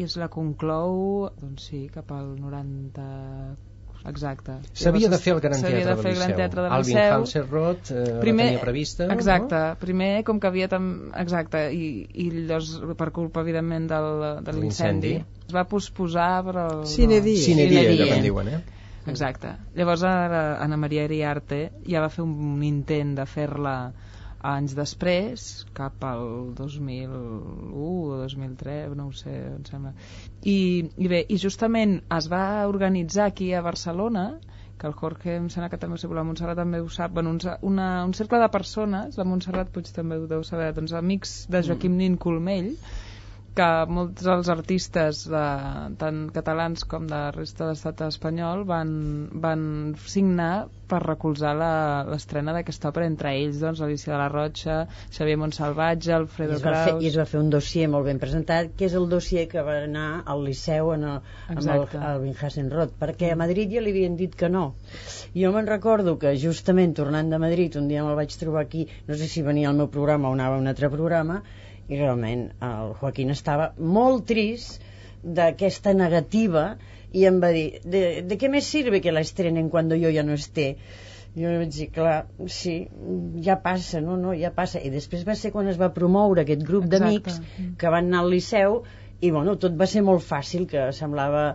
i 0.00 0.02
es 0.06 0.16
la 0.20 0.28
conclou, 0.32 1.30
doncs 1.40 1.70
sí, 1.70 1.86
cap 1.94 2.10
al 2.12 2.34
90... 2.40 3.08
Exacte. 4.06 4.52
S'havia 4.78 5.08
de 5.10 5.18
fer 5.18 5.32
el 5.34 5.40
Gran 5.42 5.58
Teatre 5.58 5.80
de 5.82 5.94
fer 5.98 6.10
el 6.12 6.18
Gran 6.20 6.28
Liceu. 6.28 6.36
Teatre 6.38 6.66
Liceu. 6.78 7.14
Hanser 7.16 7.40
Roth 7.50 7.88
eh, 7.90 8.04
primer, 8.22 8.44
la 8.44 8.50
tenia 8.52 8.62
prevista. 8.62 9.08
exacte, 9.10 9.62
primer 9.82 10.22
com 10.28 10.38
que 10.38 10.46
havia 10.46 10.68
tam... 10.70 10.84
exacte, 11.18 11.64
i, 11.74 11.88
i 12.14 12.28
llavors 12.36 12.70
per 13.00 13.08
culpa 13.16 13.42
evidentment 13.42 13.88
del, 13.90 14.06
de 14.22 14.46
De 14.46 14.54
l'incendi 14.60 15.12
es 15.18 15.54
va 15.56 15.64
posposar 15.66 16.28
però 16.46 16.66
Sine 16.86 17.18
die. 17.24 17.34
No? 17.34 17.46
Cine 17.48 17.66
die, 17.66 17.80
Cine 17.82 17.88
allò 17.88 17.96
die. 17.98 18.08
que 18.12 18.20
en 18.20 18.22
diuen, 18.28 18.48
eh? 18.54 18.60
Exacte. 19.10 19.56
Llavors 19.74 20.02
ara 20.06 20.44
Anna 20.62 20.78
Maria 20.78 21.04
Iriarte 21.10 21.60
ja 21.86 22.00
va 22.02 22.08
fer 22.10 22.22
un 22.22 22.62
intent 22.66 23.16
de 23.18 23.26
fer-la 23.26 23.74
anys 24.46 24.74
després, 24.78 25.46
cap 25.76 26.04
al 26.06 26.52
2001 26.58 27.86
o 27.86 28.18
2003, 28.22 28.94
no 28.98 29.08
ho 29.08 29.14
sé, 29.16 29.34
em 29.52 29.64
sembla. 29.68 29.94
I, 30.42 30.58
i 30.96 31.10
bé, 31.12 31.22
i 31.28 31.38
justament 31.42 31.98
es 32.18 32.28
va 32.32 32.44
organitzar 32.70 33.30
aquí 33.30 33.52
a 33.52 33.64
Barcelona 33.66 34.28
que 34.78 34.86
el 34.86 34.92
Jorge 34.92 35.36
em 35.40 35.48
sembla 35.52 35.70
que 35.72 35.80
també 35.80 35.96
ho 35.96 36.00
sap, 36.00 36.12
la 36.16 36.24
Montserrat 36.26 36.58
també 36.60 36.82
ho 36.84 36.88
sap, 36.92 37.14
bueno, 37.16 37.32
un, 37.32 37.40
una, 37.70 37.88
un 38.04 38.12
cercle 38.14 38.40
de 38.42 38.48
persones, 38.52 39.16
la 39.16 39.24
Montserrat 39.24 39.72
Puig 39.72 39.88
també 39.96 40.18
ho 40.20 40.26
deu 40.30 40.44
saber, 40.44 40.72
doncs 40.76 40.92
amics 40.98 41.36
de 41.52 41.62
Joaquim 41.68 41.96
Nin 41.96 42.18
Colmell, 42.20 42.74
que 43.56 43.66
molts 43.88 44.20
dels 44.26 44.48
artistes 44.52 45.22
de, 45.32 45.44
tant 46.00 46.26
catalans 46.34 46.84
com 46.84 47.06
de 47.08 47.14
la 47.16 47.30
resta 47.34 47.64
de 47.64 47.70
l'estat 47.72 48.02
espanyol 48.10 48.64
van, 48.68 48.90
van 49.32 49.62
signar 50.04 50.66
per 50.86 51.00
recolzar 51.02 51.54
la- 51.58 52.04
l'estrena 52.06 52.52
d'aquesta 52.54 52.90
òpera. 52.92 53.06
Entre 53.10 53.32
ells 53.34 53.56
doncs 53.62 53.80
Alicia 53.82 54.12
de 54.12 54.18
la 54.20 54.28
Rocha, 54.30 54.76
Xavier 55.16 55.38
Montsalvatge 55.40 56.12
I 56.12 56.14
Alfredo 56.18 56.52
va 56.60 56.60
fer, 56.84 56.92
I 57.02 57.08
es 57.10 57.16
va 57.18 57.24
fer 57.32 57.40
un 57.40 57.50
dossier 57.50 57.88
molt 57.90 58.06
ben 58.06 58.20
presentat, 58.22 58.70
que 58.78 58.86
és 58.86 58.94
el 59.00 59.08
dossier 59.10 59.46
que 59.50 59.64
va 59.66 59.78
anar 59.88 60.22
al 60.26 60.44
Liceu 60.46 60.92
en 60.94 61.08
el, 61.14 61.18
amb 61.48 61.58
el, 61.58 61.88
el 62.12 62.22
Binhasen-Roth, 62.28 62.94
perquè 63.00 63.32
a 63.32 63.40
Madrid 63.40 63.72
ja 63.74 63.82
li 63.82 63.96
havien 63.96 64.16
dit 64.20 64.36
que 64.38 64.52
no. 64.52 64.66
Jo 65.34 65.50
me'n 65.56 65.66
recordo 65.66 66.18
que 66.22 66.36
justament 66.38 66.94
tornant 66.94 67.32
de 67.34 67.38
Madrid, 67.42 67.74
un 67.80 67.88
dia 67.90 68.04
me'l 68.06 68.14
vaig 68.20 68.36
trobar 68.38 68.62
aquí, 68.68 68.86
no 69.08 69.16
sé 69.18 69.26
si 69.32 69.42
venia 69.42 69.72
al 69.72 69.80
meu 69.80 69.88
programa 69.88 70.28
o 70.30 70.36
anava 70.38 70.54
a 70.60 70.62
un 70.62 70.68
altre 70.70 70.92
programa, 70.92 71.42
i 71.88 71.98
realment 71.98 72.48
el 72.66 72.94
Joaquín 73.00 73.32
estava 73.34 73.72
molt 73.78 74.26
trist 74.30 74.84
d'aquesta 75.22 75.94
negativa 75.96 76.68
i 77.16 77.26
em 77.28 77.40
va 77.42 77.52
dir, 77.54 77.66
de, 77.84 78.06
de 78.26 78.38
què 78.38 78.50
me 78.52 78.62
sirve 78.62 79.00
que 79.02 79.14
la 79.14 79.22
estrenen 79.26 79.70
cuando 79.70 79.98
yo 79.98 80.10
ya 80.10 80.24
no 80.26 80.34
esté? 80.36 80.74
jo 81.36 81.50
li 81.52 81.58
vaig 81.60 81.72
dir, 81.74 81.86
clar, 81.92 82.14
sí, 82.48 82.74
ja 83.44 83.58
passa, 83.60 84.00
no, 84.00 84.14
no, 84.16 84.32
ja 84.40 84.48
passa. 84.56 84.80
I 84.80 84.88
després 84.92 85.26
va 85.28 85.34
ser 85.36 85.50
quan 85.52 85.68
es 85.68 85.76
va 85.80 85.90
promoure 85.92 86.46
aquest 86.46 86.62
grup 86.64 86.86
d'amics 86.88 87.42
que 87.76 87.92
van 87.92 88.08
anar 88.08 88.22
al 88.24 88.32
Liceu 88.32 88.78
i, 89.20 89.28
bueno, 89.28 89.58
tot 89.60 89.76
va 89.76 89.88
ser 89.90 90.00
molt 90.06 90.24
fàcil, 90.24 90.64
que 90.70 90.88
semblava 90.96 91.50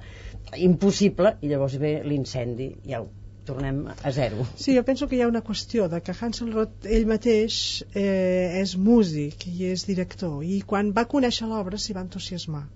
impossible, 0.67 1.33
i 1.41 1.49
llavors 1.49 1.79
ve 1.81 1.95
l'incendi, 2.05 2.75
ja 2.85 3.01
ho 3.01 3.09
tornem 3.45 3.87
a 3.91 4.11
zero. 4.11 4.45
Sí, 4.55 4.75
jo 4.75 4.83
penso 4.87 5.07
que 5.07 5.17
hi 5.17 5.23
ha 5.23 5.29
una 5.29 5.43
qüestió 5.45 5.87
de 5.91 6.01
que 6.05 6.13
Hansel 6.13 6.51
Roth 6.53 6.85
ell 6.97 7.07
mateix 7.09 7.55
eh, 7.93 8.61
és 8.61 8.75
músic 8.77 9.47
i 9.49 9.71
és 9.71 9.85
director 9.87 10.43
i 10.45 10.61
quan 10.67 10.93
va 10.97 11.07
conèixer 11.15 11.49
l'obra 11.49 11.79
s'hi 11.81 11.97
va 11.97 12.05
entusiasmar. 12.05 12.67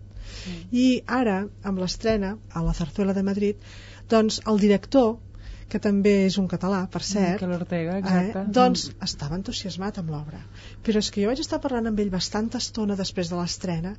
I 0.74 0.88
ara, 1.20 1.38
amb 1.70 1.82
l'estrena 1.82 2.36
a 2.53 2.63
la 2.66 2.74
Zarzuela 2.74 3.13
de 3.18 3.24
Madrid 3.26 3.70
doncs 4.09 4.41
el 4.51 4.59
director 4.61 5.16
que 5.70 5.82
també 5.82 6.13
és 6.28 6.38
un 6.38 6.47
català, 6.49 6.84
per 6.93 7.01
cert 7.01 7.39
Miquel 7.39 7.55
Ortega, 7.55 7.97
exacte. 8.01 8.41
Eh, 8.43 8.53
doncs 8.57 8.84
estava 9.07 9.38
entusiasmat 9.39 9.97
amb 10.01 10.13
l'obra. 10.13 10.41
Però 10.86 11.01
és 11.01 11.09
que 11.09 11.24
jo 11.24 11.32
vaig 11.32 11.41
estar 11.41 11.61
parlant 11.63 11.89
amb 11.89 12.01
ell 12.03 12.13
bastanta 12.13 12.61
estona 12.61 12.97
després 12.99 13.32
de 13.34 13.39
l'estrena. 13.39 13.95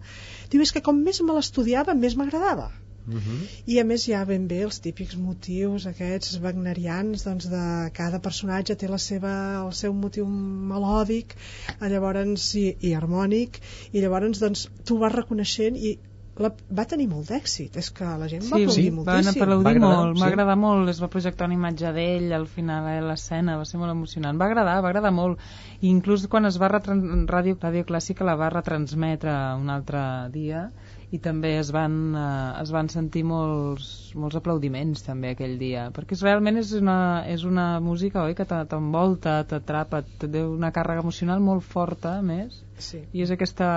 Diu, 0.52 0.62
és 0.62 0.74
que 0.74 0.84
com 0.88 1.02
més 1.08 1.22
me 1.26 1.34
l'estudiava 1.34 1.98
més 1.98 2.14
m'agradava 2.18 2.70
Mhm. 3.06 3.42
i 3.66 3.78
a 3.80 3.84
més 3.84 4.08
hi 4.08 4.14
ha 4.18 4.24
ben 4.28 4.48
bé 4.50 4.62
els 4.66 4.80
típics 4.82 5.16
motius 5.16 5.86
aquests 5.86 6.40
wagnerians 6.42 7.22
doncs 7.26 7.46
de 7.52 7.64
cada 7.94 8.18
personatge 8.24 8.74
té 8.76 8.90
la 8.90 8.98
seva, 8.98 9.36
el 9.62 9.72
seu 9.72 9.94
motiu 9.94 10.26
melòdic 10.26 11.36
eh, 11.36 11.88
llavors 11.88 12.50
i, 12.58 12.66
i 12.80 12.94
harmònic 12.98 13.60
i 13.92 14.02
llavors 14.02 14.42
doncs 14.42 14.68
tu 14.84 14.98
vas 14.98 15.14
reconeixent 15.14 15.76
i 15.76 15.96
la, 16.36 16.50
va 16.78 16.84
tenir 16.84 17.06
molt 17.08 17.30
d'èxit 17.32 17.76
és 17.80 17.88
que 17.96 18.04
la 18.20 18.26
gent 18.28 18.42
va 18.44 18.58
Sí, 18.58 18.64
aplaudir 18.66 18.82
sí, 18.82 18.90
van 18.90 18.96
moltíssim 18.98 19.40
Va 19.40 19.46
aplaudir 19.46 19.70
agradar, 19.70 19.92
molt, 19.96 20.16
sí. 20.16 20.22
va 20.22 20.26
agradar 20.32 20.56
molt, 20.60 20.90
es 20.92 21.00
va 21.00 21.08
projectar 21.14 21.48
una 21.48 21.56
imatge 21.56 21.92
d'ell 21.96 22.34
al 22.36 22.44
final, 22.56 22.88
a 22.90 22.98
l'escena, 23.06 23.56
va 23.56 23.64
ser 23.64 23.80
molt 23.80 23.94
emocionant. 23.94 24.36
Va 24.42 24.50
agradar, 24.50 24.74
va 24.84 24.90
agradar 24.92 25.14
molt. 25.16 25.40
I 25.80 25.88
inclús 25.88 26.26
quan 26.28 26.44
es 26.50 26.58
va 26.60 26.68
retran... 26.74 27.24
Ràdio, 27.30 27.56
Ràdio 27.62 27.86
Clàssica 27.88 28.26
la 28.28 28.36
va 28.36 28.50
retransmetre 28.52 29.32
un 29.62 29.72
altre 29.72 30.02
dia 30.34 30.66
i 31.14 31.18
també 31.22 31.52
es 31.60 31.68
van, 31.70 31.92
eh, 32.18 32.62
es 32.62 32.70
van 32.74 32.88
sentir 32.90 33.22
molts, 33.24 34.10
molts 34.18 34.34
aplaudiments 34.40 35.04
també 35.06 35.30
aquell 35.36 35.54
dia, 35.60 35.84
perquè 35.94 36.16
és, 36.16 36.22
realment 36.26 36.58
és 36.58 36.72
una, 36.74 36.96
és 37.30 37.44
una 37.46 37.78
música, 37.80 38.24
oi, 38.26 38.34
que 38.34 38.44
te- 38.44 38.64
t'envolta, 38.72 39.36
t'atrapa, 39.46 40.00
te 40.18 40.26
té 40.28 40.42
una 40.42 40.72
càrrega 40.74 41.04
emocional 41.04 41.38
molt 41.40 41.62
forta, 41.62 42.16
a 42.18 42.22
més, 42.26 42.58
sí. 42.78 43.04
i 43.12 43.22
és 43.22 43.30
aquesta 43.30 43.68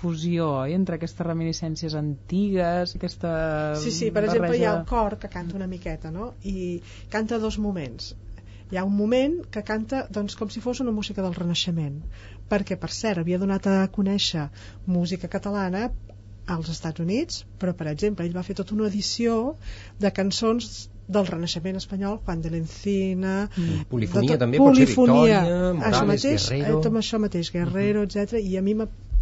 fusió, 0.00 0.46
oi, 0.62 0.72
entre 0.78 0.94
aquestes 1.00 1.26
reminiscències 1.26 1.94
antigues, 1.98 2.94
aquesta 2.96 3.74
Sí, 3.82 3.90
sí, 3.90 4.10
per 4.14 4.24
exemple 4.28 4.56
hi 4.56 4.64
ha 4.64 4.70
el 4.76 4.84
barreja- 4.84 4.88
cor 4.88 5.18
que 5.18 5.28
canta 5.28 5.56
una 5.58 5.66
miqueta, 5.66 6.10
no? 6.14 6.34
I 6.44 6.80
canta 7.10 7.38
dos 7.38 7.58
moments. 7.58 8.14
Hi 8.70 8.76
ha 8.78 8.84
un 8.86 8.94
moment 8.96 9.40
que 9.50 9.64
canta 9.66 10.04
doncs, 10.08 10.36
com 10.38 10.48
si 10.48 10.60
fos 10.62 10.78
una 10.80 10.92
música 10.94 11.20
del 11.26 11.34
Renaixement, 11.34 11.98
perquè, 12.48 12.76
per 12.78 12.90
cert, 12.94 13.18
havia 13.18 13.38
donat 13.42 13.66
a 13.66 13.88
conèixer 13.90 14.46
música 14.86 15.26
catalana 15.28 15.88
als 16.50 16.70
Estats 16.72 17.00
Units, 17.04 17.44
però, 17.62 17.74
per 17.78 17.86
exemple, 17.92 18.26
ell 18.26 18.34
va 18.36 18.42
fer 18.46 18.56
tota 18.58 18.74
una 18.76 18.88
edició 18.90 19.36
de 20.02 20.10
cançons 20.16 20.88
del 21.10 21.26
Renaixement 21.26 21.78
espanyol, 21.80 22.20
Juan 22.26 22.42
de 22.44 22.50
l'Encina... 22.52 23.36
Mm. 23.56 23.84
Polifonia 23.90 24.36
tot- 24.36 24.44
també, 24.44 24.58
pot 24.62 24.76
ser 24.78 24.86
polifonia, 24.86 25.40
Victòria, 25.42 25.72
Morales, 25.80 26.02
mateix, 26.10 26.48
Guerrero. 26.50 26.80
Eh, 26.86 26.98
això 27.02 27.18
mateix, 27.24 27.50
Guerrero, 27.54 28.04
etc. 28.06 28.38
I 28.42 28.56
a 28.60 28.62
mi 28.62 28.76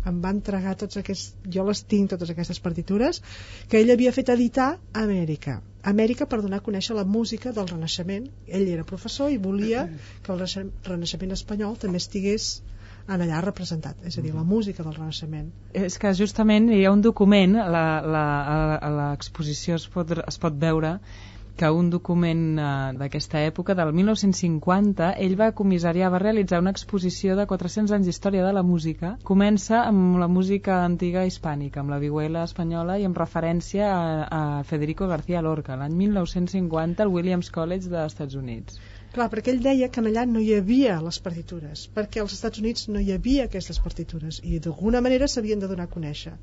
em 0.08 0.20
va 0.24 0.30
entregar 0.36 0.74
tots 0.80 1.00
aquests... 1.00 1.32
Jo 1.56 1.64
les 1.68 1.80
tinc, 1.88 2.10
totes 2.12 2.30
aquestes 2.34 2.60
partitures, 2.64 3.22
que 3.68 3.80
ell 3.80 3.90
havia 3.96 4.12
fet 4.16 4.28
editar 4.36 4.68
a 4.92 5.02
Amèrica. 5.06 5.58
Amèrica 5.88 6.26
per 6.28 6.42
donar 6.44 6.60
a 6.60 6.64
conèixer 6.68 6.96
la 6.96 7.04
música 7.08 7.52
del 7.56 7.68
Renaixement. 7.72 8.28
Ell 8.46 8.68
era 8.76 8.84
professor 8.84 9.32
i 9.32 9.38
volia 9.48 9.86
que 10.22 10.32
el 10.34 10.40
Renaix- 10.44 10.88
Renaixement 10.92 11.32
espanyol 11.40 11.76
també 11.80 12.00
estigués 12.04 12.50
en 13.09 13.22
allà 13.24 13.40
representat, 13.44 13.96
és 14.04 14.18
a 14.18 14.22
dir, 14.22 14.34
la 14.34 14.44
música 14.44 14.82
del 14.84 14.94
Renaixement. 14.94 15.48
És 15.72 15.98
que 15.98 16.12
justament 16.14 16.68
hi 16.70 16.84
ha 16.84 16.92
un 16.92 17.00
document, 17.02 17.54
la- 17.56 18.02
la- 18.04 18.76
a 18.76 18.90
l'exposició 19.00 19.76
es, 19.80 19.88
pot, 19.88 20.12
es 20.26 20.38
pot 20.38 20.54
veure 20.61 20.98
que 21.59 21.66
un 21.74 21.88
document 21.90 22.42
eh, 22.62 22.66
d'aquesta 23.00 23.40
època, 23.42 23.74
del 23.74 23.90
1950, 23.92 25.09
ell 25.24 25.34
va 25.40 25.48
comissariar, 25.59 26.11
va 26.14 26.20
realitzar 26.22 26.61
una 26.62 26.70
exposició 26.70 27.34
de 27.34 27.46
400 27.50 27.96
anys 27.96 28.06
d'història 28.06 28.44
de 28.46 28.52
la 28.54 28.62
música. 28.62 29.16
Comença 29.26 29.80
amb 29.88 30.20
la 30.22 30.28
música 30.28 30.84
antiga 30.84 31.24
hispànica, 31.26 31.80
amb 31.80 31.90
la 31.90 31.98
vihuela 31.98 32.44
espanyola 32.46 32.98
i 33.02 33.09
amb 33.09 33.18
referència 33.18 33.88
a, 33.90 34.28
a 34.61 34.62
Federico 34.70 35.09
García 35.11 35.42
Lorca, 35.42 35.74
l'any 35.80 35.96
1950 36.04 37.02
al 37.02 37.09
Williams 37.16 37.50
College 37.50 37.88
dels 37.90 38.12
Estats 38.12 38.38
Units. 38.38 38.78
Clar, 39.18 39.26
perquè 39.32 39.50
ell 39.50 39.62
deia 39.64 39.88
que 39.90 39.98
allà 39.98 40.22
no 40.30 40.38
hi 40.38 40.52
havia 40.54 41.00
les 41.02 41.16
partitures, 41.22 41.80
perquè 41.94 42.20
als 42.22 42.34
Estats 42.36 42.60
Units 42.62 42.84
no 42.94 43.00
hi 43.02 43.08
havia 43.16 43.48
aquestes 43.48 43.80
partitures 43.82 44.36
i 44.46 44.60
d'alguna 44.62 45.00
manera 45.02 45.26
s'havien 45.26 45.58
de 45.58 45.66
donar 45.66 45.88
a 45.88 45.90
conèixer. 45.90 46.36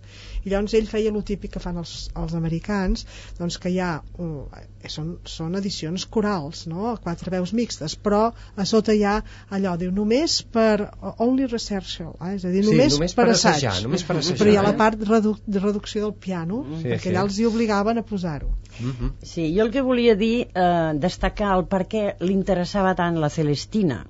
I 0.44 0.52
llavors 0.52 0.74
ell 0.76 0.90
feia 0.92 1.14
el 1.14 1.22
típic 1.30 1.54
que 1.54 1.62
fan 1.64 1.80
els, 1.80 1.94
els 2.20 2.34
americans, 2.36 3.06
doncs 3.38 3.56
que 3.64 3.72
hi 3.72 3.80
ha, 3.80 3.94
uh, 4.20 4.66
són, 4.92 5.14
són 5.24 5.56
edicions 5.62 6.04
corals, 6.18 6.66
no? 6.68 6.90
a 6.92 6.98
quatre 7.06 7.32
veus 7.38 7.54
mixtes, 7.56 7.96
però 7.96 8.26
a 8.60 8.66
sota 8.68 8.92
hi 8.92 9.06
ha 9.08 9.16
allò, 9.56 9.78
diu, 9.80 9.94
només 9.96 10.42
per 10.58 10.90
only 11.30 11.48
research, 11.48 12.02
eh? 12.04 12.34
és 12.36 12.44
a 12.44 12.52
dir, 12.52 12.66
Sí, 12.68 12.74
només, 12.76 13.00
només 13.00 13.16
per 13.16 13.30
per 13.30 13.38
assaig. 13.38 13.56
assajar, 13.64 13.88
només 13.88 14.04
per 14.04 14.18
assajar, 14.20 14.42
Però 14.44 14.52
hi 14.52 14.60
ha 14.60 14.68
la 14.68 14.76
eh? 14.76 14.80
part 14.84 15.08
redu 15.08 15.38
de 15.48 15.64
reducció 15.64 16.04
del 16.10 16.14
piano, 16.28 16.66
Sí, 16.82 16.90
perquè 16.92 17.08
sí. 17.08 17.16
allà 17.16 17.24
els 17.30 17.40
hi 17.40 17.48
obligaven 17.48 18.04
a 18.04 18.06
posar-ho. 18.12 18.52
Mhm. 18.76 19.14
Sí, 19.24 19.48
jo 19.56 19.64
el 19.64 19.72
que 19.72 19.82
volia 19.82 20.18
dir, 20.20 20.50
eh, 20.52 20.92
destacar 21.00 21.56
el 21.56 21.64
per 21.72 21.86
què 21.88 22.04
li 22.20 22.34
interessava 22.66 22.96
tant 22.98 23.18
la 23.22 23.30
Celestina. 23.30 24.04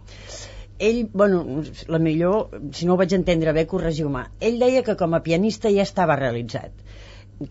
Ell, 0.80 1.10
bueno, 1.12 1.64
la 1.92 2.00
millor, 2.00 2.54
si 2.72 2.86
no 2.88 2.96
ho 2.96 3.00
vaig 3.02 3.12
entendre 3.18 3.52
bé, 3.52 3.66
corregiu-me. 3.68 4.22
Ell 4.40 4.60
deia 4.62 4.84
que 4.88 4.96
com 4.96 5.14
a 5.14 5.20
pianista 5.26 5.72
ja 5.72 5.84
estava 5.84 6.16
realitzat. 6.16 6.72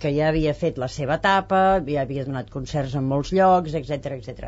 que 0.00 0.08
ja 0.16 0.30
havia 0.30 0.54
fet 0.56 0.78
la 0.80 0.86
seva 0.88 1.18
etapa, 1.20 1.58
ja 1.84 2.00
havia 2.06 2.22
donat 2.24 2.46
concerts 2.48 2.94
en 2.96 3.04
molts 3.04 3.34
llocs, 3.36 3.74
etc 3.76 4.14
etc. 4.14 4.46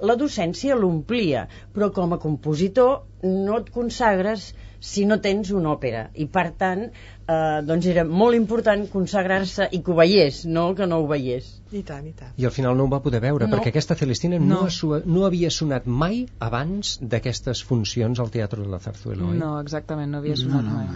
La 0.00 0.16
docència 0.16 0.78
l'omplia, 0.80 1.42
però 1.74 1.90
com 1.92 2.14
a 2.16 2.18
compositor 2.22 3.02
no 3.20 3.58
et 3.58 3.68
consagres 3.74 4.54
si 4.80 5.04
no 5.06 5.18
tens 5.20 5.50
una 5.50 5.72
òpera 5.74 6.08
i 6.14 6.26
per 6.30 6.52
tant 6.58 6.84
eh, 6.88 7.60
doncs 7.66 7.86
era 7.90 8.04
molt 8.04 8.36
important 8.36 8.86
consagrar-se 8.92 9.68
i 9.72 9.80
que 9.82 9.90
ho 9.92 9.96
veiés, 9.98 10.44
no 10.46 10.74
que 10.78 10.86
no 10.86 11.00
ho 11.02 11.06
veiés 11.10 11.54
I 11.72 11.82
tant, 11.84 12.06
i 12.06 12.12
tant. 12.16 12.32
I 12.40 12.46
al 12.48 12.52
final 12.54 12.76
no 12.78 12.84
ho 12.86 12.88
va 12.88 13.02
poder 13.04 13.20
veure, 13.20 13.46
No. 13.46 13.56
perquè 13.56 13.68
aquesta 13.74 13.94
Celestina 13.94 14.38
no, 14.38 14.62
No. 14.68 15.00
no 15.04 15.24
havia 15.26 15.50
sonat 15.50 15.86
mai 15.86 16.26
abans 16.38 16.98
d'aquestes 17.02 17.62
funcions 17.62 18.20
al 18.20 18.30
Teatre 18.30 18.62
de 18.62 18.68
la 18.68 18.78
Zarzuela, 18.78 19.24
oi? 19.24 19.36
No, 19.38 19.58
exactament, 19.60 20.10
no 20.10 20.18
havia 20.18 20.36
sonat 20.36 20.64
mai. 20.64 20.86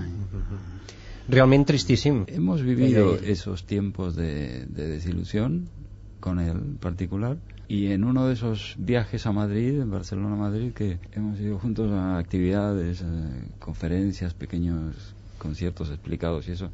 Realment 1.28 1.64
tristíssim. 1.66 2.24
Hemos 2.28 2.62
vivido 2.62 3.14
esos 3.14 3.64
tiempos 3.64 4.16
de, 4.16 4.64
de 4.66 4.88
desilusión 4.88 5.68
con 6.20 6.38
él 6.40 6.50
en 6.56 6.76
particular 6.78 7.36
y 7.72 7.90
en 7.90 8.04
uno 8.04 8.26
de 8.26 8.34
esos 8.34 8.74
viajes 8.76 9.24
a 9.24 9.32
Madrid, 9.32 9.80
en 9.80 9.90
Barcelona, 9.90 10.36
Madrid, 10.36 10.74
que 10.74 10.98
hemos 11.12 11.40
ido 11.40 11.58
juntos 11.58 11.90
a 11.90 12.18
actividades, 12.18 13.00
eh, 13.00 13.48
conferencias, 13.58 14.34
pequeños 14.34 15.14
conciertos 15.42 15.90
explicados 15.90 16.48
y 16.48 16.52
eso 16.52 16.70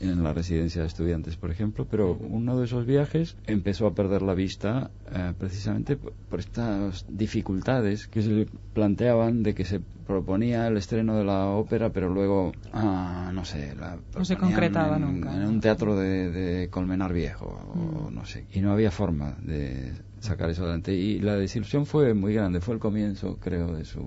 en 0.00 0.22
la 0.22 0.32
residencia 0.32 0.80
de 0.82 0.88
estudiantes, 0.88 1.36
por 1.36 1.50
ejemplo, 1.50 1.86
pero 1.90 2.16
uno 2.20 2.58
de 2.58 2.64
esos 2.64 2.86
viajes 2.86 3.36
empezó 3.46 3.86
a 3.86 3.94
perder 3.94 4.22
la 4.22 4.34
vista 4.34 4.90
eh, 5.12 5.32
precisamente 5.38 5.96
por, 5.96 6.40
estas 6.40 7.04
dificultades 7.08 8.06
que 8.08 8.22
se 8.22 8.30
le 8.30 8.46
planteaban 8.72 9.42
de 9.42 9.54
que 9.54 9.64
se 9.64 9.80
proponía 10.06 10.66
el 10.66 10.76
estreno 10.76 11.16
de 11.16 11.24
la 11.24 11.46
ópera, 11.46 11.90
pero 11.90 12.08
luego, 12.08 12.52
ah, 12.72 13.30
no 13.34 13.44
sé, 13.44 13.74
la 13.76 13.98
No 14.16 14.24
se 14.24 14.36
concretaba 14.36 14.96
en, 14.96 15.02
nunca. 15.02 15.34
en 15.36 15.44
un 15.46 15.60
teatro 15.60 15.94
de, 15.96 16.30
de 16.30 16.68
Colmenar 16.70 17.12
Viejo, 17.12 17.46
o 17.46 18.10
Mm. 18.10 18.14
no 18.14 18.24
sé, 18.24 18.46
y 18.52 18.60
no 18.60 18.72
había 18.72 18.90
forma 18.90 19.36
de 19.42 19.92
sacar 20.20 20.50
eso 20.50 20.62
adelante. 20.62 20.94
Y 20.94 21.20
la 21.20 21.36
desilusión 21.36 21.86
fue 21.86 22.14
muy 22.14 22.34
grande, 22.34 22.60
fue 22.60 22.74
el 22.74 22.80
comienzo, 22.80 23.38
creo, 23.40 23.74
de 23.76 23.84
su 23.84 24.02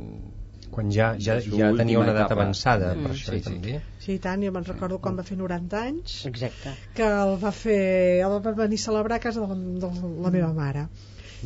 Quan 0.71 0.89
ja, 0.91 1.15
ja, 1.19 1.35
ja 1.39 1.71
tenia 1.77 1.99
una 1.99 2.11
edat 2.11 2.25
etapa. 2.25 2.41
avançada, 2.41 2.93
Mm. 2.95 3.03
per 3.03 3.11
això 3.11 3.31
Sí, 3.31 3.39
sí. 3.39 3.43
també. 3.49 3.81
Sí, 3.99 4.13
i 4.13 4.19
tant, 4.19 4.41
jo 4.43 4.51
me'n 4.51 4.65
recordo 4.65 4.99
quan 4.99 5.15
va 5.17 5.23
fer 5.23 5.37
90 5.37 5.81
anys, 5.81 6.25
exacte 6.25 6.73
que 6.93 7.03
el 7.03 7.37
va 7.43 7.51
fer, 7.51 7.79
el 8.25 8.39
va 8.47 8.51
venir 8.51 8.75
a 8.81 8.85
celebrar 8.85 9.17
a 9.17 9.19
casa 9.19 9.41
de 9.41 9.47
la, 9.47 9.55
de 9.55 10.21
la 10.25 10.31
meva 10.31 10.53
mare. 10.53 10.87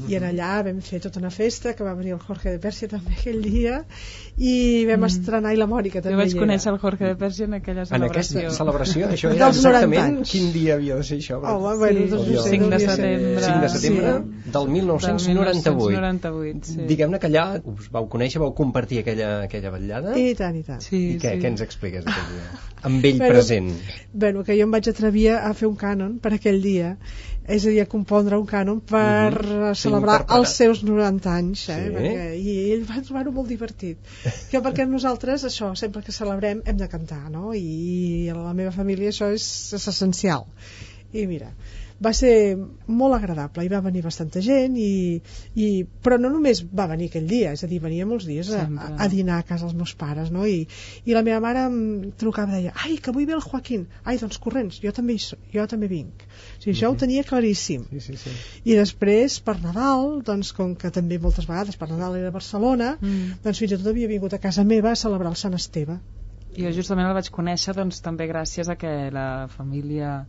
I 0.08 0.16
en 0.16 0.24
allà 0.24 0.64
vam 0.64 0.80
fer 0.82 1.00
tota 1.02 1.20
una 1.20 1.30
festa, 1.32 1.74
que 1.76 1.84
va 1.84 1.94
venir 1.94 2.14
el 2.14 2.20
Jorge 2.20 2.52
de 2.52 2.60
Pèrsia 2.60 2.88
també 2.90 3.12
aquell 3.18 3.42
dia, 3.42 3.86
i 4.38 4.86
vam 4.86 5.00
Mm. 5.02 5.06
estrenar, 5.06 5.54
i 5.54 5.58
la 5.58 5.68
Mònica 5.68 6.02
també 6.02 6.16
Jo 6.16 6.18
vaig 6.22 6.36
conèixer 6.38 6.72
el 6.72 6.80
Jorge 6.80 7.06
de 7.06 7.16
Pèrsia 7.18 7.46
en 7.46 7.54
aquella 7.56 7.82
En 7.82 7.86
celebració. 7.88 8.40
aquesta 8.40 8.58
celebració, 8.64 9.08
això 9.10 9.30
era 9.34 9.46
Dels 9.46 9.58
90 9.64 9.70
exactament 9.70 10.18
anys. 10.20 10.32
quin 10.32 10.54
dia 10.54 10.74
havia 10.76 10.96
de 10.96 11.04
ser 11.04 11.18
això? 11.20 11.42
Home, 11.44 11.78
bueno, 11.78 12.00
Sí, 12.00 12.10
doncs 12.10 12.28
el 12.28 12.34
no 12.36 12.42
sé, 12.44 12.50
5 12.50 12.70
de 12.70 12.80
setembre. 12.80 13.44
5 13.44 13.62
de 13.62 13.70
setembre 13.70 14.14
Sí. 14.14 14.52
del 14.52 14.68
1998. 14.70 15.30
1998, 15.30 16.64
sí. 16.64 16.86
Diguem-ne 16.88 17.20
que 17.20 17.28
allà 17.28 17.62
us 17.66 17.90
vau 17.92 18.08
conèixer, 18.10 18.40
vau 18.42 18.54
compartir 18.56 19.00
aquella, 19.00 19.44
aquella 19.44 19.70
vetllada. 19.72 20.18
I 20.18 20.34
tant, 20.36 20.56
i 20.56 20.64
tant. 20.64 20.82
Sí, 20.82 21.16
I 21.16 21.18
què, 21.20 21.34
sí. 21.36 21.42
què 21.42 21.48
ens 21.52 21.62
expliques 21.62 22.06
d'aquell 22.06 22.30
dia? 22.34 22.60
Amb 22.84 23.04
ell 23.06 23.18
Bueno, 23.18 23.34
present. 23.34 23.72
Bueno, 24.14 24.44
que 24.44 24.56
jo 24.56 24.64
em 24.64 24.72
vaig 24.72 24.88
atrevir 24.90 25.30
a 25.36 25.54
fer 25.54 25.68
un 25.68 25.76
cànon 25.76 26.20
per 26.20 26.34
aquell 26.34 26.62
dia, 26.62 26.98
és 27.50 27.66
a 27.66 27.72
dir, 27.74 27.80
a 27.82 27.88
compondre 27.90 28.38
un 28.38 28.46
cànon 28.48 28.80
per 28.86 29.32
Mhm. 29.34 29.64
uh 29.70 29.74
Sí, 29.76 29.82
celebrar 29.88 30.20
interpretar. 30.22 30.38
els 30.40 30.50
seus 30.60 30.84
90 30.84 31.34
anys, 31.36 31.64
eh? 31.70 31.80
Sí. 31.84 31.94
Perquè, 31.96 32.28
i 32.38 32.72
ell 32.76 32.86
va 32.90 33.02
trobar-ho 33.02 33.32
molt 33.32 33.50
divertit. 33.50 33.98
Que 34.52 34.62
perquè 34.62 34.88
nosaltres, 34.88 35.44
això, 35.50 35.72
sempre 35.76 36.04
que 36.06 36.12
celebrem 36.16 36.62
hem 36.66 36.78
de 36.78 36.88
cantar, 36.88 37.30
no? 37.32 37.54
I 37.56 38.30
a 38.30 38.36
la 38.38 38.54
meva 38.54 38.72
família 38.72 39.10
això 39.10 39.32
és, 39.34 39.74
és 39.74 39.88
essencial. 39.88 40.46
I 41.14 41.26
mira, 41.26 41.50
va 42.00 42.14
ser 42.16 42.34
molt 42.88 43.16
agradable, 43.18 43.64
hi 43.66 43.70
va 43.72 43.82
venir 43.84 44.02
bastanta 44.06 44.40
gent 44.44 44.78
i, 44.80 45.20
i, 45.60 45.68
però 46.04 46.18
no 46.22 46.30
només 46.32 46.62
va 46.64 46.86
venir 46.92 47.10
aquell 47.10 47.28
dia, 47.28 47.52
és 47.58 47.64
a 47.66 47.68
dir, 47.68 47.82
venia 47.84 48.06
molts 48.08 48.28
dies 48.30 48.52
a, 48.56 48.62
a, 48.70 48.90
a 49.04 49.08
dinar 49.12 49.40
a 49.42 49.46
casa 49.48 49.68
dels 49.68 49.76
meus 49.76 49.94
pares 50.00 50.32
no? 50.32 50.46
I, 50.48 50.62
i 51.06 51.16
la 51.18 51.24
meva 51.28 51.42
mare 51.44 51.66
em 51.68 51.80
trucava 52.20 52.56
i 52.56 52.62
deia 52.62 52.76
ai, 52.86 52.96
que 53.04 53.12
avui 53.12 53.28
ve 53.28 53.36
el 53.36 53.44
Joaquín 53.44 53.88
ai, 54.06 54.18
doncs 54.22 54.40
corrents, 54.40 54.80
jo 54.84 54.94
també, 54.96 55.18
jo 55.54 55.66
també 55.68 55.90
vinc 55.92 56.24
o 56.24 56.62
sigui, 56.62 56.76
això 56.78 56.92
ho 56.94 56.96
tenia 57.00 57.26
claríssim 57.28 57.84
Sí, 57.92 58.00
sí, 58.06 58.16
sí. 58.22 58.36
i 58.64 58.78
després 58.80 59.40
per 59.44 59.58
Nadal 59.64 60.22
doncs 60.26 60.54
com 60.56 60.76
que 60.80 60.92
també 60.96 61.20
moltes 61.20 61.50
vegades 61.50 61.76
per 61.80 61.90
Nadal 61.92 62.16
era 62.22 62.32
a 62.32 62.38
Barcelona 62.40 62.96
Mm. 63.00 63.40
doncs 63.44 63.60
fins 63.62 63.74
i 63.74 63.78
tot 63.78 63.88
havia 63.92 64.08
vingut 64.10 64.34
a 64.34 64.40
casa 64.42 64.64
meva 64.64 64.92
a 64.92 64.98
celebrar 65.00 65.30
el 65.32 65.38
Sant 65.40 65.54
Esteve 65.58 66.00
Jo 66.58 66.72
justament 66.76 67.08
el 67.08 67.14
vaig 67.14 67.30
conèixer 67.32 67.76
doncs, 67.78 68.00
també 68.02 68.26
gràcies 68.28 68.68
a 68.70 68.76
que 68.80 68.90
la 69.14 69.48
família 69.54 70.26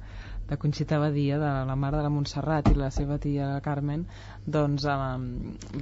de 0.51 0.59
Conxita 0.59 0.99
Badia, 0.99 1.39
de 1.39 1.51
la 1.69 1.77
mare 1.79 2.01
de 2.01 2.03
la 2.03 2.11
Montserrat 2.11 2.69
i 2.73 2.75
la 2.75 2.91
seva 2.91 3.21
tia 3.23 3.53
Carmen, 3.63 4.03
doncs 4.57 4.87
um, 4.91 5.27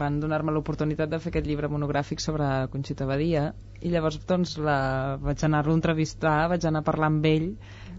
van 0.01 0.19
donar-me 0.21 0.53
l'oportunitat 0.53 1.09
de 1.09 1.21
fer 1.25 1.33
aquest 1.33 1.49
llibre 1.49 1.71
monogràfic 1.73 2.21
sobre 2.21 2.49
Conxita 2.75 3.09
Badia 3.09 3.49
i 3.81 3.93
llavors 3.95 4.21
doncs 4.29 4.57
la, 4.61 4.79
vaig 5.25 5.45
anar-lo 5.49 5.73
a 5.73 5.81
entrevistar, 5.81 6.37
vaig 6.53 6.67
anar 6.69 6.85
a 6.85 6.89
parlar 6.91 7.09
amb 7.15 7.29
ell 7.31 7.49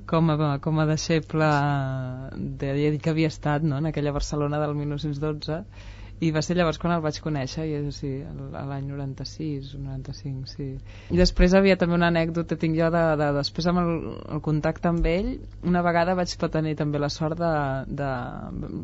com 0.10 0.30
a, 0.30 0.58
com 0.62 0.82
a 0.82 0.86
deixeble 0.90 1.50
de 2.62 2.74
dir 2.78 2.92
que 3.02 3.14
havia 3.14 3.34
estat 3.34 3.66
no? 3.66 3.82
en 3.82 3.90
aquella 3.90 4.14
Barcelona 4.14 4.62
del 4.62 4.76
1912 4.78 5.64
i 6.20 6.32
va 6.36 6.42
ser 6.44 6.58
llavors 6.58 6.80
quan 6.82 6.94
el 6.96 7.04
vaig 7.04 7.20
conèixer 7.24 7.66
i 7.70 7.76
és 7.80 8.00
sí, 8.02 8.12
a 8.26 8.64
l'any 8.68 8.90
96 8.92 9.74
o 9.78 9.82
95, 9.84 10.50
sí. 10.52 10.68
I 11.14 11.20
després 11.20 11.56
havia 11.56 11.78
també 11.80 11.96
una 11.96 12.10
anècdota 12.12 12.58
tinc 12.60 12.76
jo 12.80 12.90
de, 12.94 13.04
de 13.22 13.30
després 13.38 13.70
amb 13.72 13.82
el, 13.84 13.94
el 14.36 14.44
contacte 14.46 14.90
amb 14.92 15.06
ell 15.10 15.32
una 15.64 15.84
vegada 15.86 16.18
vaig 16.20 16.36
tenir 16.50 16.76
també 16.80 17.00
la 17.00 17.12
sort 17.14 17.40
de, 17.40 17.54
de 18.02 18.10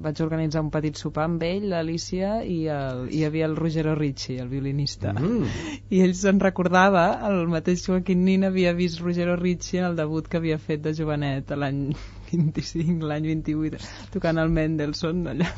vaig 0.06 0.22
organitzar 0.26 0.64
un 0.64 0.72
petit 0.74 0.98
sopar 1.00 1.26
amb 1.30 1.44
ell, 1.44 1.70
l'Alicia 1.72 2.38
i 2.44 2.66
el, 2.72 3.06
hi 3.12 3.24
havia 3.28 3.50
el 3.50 3.56
Ruggero 3.58 3.96
Ricci, 3.96 4.38
el 4.40 4.52
violinista 4.52 5.14
Mm. 5.16 5.48
i 5.96 6.02
ell 6.04 6.14
se'n 6.18 6.40
recordava 6.42 7.06
el 7.30 7.46
mateix 7.52 7.86
Joaquim 7.86 8.24
Nin 8.26 8.44
havia 8.48 8.74
vist 8.78 9.00
Ruggero 9.02 9.36
Ricci 9.40 9.80
en 9.80 9.90
el 9.90 9.96
debut 9.96 10.28
que 10.28 10.38
havia 10.38 10.58
fet 10.60 10.84
de 10.84 10.94
jovenet 10.98 11.52
l'any 11.56 11.88
25, 12.36 13.08
l'any 13.10 13.30
28 13.32 13.92
tocant 14.16 14.42
el 14.42 14.52
Mendelssohn 14.58 15.26
allà 15.34 15.50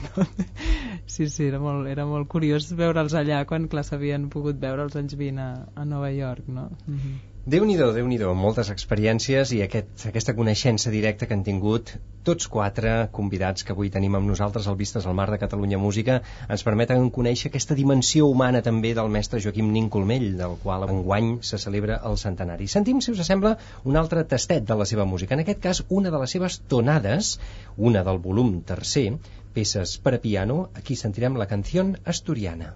sí, 1.05 1.27
sí, 1.27 1.47
era 1.47 1.59
molt, 1.63 1.89
era 1.91 2.05
molt 2.09 2.29
curiós 2.31 2.69
veure'ls 2.79 3.17
allà 3.19 3.43
quan 3.49 3.67
clar 3.71 3.85
s'havien 3.87 4.29
pogut 4.33 4.61
veure 4.61 4.87
els 4.87 4.99
anys 4.99 5.17
20 5.19 5.43
a, 5.43 5.49
a 5.75 5.87
Nova 5.95 6.11
York 6.13 6.47
no? 6.47 6.69
Mm 6.85 6.99
-hmm. 6.99 7.17
Déu 7.47 7.63
nhi 7.63 7.77
déu 7.79 8.33
moltes 8.35 8.67
experiències 8.73 9.53
i 9.55 9.61
aquest, 9.63 10.01
aquesta 10.09 10.33
coneixença 10.35 10.91
directa 10.91 11.27
que 11.27 11.35
han 11.35 11.45
tingut 11.47 11.93
tots 12.27 12.47
quatre 12.51 12.95
convidats 13.17 13.63
que 13.63 13.71
avui 13.71 13.91
tenim 13.93 14.17
amb 14.17 14.27
nosaltres 14.27 14.65
al 14.67 14.75
Vistes 14.81 15.05
al 15.07 15.13
Mar 15.15 15.29
de 15.31 15.37
Catalunya 15.39 15.77
Música 15.79 16.17
ens 16.55 16.65
permeten 16.67 17.05
conèixer 17.17 17.47
aquesta 17.47 17.77
dimensió 17.77 18.27
humana 18.27 18.59
també 18.65 18.91
del 18.97 19.07
mestre 19.13 19.39
Joaquim 19.45 19.69
Nin 19.71 19.87
Colmell, 19.93 20.25
del 20.41 20.57
qual 20.63 20.83
enguany 20.89 21.29
se 21.51 21.59
celebra 21.65 22.01
el 22.09 22.19
centenari. 22.19 22.67
Sentim, 22.73 22.99
si 22.99 23.13
us 23.15 23.23
sembla, 23.29 23.53
un 23.85 23.95
altre 24.01 24.25
tastet 24.33 24.67
de 24.67 24.77
la 24.81 24.89
seva 24.91 25.05
música, 25.13 25.37
en 25.37 25.45
aquest 25.45 25.61
cas 25.67 25.81
una 25.87 26.11
de 26.11 26.19
les 26.25 26.35
seves 26.35 26.59
tonades, 26.75 27.37
una 27.77 28.03
del 28.09 28.19
volum 28.27 28.57
tercer, 28.73 29.05
peces 29.55 29.95
per 30.03 30.17
a 30.17 30.21
piano, 30.27 30.59
aquí 30.75 30.99
sentirem 30.99 31.39
la 31.39 31.47
canció 31.47 31.87
asturiana. 32.03 32.73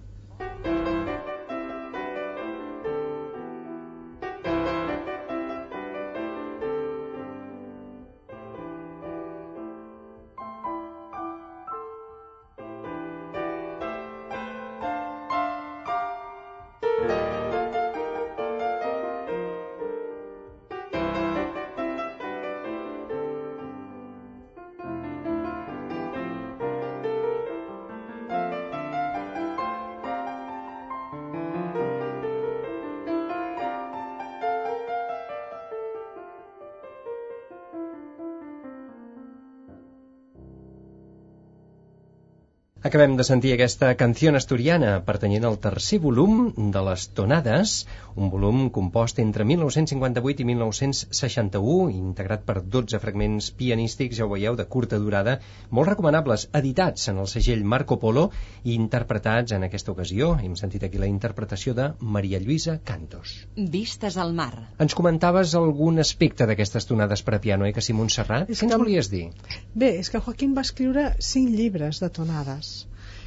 Acabem 42.82 43.12
de 43.14 43.22
sentir 43.22 43.52
aquesta 43.54 43.92
canció 43.94 44.32
asturiana 44.34 44.96
pertanyent 45.06 45.44
al 45.46 45.54
tercer 45.62 46.00
volum 46.02 46.48
de 46.74 46.80
les 46.82 47.04
Tonades, 47.14 47.74
un 48.18 48.26
volum 48.32 48.64
compost 48.74 49.20
entre 49.22 49.44
1958 49.46 50.42
i 50.42 50.46
1961, 50.48 51.92
integrat 51.94 52.42
per 52.48 52.56
12 52.74 52.98
fragments 53.04 53.52
pianístics, 53.60 54.16
ja 54.18 54.26
ho 54.26 54.32
veieu, 54.32 54.56
de 54.58 54.66
curta 54.66 54.98
durada, 54.98 55.36
molt 55.70 55.92
recomanables, 55.92 56.48
editats 56.60 57.06
en 57.12 57.20
el 57.22 57.28
segell 57.30 57.62
Marco 57.74 58.00
Polo 58.02 58.24
i 58.64 58.74
interpretats 58.74 59.54
en 59.54 59.68
aquesta 59.68 59.94
ocasió. 59.94 60.32
Hem 60.42 60.58
sentit 60.58 60.82
aquí 60.88 60.98
la 60.98 61.06
interpretació 61.12 61.76
de 61.78 61.86
Maria 62.00 62.42
Lluïsa 62.42 62.80
Cantos. 62.90 63.36
Vistes 63.78 64.18
al 64.18 64.34
mar. 64.42 64.50
Ens 64.82 64.98
comentaves 64.98 65.54
algun 65.62 66.02
aspecte 66.02 66.50
d'aquestes 66.50 66.90
tonades 66.90 67.22
per 67.22 67.38
a 67.38 67.40
piano, 67.46 67.64
eh, 67.64 67.72
que 67.78 67.80
sí, 67.80 67.94
Montserrat? 67.94 68.50
És 68.50 68.58
Què 68.58 68.66
ens 68.66 68.74
que- 68.74 68.82
volies 68.82 69.12
dir? 69.14 69.24
Bé, 69.72 69.94
és 70.02 70.10
que 70.10 70.18
Joaquín 70.26 70.58
va 70.58 70.66
escriure 70.66 71.12
cinc 71.20 71.54
llibres 71.54 72.02
de 72.02 72.10
tonades, 72.10 72.71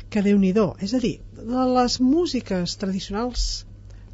que 0.09 0.23
déu 0.25 0.37
nhi 0.41 0.53
És 0.85 0.93
a 0.93 0.99
dir, 1.03 1.15
de 1.37 1.63
les 1.77 1.99
músiques 2.01 2.75
tradicionals 2.81 3.65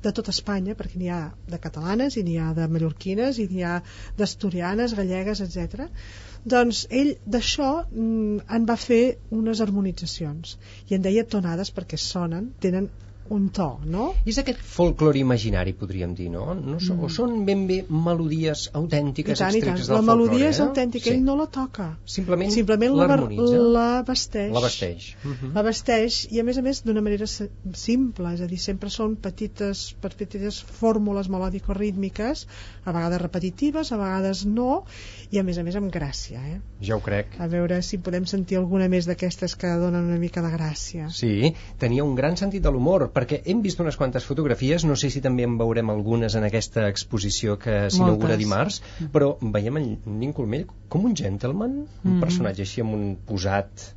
de 0.02 0.12
tot 0.18 0.30
Espanya, 0.34 0.76
perquè 0.78 0.98
n'hi 0.98 1.10
ha 1.14 1.22
de 1.54 1.60
catalanes 1.62 2.18
i 2.18 2.24
n'hi 2.26 2.38
ha 2.42 2.54
de 2.58 2.68
mallorquines 2.68 3.38
i 3.38 3.48
n'hi 3.52 3.64
ha 3.68 3.76
d'asturianes, 4.18 4.96
gallegues, 4.98 5.42
etc. 5.46 5.86
Doncs 6.54 6.88
ell 7.02 7.14
d'això 7.36 7.70
mm, 7.84 8.48
en 8.58 8.66
va 8.72 8.78
fer 8.84 9.04
unes 9.42 9.62
harmonitzacions 9.62 10.58
i 10.90 10.98
en 10.98 11.06
deia 11.06 11.28
tonades 11.36 11.74
perquè 11.76 12.02
sonen, 12.02 12.50
tenen 12.66 12.90
un 13.32 13.48
to, 13.56 13.68
no? 13.88 14.12
És 14.28 14.38
aquest 14.42 14.60
folklore 14.74 15.20
imaginari, 15.22 15.74
podríem 15.78 16.14
dir, 16.18 16.28
no? 16.34 16.52
no 16.54 16.80
so, 16.80 16.96
mm. 16.96 17.06
O 17.06 17.10
són 17.12 17.46
ben 17.48 17.64
bé 17.70 17.82
melodies 17.90 18.68
autèntiques 18.78 19.40
tant, 19.40 19.56
extretes 19.56 19.88
del 19.90 19.98
La 19.98 20.04
melodia 20.06 20.50
és 20.52 20.60
eh? 20.60 20.66
autèntica, 20.66 21.08
sí. 21.08 21.16
ell 21.16 21.24
no 21.26 21.38
la 21.40 21.48
toca. 21.52 21.88
Simplement, 22.06 22.52
Simplement 22.54 22.98
l'harmonitza. 22.98 23.62
la 23.78 23.88
vesteix. 24.08 24.52
La 24.56 24.64
vesteix. 24.66 25.08
Uh 25.24 25.32
-huh. 25.32 25.54
La 25.56 25.64
vesteix 25.68 26.20
i 26.32 26.42
a 26.42 26.44
més 26.44 26.60
a 26.60 26.66
més 26.66 26.84
d'una 26.84 27.02
manera 27.02 27.26
simple, 27.28 28.34
és 28.34 28.42
a 28.42 28.48
dir, 28.48 28.60
sempre 28.60 28.90
són 28.90 29.16
petites, 29.16 29.94
petites 30.02 30.62
fórmules 30.62 31.30
melòdico-rítmiques, 31.30 32.48
a 32.86 32.92
vegades 32.92 33.22
repetitives, 33.22 33.92
a 33.92 33.98
vegades 33.98 34.46
no, 34.46 34.84
i 35.32 35.40
a 35.40 35.44
més 35.44 35.58
a 35.58 35.64
més 35.64 35.76
amb 35.76 35.92
gràcia, 35.92 36.42
eh? 36.54 36.60
Ja 36.82 36.96
ho 36.96 37.02
crec. 37.02 37.40
A 37.40 37.48
veure 37.48 37.82
si 37.82 37.98
podem 37.98 38.26
sentir 38.26 38.58
alguna 38.58 38.88
més 38.90 39.06
d'aquestes 39.06 39.56
que 39.56 39.68
donen 39.80 40.10
una 40.10 40.20
mica 40.20 40.42
de 40.42 40.52
gràcia. 40.52 41.10
Sí, 41.10 41.54
tenia 41.80 42.04
un 42.04 42.16
gran 42.16 42.38
sentit 42.38 42.64
de 42.64 42.72
l'humor, 42.72 43.10
perquè 43.22 43.38
hem 43.46 43.60
vist 43.62 43.80
unes 43.84 43.98
quantes 44.00 44.26
fotografies, 44.26 44.84
no 44.90 44.96
sé 44.98 45.12
si 45.14 45.22
també 45.22 45.46
en 45.46 45.60
veurem 45.60 45.92
algunes 45.94 46.34
en 46.40 46.44
aquesta 46.48 46.88
exposició 46.90 47.60
que 47.62 47.76
s'inaugura 47.94 48.38
dimarts, 48.42 48.82
però 49.14 49.36
veiem 49.42 49.78
en 49.78 49.90
Nin 50.20 50.34
Colmell 50.34 50.66
com 50.90 51.06
un 51.06 51.14
gentleman, 51.16 51.84
un 52.04 52.16
Mm. 52.16 52.20
personatge 52.24 52.66
així 52.66 52.82
amb 52.82 52.96
un 52.98 53.18
posat 53.28 53.92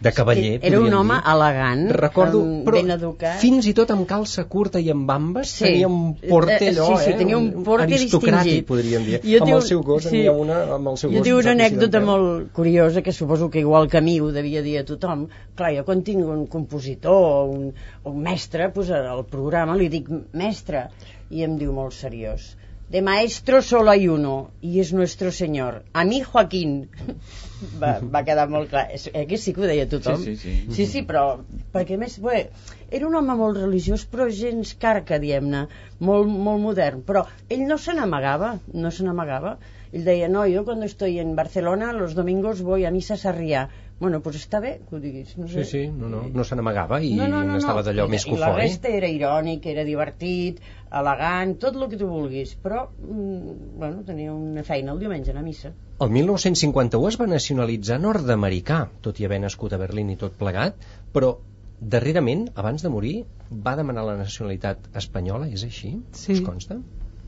de 0.00 0.12
cavaller, 0.12 0.60
Era 0.62 0.78
un 0.80 0.92
home 0.94 1.14
dir. 1.14 1.22
elegant, 1.32 1.90
Recordo, 1.90 2.40
amb- 2.42 2.64
però 2.64 2.76
ben 2.82 2.90
educat. 2.94 3.40
fins 3.40 3.66
i 3.66 3.72
tot 3.74 3.90
amb 3.90 4.06
calça 4.06 4.44
curta 4.44 4.78
i 4.78 4.90
amb 4.90 5.06
bambes 5.08 5.56
tenia 5.58 5.88
un 5.88 6.14
porte 6.14 6.58
Eh, 6.60 6.68
allò, 6.70 6.86
sí, 6.96 7.04
sí, 7.04 7.10
eh? 7.10 7.16
tenia 7.18 7.36
un 7.36 7.64
porte 7.64 7.84
aristocràtic, 7.88 8.44
distingit. 8.44 8.66
podríem 8.66 9.04
dir. 9.04 9.20
Jo 9.24 9.38
amb 9.40 9.46
tinc 9.46 9.56
el 9.56 9.62
seu 9.62 9.82
gos, 9.82 10.04
sí. 10.04 10.16
n'hi 10.16 10.26
ha 10.28 10.32
una 10.32 10.60
amb 10.76 10.88
el 10.88 10.96
seu 10.96 11.10
Jo 11.10 11.16
gos. 11.18 11.24
tinc 11.26 11.38
una 11.42 11.50
anècdota 11.52 12.00
molt 12.00 12.52
curiosa 12.52 13.02
que 13.02 13.12
suposo 13.12 13.50
que 13.50 13.58
igual 13.60 13.88
que 13.88 13.98
a 13.98 14.00
mi 14.00 14.20
ho 14.20 14.30
devia 14.30 14.62
dir 14.62 14.78
a 14.78 14.84
tothom. 14.84 15.26
Clar, 15.56 15.74
jo 15.76 15.84
quan 15.84 16.02
tinc 16.04 16.24
un 16.24 16.46
compositor 16.46 17.12
o 17.12 17.44
un, 17.50 17.74
un 18.04 18.22
mestre, 18.22 18.70
pues 18.70 18.90
al 18.90 19.24
programa 19.26 19.74
li 19.76 19.88
dic 19.88 20.08
mestre 20.32 20.90
i 21.30 21.42
em 21.42 21.58
diu 21.58 21.72
molt 21.72 21.92
seriós. 21.92 22.56
De 22.88 23.02
maestro 23.02 23.60
solo 23.60 23.90
hay 23.90 24.08
uno 24.08 24.50
y 24.62 24.80
es 24.80 24.94
nuestro 24.94 25.30
señor. 25.30 25.84
A 25.92 26.04
mi 26.04 26.22
Joaquín. 26.22 26.88
Va, 27.82 27.98
va 28.14 28.22
quedar 28.22 28.44
molt 28.48 28.68
clar. 28.70 28.84
És, 28.94 29.08
eh, 29.10 29.24
que 29.26 29.36
sí 29.36 29.52
que 29.54 29.64
ho 29.64 29.66
deia 29.66 29.88
tothom. 29.90 30.20
Sí, 30.22 30.36
sí, 30.38 30.52
sí. 30.54 30.74
Sí, 30.76 30.84
sí, 30.86 31.00
però 31.06 31.40
perquè 31.74 31.96
més, 31.98 32.14
bé, 32.22 32.44
era 32.94 33.08
un 33.08 33.16
home 33.18 33.34
molt 33.40 33.58
religiós, 33.58 34.04
però 34.06 34.28
gens 34.30 34.76
carca, 34.78 35.18
diem-ne, 35.18 35.64
molt, 35.98 36.30
molt 36.30 36.62
modern. 36.62 37.02
Però 37.08 37.24
ell 37.50 37.64
no 37.66 37.80
se 37.82 37.96
n'amagava, 37.98 38.52
no 38.84 38.92
se 38.94 39.06
n'amagava. 39.06 39.56
Ell 39.90 40.06
deia, 40.06 40.30
no, 40.30 40.46
jo 40.46 40.62
quan 40.68 40.86
estoy 40.86 41.18
en 41.18 41.34
Barcelona 41.34 41.90
los 41.96 42.14
domingos 42.14 42.62
voy 42.62 42.86
a 42.86 42.94
misa 42.94 43.18
a 43.18 43.22
Sarrià. 43.24 43.66
Bueno, 43.98 44.20
pues 44.22 44.36
està 44.38 44.60
bé 44.62 44.76
que 44.86 44.94
ho 44.94 45.00
diguis. 45.02 45.32
No 45.40 45.48
sé. 45.50 45.64
Sí, 45.64 45.70
sí, 45.70 45.80
no, 45.90 46.06
no, 46.12 46.20
no 46.30 46.44
se 46.46 46.54
n'amagava 46.54 47.00
i 47.02 47.16
no, 47.18 47.26
no, 47.26 47.40
no, 47.42 47.56
estava 47.58 47.80
no. 47.82 47.86
d'allò 47.88 48.06
I, 48.06 48.12
més 48.12 48.26
I 48.28 48.36
la 48.36 48.52
cofoi. 48.52 48.62
resta 48.62 48.92
era 48.94 49.08
irònic, 49.10 49.66
era 49.72 49.82
divertit, 49.88 50.60
elegant, 51.00 51.56
tot 51.64 51.74
el 51.76 51.88
que 51.90 51.98
tu 51.98 52.06
vulguis, 52.06 52.54
però, 52.62 52.84
mm, 52.94 53.56
bueno, 53.80 54.04
tenia 54.06 54.32
una 54.32 54.62
feina 54.62 54.94
el 54.94 55.02
diumenge 55.02 55.34
a 55.34 55.42
missa. 55.42 55.72
El 55.98 56.14
1951 56.14 57.08
es 57.10 57.18
va 57.18 57.26
nacionalitzar 57.26 57.98
nord-americà, 57.98 58.84
tot 59.02 59.18
i 59.18 59.26
haver 59.26 59.40
nascut 59.42 59.74
a 59.74 59.82
Berlín 59.82 60.14
i 60.14 60.16
tot 60.20 60.38
plegat, 60.38 60.78
però 61.12 61.34
darrerament, 61.80 62.48
abans 62.54 62.82
de 62.86 62.90
morir, 62.94 63.16
va 63.50 63.74
demanar 63.78 64.06
la 64.06 64.16
nacionalitat 64.18 64.88
espanyola, 64.94 65.50
és 65.50 65.66
així? 65.66 65.96
Sí. 66.12 66.38
Us 66.38 66.46
consta? 66.46 66.78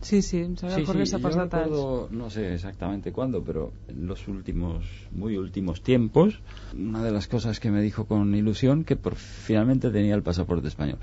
Sí, 0.02 0.22
sí, 0.22 0.46
yo 0.60 0.68
recuerdo, 0.68 2.08
no 2.10 2.30
sé 2.30 2.54
exactamente 2.54 3.12
cuándo, 3.12 3.42
pero 3.44 3.72
en 3.88 4.06
los 4.06 4.28
últimos, 4.28 4.84
muy 5.10 5.36
últimos 5.36 5.82
tiempos, 5.82 6.40
una 6.76 7.02
de 7.02 7.10
las 7.10 7.28
cosas 7.28 7.60
que 7.60 7.70
me 7.70 7.82
dijo 7.82 8.06
con 8.06 8.34
ilusión 8.34 8.84
que 8.84 8.96
por, 8.96 9.16
finalmente 9.16 9.90
tenía 9.90 10.14
el 10.14 10.22
pasaporte 10.22 10.68
español. 10.68 10.98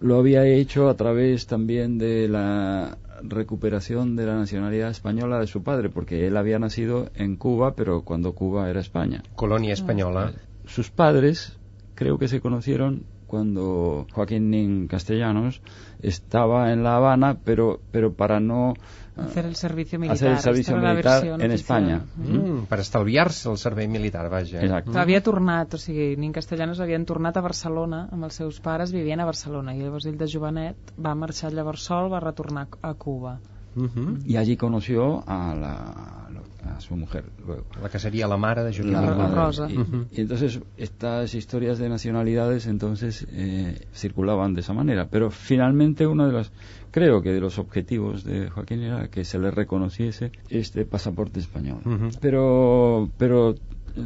Lo 0.00 0.16
había 0.18 0.44
hecho 0.44 0.88
a 0.88 0.94
través 0.94 1.46
también 1.46 1.98
de 1.98 2.28
la 2.28 2.98
recuperación 3.22 4.14
de 4.14 4.26
la 4.26 4.36
nacionalidad 4.36 4.90
española 4.90 5.40
de 5.40 5.46
su 5.46 5.62
padre, 5.62 5.88
porque 5.88 6.26
él 6.26 6.36
había 6.36 6.58
nacido 6.58 7.10
en 7.14 7.36
Cuba, 7.36 7.74
pero 7.74 8.02
cuando 8.02 8.34
Cuba 8.34 8.68
era 8.70 8.80
España. 8.80 9.22
Colònia 9.34 9.72
espanyola. 9.72 10.32
Sus 10.66 10.90
padres 10.90 11.58
creo 11.94 12.18
que 12.18 12.28
se 12.28 12.40
conocieron 12.40 13.04
cuando 13.26 14.06
Joaquín 14.12 14.50
Nin 14.50 14.88
Castellanos 14.88 15.60
estaba 16.02 16.72
en 16.72 16.82
La 16.82 16.96
Habana, 16.96 17.36
pero, 17.44 17.80
pero 17.90 18.12
para 18.12 18.40
no 18.40 18.74
eh, 19.16 19.20
Hacer 19.20 19.46
el 19.46 19.56
servicio 19.56 19.98
militar. 19.98 20.14
hacer 20.14 20.30
el 20.32 20.38
servicio 20.38 20.76
militar 20.76 21.24
en 21.24 21.32
oficial. 21.32 21.52
España. 21.52 22.04
Mm, 22.16 22.66
per 22.68 22.80
estalviar-se 22.80 23.50
el 23.50 23.56
servei 23.58 23.88
militar, 23.88 24.28
vaja. 24.28 24.60
Exacte. 24.60 24.98
Havia 24.98 25.22
tornat, 25.22 25.74
o 25.74 25.78
sigui, 25.78 26.16
Nin 26.16 26.32
Castellanos 26.32 26.80
havien 26.80 27.06
tornat 27.08 27.36
a 27.36 27.40
Barcelona 27.40 28.08
amb 28.12 28.28
els 28.28 28.34
seus 28.34 28.60
pares, 28.60 28.92
vivien 28.92 29.20
a 29.20 29.24
Barcelona, 29.24 29.74
i 29.74 29.80
llavors 29.80 30.06
ell 30.06 30.18
de 30.20 30.28
jovenet 30.28 30.76
va 31.00 31.14
marxar 31.14 31.52
llavors 31.52 31.80
sol, 31.88 32.12
va 32.12 32.20
retornar 32.20 32.68
a 32.82 32.94
Cuba. 32.94 33.38
Mhm. 33.76 34.22
Y 34.24 34.36
allí 34.38 34.56
conoció 34.56 35.22
a, 35.26 35.54
la, 35.54 36.25
a 36.66 36.80
su 36.80 36.96
mujer 36.96 37.24
luego. 37.46 37.64
La 37.82 37.88
que 37.88 37.98
seria 37.98 38.26
la 38.26 38.36
mare 38.36 38.64
de 38.64 38.72
Joaquim 38.72 38.92
La. 38.92 39.28
Rosa. 39.28 39.68
Y, 39.70 40.20
entonces 40.20 40.60
estas 40.76 41.34
historias 41.34 41.78
de 41.78 41.88
nacionalidades 41.88 42.66
entonces 42.66 43.26
eh, 43.30 43.86
circulaban 43.92 44.54
de 44.54 44.60
esa 44.60 44.72
manera. 44.72 45.08
Pero 45.10 45.30
finalmente 45.30 46.06
uno 46.06 46.26
de 46.26 46.32
los, 46.32 46.52
creo 46.90 47.22
que 47.22 47.32
de 47.32 47.40
los 47.40 47.58
objetivos 47.58 48.24
de 48.24 48.50
Joaquín 48.50 48.82
era 48.82 49.08
que 49.08 49.24
se 49.24 49.38
le 49.38 49.50
reconociese 49.50 50.32
este 50.48 50.84
pasaporte 50.84 51.40
español. 51.40 51.80
Pero, 52.20 53.08
pero 53.18 53.54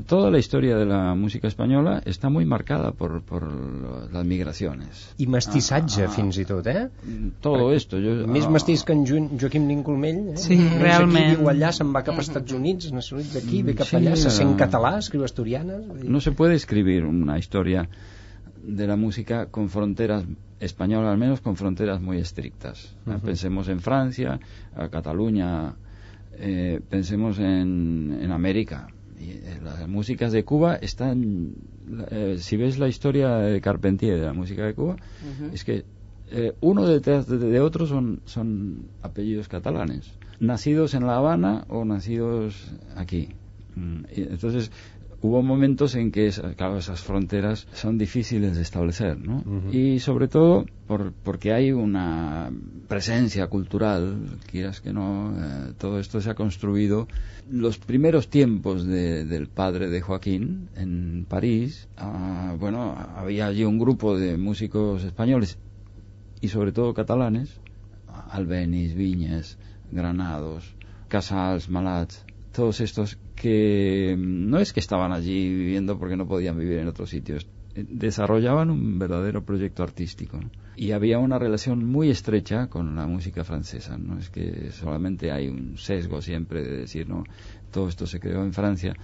toda 0.07 0.31
la 0.31 0.39
historia 0.39 0.77
de 0.77 0.87
la 0.87 1.15
música 1.15 1.49
española 1.49 2.03
está 2.05 2.29
muy 2.29 2.45
marcada 2.45 2.93
por, 2.93 3.23
por 3.23 3.43
las 4.13 4.25
migraciones. 4.25 5.15
I 5.19 5.27
mestissatge, 5.27 6.03
Ah, 6.05 6.09
ah. 6.09 6.13
fins 6.15 6.39
i 6.39 6.45
tot, 6.45 6.67
eh? 6.67 6.89
Todo 7.41 7.73
esto. 7.73 7.99
Yo, 7.99 8.27
Més 8.27 8.47
ah, 8.47 8.51
mestís 8.55 8.85
que 8.85 8.95
en 8.95 9.05
Jo 9.07 9.19
Joaquim 9.41 9.67
Nincolmell, 9.67 10.21
eh? 10.35 10.37
Sí, 10.37 10.57
Neix 10.57 10.79
realment. 10.83 11.27
Aquí, 11.33 11.41
viu 11.43 11.51
allà, 11.51 11.73
se'n 11.73 11.91
va 11.95 12.05
cap 12.07 12.19
als 12.21 12.29
Estats 12.31 12.53
Units, 12.57 12.87
es 12.91 12.93
nacionalitza 12.97 13.43
aquí, 13.43 13.63
ve 13.67 13.75
cap 13.75 13.91
Sí, 13.91 13.97
allà, 13.99 14.15
se 14.17 14.29
eh. 14.29 14.37
sent 14.39 14.55
català, 14.61 14.97
escriu 14.99 15.25
asturianes... 15.27 15.85
No 16.05 16.21
se 16.21 16.33
puede 16.33 16.55
escribir 16.55 17.05
una 17.05 17.39
historia 17.39 17.89
de 18.63 18.87
la 18.87 18.97
música 18.97 19.47
con 19.47 19.69
fronteras 19.71 20.25
españolas, 20.61 21.11
al 21.11 21.19
menos 21.19 21.41
con 21.41 21.57
fronteras 21.57 22.01
muy 22.01 22.19
estrictas. 22.19 22.95
Ujú. 23.07 23.19
Pensemos 23.21 23.69
en 23.69 23.81
Francia, 23.81 24.39
a 24.77 24.89
Cataluña, 24.89 25.75
eh, 26.39 26.81
pensemos 26.89 27.39
en, 27.39 28.19
en 28.23 28.31
América. 28.31 28.89
Y, 29.21 29.33
eh, 29.33 29.61
las 29.63 29.87
músicas 29.87 30.33
de 30.33 30.45
Cuba 30.45 30.77
están, 30.77 31.55
eh, 32.11 32.37
si 32.39 32.57
ves 32.57 32.79
la 32.79 32.89
historia 32.89 33.37
de 33.37 33.61
Carpentier 33.61 34.19
de 34.19 34.27
la 34.27 34.33
música 34.33 34.65
de 34.65 34.75
Cuba, 34.75 34.97
es 35.53 35.65
que 35.65 35.85
eh, 36.31 36.55
uno 36.61 36.87
detrás 36.87 37.27
de, 37.27 37.39
de 37.39 37.61
otro 37.61 37.87
son, 37.87 38.21
son 38.25 38.87
apellidos 39.03 39.49
catalanes, 39.49 40.13
nacidos 40.39 40.95
en 40.95 41.07
La 41.07 41.17
Habana 41.17 41.65
o 41.69 41.85
nacidos 41.85 42.73
aquí. 42.97 43.29
Mm, 43.75 44.05
entonces 44.13 44.71
hubo 45.23 45.43
momentos 45.43 45.95
en 45.97 46.11
que 46.11 46.31
claro, 46.57 46.79
esas 46.79 47.01
fronteras 47.03 47.67
son 47.73 47.99
difíciles 47.99 48.57
de 48.57 48.63
establecer, 48.63 49.19
¿no? 49.19 49.43
Y 49.73 49.99
sobre 50.01 50.29
todo 50.29 50.65
por, 50.87 51.13
porque 51.23 51.53
hay 51.53 51.73
una 51.73 52.51
presencia 52.89 53.47
cultural, 53.49 54.39
quieras 54.51 54.81
que 54.81 54.93
no, 54.93 55.33
eh, 55.37 55.73
todo 55.79 55.99
esto 56.01 56.21
se 56.21 56.31
ha 56.31 56.35
construido. 56.35 57.07
Los 57.51 57.79
primeros 57.79 58.29
tiempos 58.29 58.85
de- 58.87 59.25
del 59.25 59.47
padre 59.49 59.89
de 59.89 60.01
Joaquín 60.01 60.69
en 60.75 61.27
París, 61.29 61.89
ah, 61.97 62.55
bueno, 62.59 62.97
había 63.17 63.47
allí 63.47 63.65
un 63.65 63.79
grupo 63.79 64.17
de 64.19 64.37
músicos 64.39 65.05
españoles 65.05 65.59
y 66.41 66.49
sobre 66.49 66.73
todo 66.73 66.95
catalanes, 66.95 67.61
Albeniz, 68.31 68.95
Viñes, 68.95 69.59
Granados, 69.93 70.75
Casals, 71.09 71.69
Malats, 71.69 72.25
todos 72.53 72.81
estos 72.81 73.19
que 73.35 74.15
mm, 74.17 74.51
no 74.51 74.59
es 74.59 74.73
que 74.73 74.81
estaban 74.81 75.13
allí 75.13 75.49
viviendo 75.49 75.99
porque 75.99 76.17
no 76.17 76.27
podían 76.27 76.59
vivir 76.59 76.79
en 76.79 76.89
otros 76.89 77.11
sitios, 77.11 77.47
eh, 77.75 77.85
desarrollaban 77.89 78.71
un 78.71 78.99
verdadero 78.99 79.45
proyecto 79.45 79.83
artístico 79.83 80.41
y 80.77 80.93
había 80.93 81.19
una 81.19 81.39
relación 81.39 81.85
muy 81.85 82.11
estrecha 82.11 82.69
con 82.69 82.97
la 82.97 83.07
música 83.07 83.45
francesa, 83.45 83.99
no 83.99 84.19
es 84.19 84.31
que 84.31 84.71
solamente 84.73 85.31
hay 85.31 85.49
un 85.49 85.77
sesgo 85.77 86.21
siempre 86.23 86.63
de 86.63 86.77
decir 86.79 87.09
no 87.09 87.25
todo 87.71 87.89
esto 87.89 88.07
se 88.07 88.21
creó 88.21 88.43
en 88.43 88.53
Francia. 88.53 88.95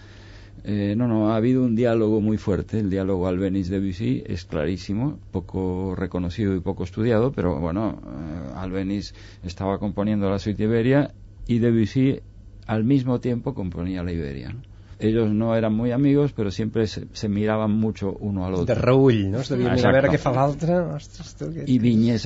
Eh, 0.65 0.95
no, 0.97 1.07
no, 1.07 1.31
ha 1.31 1.37
habido 1.37 1.63
un 1.63 1.77
diálogo 1.77 2.21
muy 2.21 2.39
fuerte. 2.39 2.81
El 2.81 2.91
diálogo 2.91 3.29
Albeniz-Debussy 3.29 4.25
es 4.27 4.45
clarísimo, 4.45 5.21
poco 5.31 5.95
reconocido 5.95 6.57
y 6.57 6.61
poco 6.61 6.85
estudiado, 6.85 7.31
pero 7.31 7.61
bueno, 7.61 8.01
eh, 8.65 9.01
estaba 9.45 9.79
componiendo 9.79 10.31
la 10.31 10.39
suite 10.39 10.65
Iberia 10.65 11.13
y 11.47 11.59
Debussy 11.59 12.21
al 12.67 12.85
mismo 12.85 13.21
tiempo 13.21 13.55
componía 13.55 14.03
la 14.03 14.13
Iberia. 14.13 14.51
¿no? 14.51 14.77
ellos 14.99 15.31
no 15.31 15.55
eran 15.55 15.75
muy 15.75 15.93
amigos, 15.93 16.33
pero 16.33 16.51
siempre 16.51 16.87
se, 16.87 17.07
se 17.13 17.29
miraban 17.29 17.71
mucho 17.71 18.17
uno 18.21 18.47
al 18.47 18.55
otro. 18.55 18.65
De 18.65 18.75
reull, 18.75 19.31
no? 19.31 19.41
Es 19.41 19.51
devia 19.51 19.75
mirar 19.75 19.91
a 19.91 19.97
veure 19.99 20.13
què 20.15 20.21
fa 20.21 20.33
l'altre. 20.33 20.79
Que... 21.37 21.67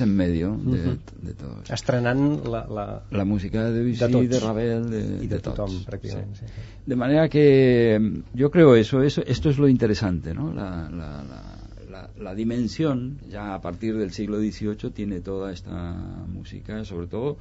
En 0.01 0.15
medio 0.15 0.55
de, 0.55 0.79
Ujú. 0.79 0.97
de 1.21 1.33
todos. 1.33 1.69
Estrenant 1.69 2.45
la, 2.47 2.65
la... 2.67 2.85
La 3.11 3.25
música 3.25 3.65
de 3.65 3.73
Debussy, 3.73 4.05
De 4.07 4.27
de. 4.27 4.39
Ravel, 4.39 4.89
de, 4.89 5.01
I 5.01 5.27
de, 5.27 5.35
de 5.35 5.39
tothom, 5.39 5.67
tots, 5.67 5.85
pràcticament. 5.87 6.33
sí. 6.35 6.45
Sí. 6.47 6.53
Sí. 6.55 6.79
De 6.85 6.95
manera 6.95 7.27
que 7.27 7.99
mm, 7.99 8.37
yo 8.37 8.49
creo 8.49 8.75
eso, 8.75 9.03
eso 9.03 9.21
esto 9.25 9.49
es 9.49 9.57
lo 9.57 9.67
interesante, 9.67 10.33
¿no? 10.33 10.53
La, 10.53 10.89
la, 10.89 11.23
la, 11.23 11.43
la, 11.91 12.09
la 12.17 12.35
dimensión, 12.35 13.17
ya 13.29 13.53
a 13.53 13.61
partir 13.61 13.97
del 13.97 14.11
siglo 14.11 14.39
XVIII, 14.39 14.91
tiene 14.91 15.19
toda 15.19 15.51
esta 15.51 15.93
música, 16.27 16.85
sobre 16.85 17.07
todo 17.07 17.37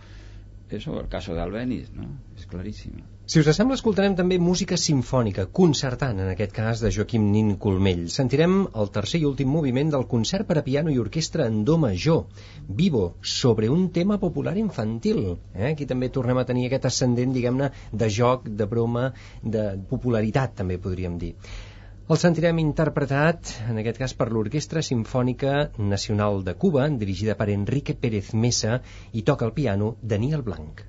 eso, 0.72 0.98
el 1.00 1.08
caso 1.08 1.34
de 1.34 1.40
Albéniz, 1.40 1.92
¿no? 1.92 2.06
Es 2.36 2.46
clarísimo. 2.46 3.04
Si 3.30 3.38
us 3.38 3.46
sembla, 3.54 3.76
escoltarem 3.78 4.16
també 4.18 4.40
música 4.42 4.74
sinfònica, 4.80 5.44
concertant, 5.54 6.18
en 6.18 6.30
aquest 6.32 6.50
cas 6.56 6.80
de 6.82 6.90
Joaquim 6.96 7.28
Nin 7.30 7.52
Colmell. 7.62 8.08
Sentirem 8.10 8.56
el 8.82 8.90
tercer 8.96 9.20
i 9.20 9.28
últim 9.28 9.52
moviment 9.54 9.92
del 9.94 10.08
concert 10.10 10.48
per 10.48 10.56
a 10.58 10.64
piano 10.66 10.90
i 10.90 10.98
orquestra 10.98 11.46
en 11.46 11.60
do 11.68 11.76
major, 11.78 12.24
Vivo, 12.80 13.04
sobre 13.22 13.70
un 13.70 13.88
tema 13.94 14.18
popular 14.18 14.56
infantil. 14.58 15.22
Eh? 15.54 15.70
Aquí 15.70 15.86
també 15.86 16.10
tornem 16.10 16.42
a 16.42 16.46
tenir 16.48 16.66
aquest 16.66 16.90
ascendent, 16.90 17.36
diguem-ne, 17.38 17.70
de 17.92 18.10
joc, 18.10 18.50
de 18.50 18.66
broma, 18.66 19.12
de 19.42 19.66
popularitat, 19.94 20.58
també 20.62 20.82
podríem 20.82 21.18
dir. 21.22 21.36
El 22.10 22.18
sentirem 22.18 22.58
interpretat, 22.58 23.50
en 23.70 23.76
aquest 23.80 24.00
cas 24.02 24.14
per 24.20 24.26
l'Orquestra 24.34 24.80
Simfònica 24.82 25.52
Nacional 25.92 26.40
de 26.48 26.56
Cuba, 26.64 26.88
dirigida 27.02 27.36
per 27.38 27.46
Enrique 27.54 27.94
Pérez 28.04 28.32
Mesa, 28.44 28.80
i 29.14 29.22
toca 29.28 29.46
el 29.46 29.52
piano 29.58 29.92
Daniel 30.14 30.42
Blanc. 30.48 30.82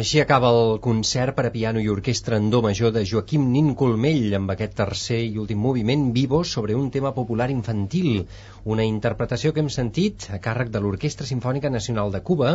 Així 0.00 0.20
acaba 0.22 0.48
el 0.54 0.78
concert 0.80 1.34
per 1.36 1.42
a 1.44 1.50
piano 1.52 1.80
i 1.84 1.88
orquestra 1.92 2.38
en 2.40 2.46
do 2.52 2.62
major 2.64 2.92
de 2.94 3.02
Joaquim 3.08 3.42
Nin 3.52 3.74
Colmell 3.76 4.36
amb 4.38 4.52
aquest 4.54 4.72
tercer 4.78 5.18
i 5.26 5.34
últim 5.42 5.58
moviment 5.60 6.06
vivo 6.14 6.38
sobre 6.50 6.76
un 6.78 6.86
tema 6.94 7.10
popular 7.12 7.50
infantil, 7.52 8.22
una 8.64 8.86
interpretació 8.88 9.52
que 9.52 9.60
hem 9.60 9.68
sentit 9.74 10.24
a 10.32 10.38
càrrec 10.46 10.70
de 10.72 10.80
l'Orquestra 10.80 11.26
Simfònica 11.28 11.68
Nacional 11.74 12.14
de 12.14 12.22
Cuba, 12.30 12.54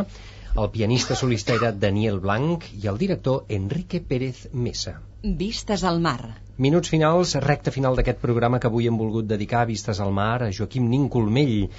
el 0.55 0.71
pianista 0.73 1.17
solista 1.19 1.53
era 1.53 1.69
Daniel 1.85 2.17
Blanc 2.23 2.65
i 2.79 2.89
el 2.89 2.97
director 3.03 3.45
Enrique 3.59 4.01
Pérez 4.01 4.47
Mesa. 4.53 4.95
Vistes 5.43 5.83
al 5.83 6.01
mar. 6.01 6.39
Minuts 6.57 6.89
finals, 6.95 7.35
recta 7.45 7.75
final 7.77 7.99
d'aquest 7.99 8.25
programa 8.25 8.57
que 8.57 8.71
avui 8.73 8.89
hem 8.89 8.97
volgut 8.97 9.29
dedicar 9.29 9.61
a 9.61 9.69
Vistes 9.69 10.01
al 10.01 10.17
Mar 10.17 10.47
a 10.47 10.49
Joaquim 10.49 10.89
Nin 10.89 11.09
Colmell 11.13 11.69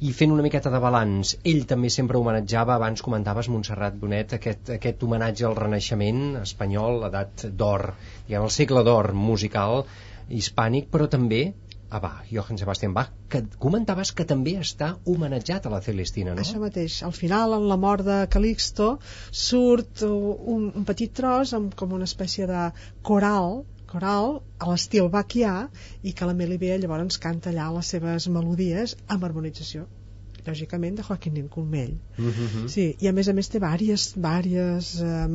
i 0.00 0.12
fent 0.12 0.32
una 0.32 0.44
miqueta 0.44 0.72
de 0.72 0.80
balanç. 0.82 1.36
Ell 1.44 1.64
també 1.68 1.90
sempre 1.92 2.18
homenatjava, 2.20 2.76
abans 2.76 3.04
comentaves 3.04 3.48
Montserrat 3.52 3.96
Bonet, 4.00 4.36
aquest, 4.36 4.74
aquest 4.76 5.04
homenatge 5.06 5.46
al 5.48 5.56
Renaixement 5.58 6.24
espanyol, 6.42 7.00
l'edat 7.04 7.46
d'or, 7.52 7.92
diguem, 8.26 8.42
el 8.42 8.52
segle 8.52 8.84
d'or 8.86 9.12
musical 9.16 9.84
hispànic, 10.28 10.90
però 10.92 11.06
també 11.08 11.46
a 11.88 12.00
Bach, 12.02 12.24
Johann 12.32 12.58
Sebastian 12.58 12.94
Bach, 12.94 13.12
que 13.30 13.44
comentaves 13.62 14.10
que 14.12 14.26
també 14.26 14.56
està 14.58 14.96
homenatjat 15.06 15.68
a 15.68 15.72
la 15.72 15.80
Celestina, 15.84 16.34
no? 16.34 16.42
Això 16.42 16.58
mateix. 16.58 16.98
Al 17.06 17.14
final, 17.14 17.54
en 17.54 17.68
la 17.70 17.78
mort 17.78 18.04
de 18.06 18.18
Calixto, 18.32 18.96
surt 19.30 20.02
un, 20.08 20.66
un 20.74 20.88
petit 20.88 21.14
tros 21.14 21.54
amb 21.56 21.76
com 21.78 21.94
una 21.94 22.08
espècie 22.10 22.48
de 22.50 22.66
coral 23.06 23.62
coral 23.96 24.40
a 24.60 24.70
l'estil 24.70 25.10
baquià 25.18 25.58
i 26.02 26.12
que 26.16 26.28
la 26.28 26.38
Melibea 26.40 26.80
llavors 26.80 27.20
canta 27.26 27.52
allà 27.52 27.70
les 27.76 27.94
seves 27.96 28.28
melodies 28.38 28.98
amb 29.08 29.24
harmonització 29.28 29.86
lògicament 30.46 30.98
de 30.98 31.02
Joaquín 31.06 31.48
Colmell 31.48 31.96
Mm 32.18 32.30
-hmm. 32.30 32.68
sí, 32.68 32.96
i 33.00 33.08
a 33.08 33.12
més 33.12 33.28
a 33.28 33.32
més 33.32 33.48
té 33.48 33.58
vàries, 33.58 34.04
vàries 34.16 35.00
eh, 35.02 35.28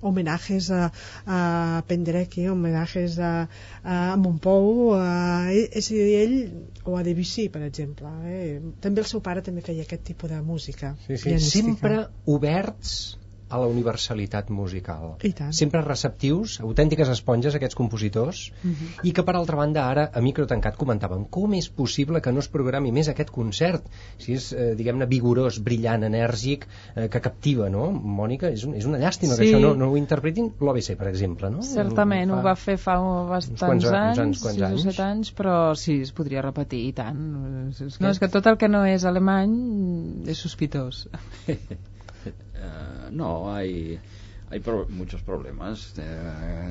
homenajes 0.00 0.70
a, 0.70 0.90
a 1.26 1.82
Penderecki 1.86 2.48
homenajes 2.48 3.18
a, 3.18 3.48
a 3.82 4.16
Montpou 4.16 4.94
a, 4.94 5.50
és 5.52 5.90
a 5.90 5.94
dir, 5.94 6.18
ell 6.24 6.36
o 6.84 6.96
a 6.96 7.02
Debussy 7.02 7.48
per 7.48 7.62
exemple 7.62 8.08
eh? 8.24 8.60
també 8.80 9.00
el 9.00 9.06
seu 9.06 9.20
pare 9.20 9.42
també 9.42 9.60
feia 9.60 9.82
aquest 9.82 10.04
tipus 10.04 10.30
de 10.30 10.42
música 10.42 10.96
sí, 11.06 11.16
sí. 11.16 11.24
pianística. 11.24 11.64
sempre 11.64 12.06
oberts 12.26 13.18
a 13.52 13.58
la 13.60 13.66
universalitat 13.70 14.48
musical. 14.50 15.16
I 15.22 15.32
tant. 15.36 15.52
Sempre 15.52 15.82
receptius, 15.84 16.58
autèntiques 16.64 17.08
esponges, 17.12 17.54
aquests 17.58 17.76
compositors, 17.78 18.46
uh 18.62 18.66
Mhm. 18.66 18.72
-huh. 18.74 19.06
i 19.08 19.12
que 19.12 19.22
per 19.22 19.36
altra 19.36 19.56
banda 19.56 19.86
ara, 19.88 20.10
a 20.14 20.20
micro 20.20 20.46
tancat, 20.46 20.76
comentaven 20.76 21.24
com 21.30 21.52
és 21.54 21.68
possible 21.68 22.20
que 22.20 22.32
no 22.32 22.40
es 22.40 22.48
programi 22.48 22.92
més 22.92 23.08
aquest 23.08 23.30
concert, 23.30 23.84
si 24.18 24.32
és, 24.34 24.52
eh, 24.52 24.74
diguem-ne, 24.76 25.06
vigorós, 25.06 25.62
brillant, 25.62 26.02
enèrgic, 26.04 26.66
eh, 26.96 27.08
que 27.08 27.20
captiva, 27.20 27.68
no? 27.68 27.90
Mònica, 27.92 28.48
és, 28.50 28.64
un, 28.64 28.74
és 28.74 28.84
una 28.86 28.98
llàstima 28.98 29.36
que 29.36 29.44
Sí. 29.44 29.52
això 29.54 29.60
no, 29.60 29.74
no 29.74 29.90
ho 29.90 29.96
interpretin 29.96 30.52
l'OBC, 30.60 30.96
per 30.96 31.08
exemple, 31.08 31.50
no? 31.50 31.62
Certament, 31.62 32.30
Fa- 32.30 32.38
ho 32.38 32.42
va 32.42 32.56
fer 32.56 32.76
fa 32.78 32.96
bastants 33.28 33.60
quants 33.60 33.84
anys, 33.84 34.18
anys, 34.18 34.28
uns 34.28 34.42
quants 34.42 34.58
6 34.58 34.62
o 34.62 34.66
anys. 34.66 34.82
7 34.82 35.02
anys, 35.02 35.34
però 35.34 35.74
sí, 35.74 36.00
es 36.00 36.12
podria 36.12 36.40
repetir, 36.42 36.86
i 36.86 36.92
tant. 36.92 37.70
És- 37.80 38.00
No, 38.00 38.08
és 38.08 38.18
que 38.18 38.28
tot 38.28 38.46
el 38.46 38.56
que 38.56 38.68
no 38.68 38.84
és 38.86 39.04
alemany 39.04 40.24
és 40.26 40.38
sospitós. 40.38 41.08
Eh, 42.62 43.08
no, 43.10 43.52
hay, 43.54 43.98
hay 44.50 44.60
pro- 44.60 44.86
muchos 44.88 45.22
problemas. 45.22 45.94
Eh, 45.98 46.68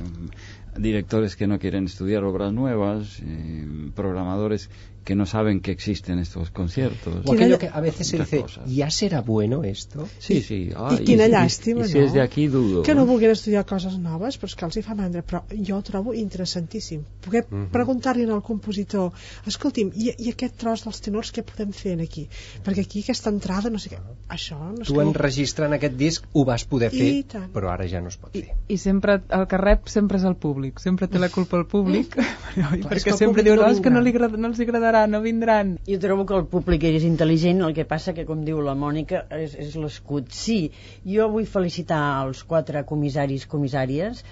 directores 0.78 1.36
que 1.36 1.48
no 1.48 1.60
quieren 1.60 1.86
estudiar 1.86 2.24
obras 2.24 2.54
nuevas, 2.54 3.20
eh, 3.22 3.92
programadores 3.94 4.70
que 5.04 5.16
no 5.16 5.26
saben 5.26 5.62
que 5.62 5.72
existen 5.72 6.20
estos 6.20 6.52
conciertos. 6.52 7.26
O 7.26 7.34
aquello 7.34 7.58
que 7.58 7.68
a 7.68 7.80
veces 7.82 8.08
se 8.08 8.20
dice, 8.20 8.42
cosas. 8.42 8.70
¿ya 8.70 8.90
será 8.92 9.22
bueno 9.22 9.64
esto? 9.64 10.08
Sí, 10.20 10.42
sí. 10.42 10.70
ah, 10.76 10.94
I 10.94 11.04
quina 11.04 11.26
y- 11.26 11.30
y- 11.30 11.34
llàstima, 11.34 11.86
y 11.86 11.90
si 11.90 11.98
no? 12.00 12.06
es 12.06 12.14
de 12.14 12.22
aquí, 12.22 12.48
dudo. 12.48 12.84
que 12.84 12.94
no 12.94 13.06
vulguin 13.06 13.32
estudiar 13.32 13.66
coses 13.66 13.98
noves, 13.98 14.38
però 14.40 14.46
és 14.52 14.56
que 14.56 14.66
els 14.66 14.78
hi 14.78 14.84
fa 14.84 14.94
mandra, 14.96 15.24
però 15.26 15.42
jo 15.52 15.78
ho 15.78 15.82
trobo 15.82 16.14
interessantíssim. 16.14 17.02
Poder 17.26 17.46
Mhm. 17.50 17.70
preguntar-li 17.72 18.26
al 18.30 18.42
compositor, 18.44 19.12
escolti'm, 19.48 19.92
i, 19.96 20.12
i 20.18 20.30
aquest 20.32 20.56
tros 20.58 20.84
dels 20.86 21.02
tenors 21.02 21.34
què 21.34 21.44
podem 21.44 21.72
fer 21.74 21.98
aquí? 22.02 22.28
Perquè 22.64 22.82
aquí 22.86 23.02
aquesta 23.02 23.30
entrada, 23.30 23.70
no 23.70 23.80
sé 23.80 23.90
què, 23.90 24.00
això 24.30 24.58
no 24.60 24.82
és 24.82 24.88
Tu 24.88 24.94
que... 24.96 25.02
enregistrant 25.02 25.74
aquest 25.74 25.96
disc 25.98 26.26
ho 26.34 26.46
vas 26.46 26.64
poder 26.66 26.92
fer, 26.92 27.10
I 27.22 27.26
però 27.54 27.70
ara 27.74 27.88
ja 27.88 28.02
no 28.02 28.10
es 28.10 28.18
pot 28.18 28.36
I, 28.36 28.42
fer. 28.44 28.56
I 28.68 28.78
sempre, 28.78 29.22
el 29.30 29.48
que 29.48 29.58
rep 29.58 29.88
sempre 29.88 30.18
és 30.18 30.24
el 30.24 30.36
públic, 30.36 30.80
sempre 30.80 31.08
té 31.08 31.20
la 31.20 31.30
culpa 31.30 31.58
el 31.62 31.66
públic, 31.66 32.16
és 32.18 32.24
que 32.54 32.88
perquè 32.88 33.16
sempre 33.18 33.42
públic 33.42 33.46
diu, 33.46 33.56
no 33.56 33.68
és 33.70 33.80
que 33.80 33.90
no, 33.90 34.00
vindrà." 34.00 34.04
li 34.04 34.10
agrada, 34.16 34.38
no 34.38 34.48
els 34.48 34.60
agradarà, 34.92 35.08
no 35.08 35.22
vindran. 35.22 35.78
Jo 35.88 36.00
trobo 36.00 36.26
que 36.28 36.36
el 36.36 36.46
públic 36.52 36.84
és 36.90 37.06
intel·ligent, 37.08 37.64
el 37.64 37.74
que 37.74 37.88
passa 37.88 38.14
que, 38.14 38.26
com 38.28 38.44
diu 38.46 38.62
la 38.62 38.76
Mònica, 38.76 39.26
és, 39.32 39.56
és 39.56 39.76
l'escut. 39.80 40.32
Sí, 40.36 40.72
jo 41.08 41.30
vull 41.32 41.48
felicitar 41.48 42.02
els 42.26 42.44
quatre 42.44 42.84
comissaris 42.88 43.48
comissàries, 43.48 44.24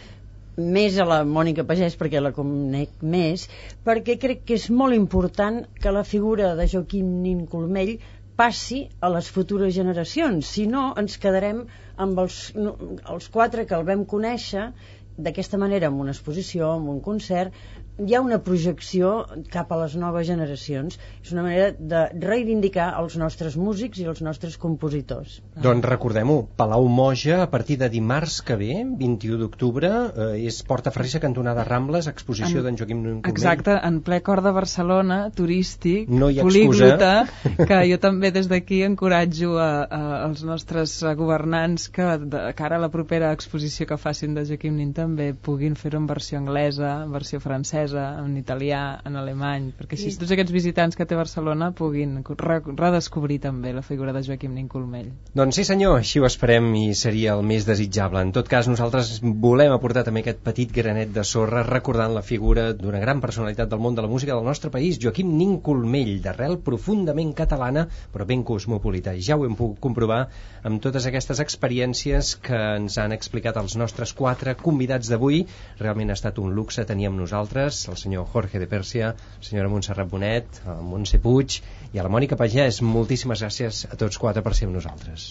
més 0.59 0.97
a 0.99 1.05
la 1.07 1.21
Mònica 1.23 1.63
Pagès 1.63 1.95
perquè 1.95 2.19
la 2.19 2.33
conec 2.35 2.91
més, 3.01 3.47
perquè 3.85 4.17
crec 4.19 4.43
que 4.43 4.57
és 4.59 4.69
molt 4.69 4.97
important 4.97 5.61
que 5.79 5.95
la 5.95 6.03
figura 6.03 6.53
de 6.59 6.67
Joaquim 6.67 7.21
Nin 7.23 7.45
Colmell 7.47 7.95
passi 8.35 8.87
a 8.99 9.07
les 9.11 9.29
futures 9.31 9.71
generacions, 9.75 10.47
si 10.47 10.65
no 10.67 10.89
ens 10.99 11.15
quedarem 11.19 11.63
amb 11.95 12.19
els, 12.19 12.49
els 12.55 13.31
quatre 13.31 13.65
que 13.67 13.75
el 13.75 13.87
vam 13.87 14.03
conèixer 14.07 14.71
d'aquesta 15.19 15.59
manera, 15.59 15.87
amb 15.87 15.99
una 16.03 16.15
exposició, 16.15 16.73
amb 16.75 16.91
un 16.91 16.99
concert, 17.03 17.55
hi 17.99 18.15
ha 18.15 18.21
una 18.23 18.39
projecció 18.43 19.25
cap 19.51 19.71
a 19.71 19.77
les 19.83 19.95
noves 19.99 20.27
generacions. 20.27 20.97
És 21.23 21.31
una 21.35 21.43
manera 21.45 21.71
de 21.77 22.03
reivindicar 22.25 22.89
els 22.99 23.17
nostres 23.19 23.57
músics 23.59 23.99
i 23.99 24.05
els 24.09 24.21
nostres 24.25 24.57
compositors. 24.57 25.39
Doncs 25.59 25.85
recordem-ho, 25.89 26.37
Palau 26.59 26.87
Moja, 26.87 27.41
a 27.43 27.49
partir 27.51 27.77
de 27.81 27.89
dimarts 27.91 28.39
que 28.45 28.55
ve, 28.59 28.71
21 28.99 29.39
d'octubre, 29.41 29.89
eh, 29.89 30.45
és 30.49 30.61
Porta 30.63 30.91
Ferrissa, 30.95 31.19
cantonada 31.19 31.63
Rambles, 31.67 32.07
exposició 32.07 32.59
En- 32.59 32.65
d'en 32.69 32.77
Joaquim 32.79 33.01
Nin 33.03 33.19
Colmell. 33.21 33.31
Exacte, 33.33 33.75
en 33.89 33.99
ple 34.05 34.21
cor 34.21 34.41
de 34.45 34.51
Barcelona, 34.55 35.19
turístic, 35.35 36.09
No 36.09 36.29
hi 36.29 36.39
ha 36.39 36.43
políglota, 36.43 37.11
que 37.69 37.81
jo 37.91 37.99
també 37.99 38.31
des 38.31 38.47
d'aquí 38.51 38.81
encoratjo 38.83 39.57
a, 39.59 39.69
a, 39.83 40.01
als 40.25 40.43
nostres 40.43 40.95
governants 41.17 41.89
que 41.89 42.05
de 42.19 42.53
cara 42.55 42.77
a 42.77 42.79
la 42.79 42.89
propera 42.89 43.31
exposició 43.33 43.85
que 43.89 43.97
facin 43.97 44.33
de 44.37 44.45
Joaquim 44.45 44.75
Nin 44.77 44.93
també 44.93 45.33
puguin 45.33 45.75
fer-ho 45.75 45.97
en 45.99 46.07
versió 46.07 46.37
anglesa, 46.39 47.03
en 47.03 47.11
versió 47.11 47.39
francesa, 47.39 47.88
en 47.97 48.35
italià, 48.39 48.99
en 49.05 49.17
alemany, 49.19 49.69
perquè 49.77 49.97
així 49.97 50.13
tots 50.19 50.33
aquests 50.35 50.53
visitants 50.53 50.97
que 50.97 51.07
té 51.09 51.17
Barcelona 51.17 51.71
puguin 51.75 52.17
re 52.39 52.59
redescobrir 52.65 53.39
també 53.43 53.73
la 53.73 53.83
figura 53.85 54.13
de 54.15 54.23
Joaquim 54.25 54.53
Nin 54.55 54.67
Colmell. 54.71 55.11
Doncs 55.35 55.59
sí 55.59 55.65
senyor, 55.67 55.97
així 55.99 56.21
ho 56.21 56.27
esperem 56.27 56.69
i 56.79 56.85
seria 56.97 57.35
el 57.37 57.43
més 57.45 57.67
desitjable. 57.67 58.21
En 58.25 58.33
tot 58.35 58.49
cas, 58.51 58.69
nosaltres 58.71 59.19
volem 59.23 59.73
aportar 59.73 60.03
també 60.07 60.23
aquest 60.23 60.43
petit 60.45 60.73
granet 60.75 61.13
de 61.15 61.23
sorra 61.27 61.63
recordant 61.67 62.13
la 62.15 62.25
figura 62.25 62.69
d'una 62.73 63.01
gran 63.03 63.21
personalitat 63.23 63.69
del 63.71 63.81
món 63.83 63.97
de 63.97 64.05
la 64.05 64.11
música 64.11 64.35
del 64.35 64.47
nostre 64.47 64.71
país, 64.73 64.99
Joaquim 65.01 65.31
Nin 65.37 65.57
Colmell, 65.65 66.15
d'arrel 66.23 66.59
profundament 66.65 67.33
catalana, 67.37 67.87
però 68.13 68.27
ben 68.29 68.43
cosmopolita. 68.43 69.15
Ja 69.17 69.37
ho 69.37 69.45
hem 69.47 69.57
pogut 69.59 69.79
comprovar 69.83 70.21
amb 70.63 70.81
totes 70.83 71.07
aquestes 71.09 71.39
experiències 71.43 72.35
que 72.43 72.59
ens 72.77 72.97
han 73.01 73.15
explicat 73.15 73.57
els 73.61 73.77
nostres 73.79 74.13
quatre 74.13 74.55
convidats 74.59 75.09
d'avui. 75.11 75.45
Realment 75.79 76.11
ha 76.11 76.17
estat 76.19 76.39
un 76.43 76.53
luxe 76.55 76.85
tenir 76.89 77.09
amb 77.09 77.21
nosaltres 77.21 77.78
el 77.87 77.97
senyor 77.97 78.27
Jorge 78.33 78.59
de 78.59 78.67
Pèrsia, 78.69 79.13
la 79.15 79.45
senyora 79.45 79.69
Montserrat 79.71 80.09
Bonet, 80.11 80.59
el 80.67 80.81
Montse 80.85 81.19
Puig 81.23 81.59
i 81.93 81.99
a 81.99 82.05
la 82.05 82.11
Mònica 82.11 82.37
Pagès. 82.39 82.81
Moltíssimes 82.85 83.43
gràcies 83.45 83.85
a 83.89 83.95
tots 84.01 84.19
quatre 84.21 84.43
per 84.45 84.53
ser 84.57 84.67
amb 84.67 84.75
nosaltres. 84.77 85.29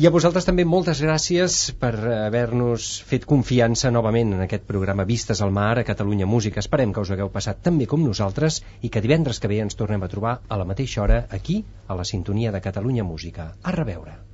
I 0.00 0.06
a 0.06 0.12
vosaltres 0.14 0.46
també 0.48 0.64
moltes 0.64 1.00
gràcies 1.04 1.58
per 1.80 1.92
haver-nos 2.26 2.90
fet 3.08 3.26
confiança 3.28 3.90
novament 3.94 4.34
en 4.36 4.44
aquest 4.46 4.66
programa 4.68 5.06
Vistes 5.08 5.42
al 5.44 5.54
Mar 5.54 5.78
a 5.78 5.86
Catalunya 5.86 6.26
Música. 6.26 6.62
Esperem 6.64 6.92
que 6.92 7.04
us 7.04 7.14
hagueu 7.14 7.30
passat 7.34 7.62
tan 7.62 7.78
bé 7.78 7.88
com 7.90 8.04
nosaltres 8.04 8.62
i 8.82 8.90
que 8.90 9.04
divendres 9.04 9.40
que 9.40 9.50
ve 9.50 9.60
ens 9.64 9.78
tornem 9.78 10.02
a 10.02 10.10
trobar 10.12 10.38
a 10.48 10.60
la 10.60 10.68
mateixa 10.68 11.02
hora 11.02 11.24
aquí, 11.30 11.62
a 11.88 11.98
la 11.98 12.04
sintonia 12.04 12.52
de 12.52 12.62
Catalunya 12.64 13.04
Música. 13.04 13.52
A 13.62 13.74
reveure. 13.74 14.33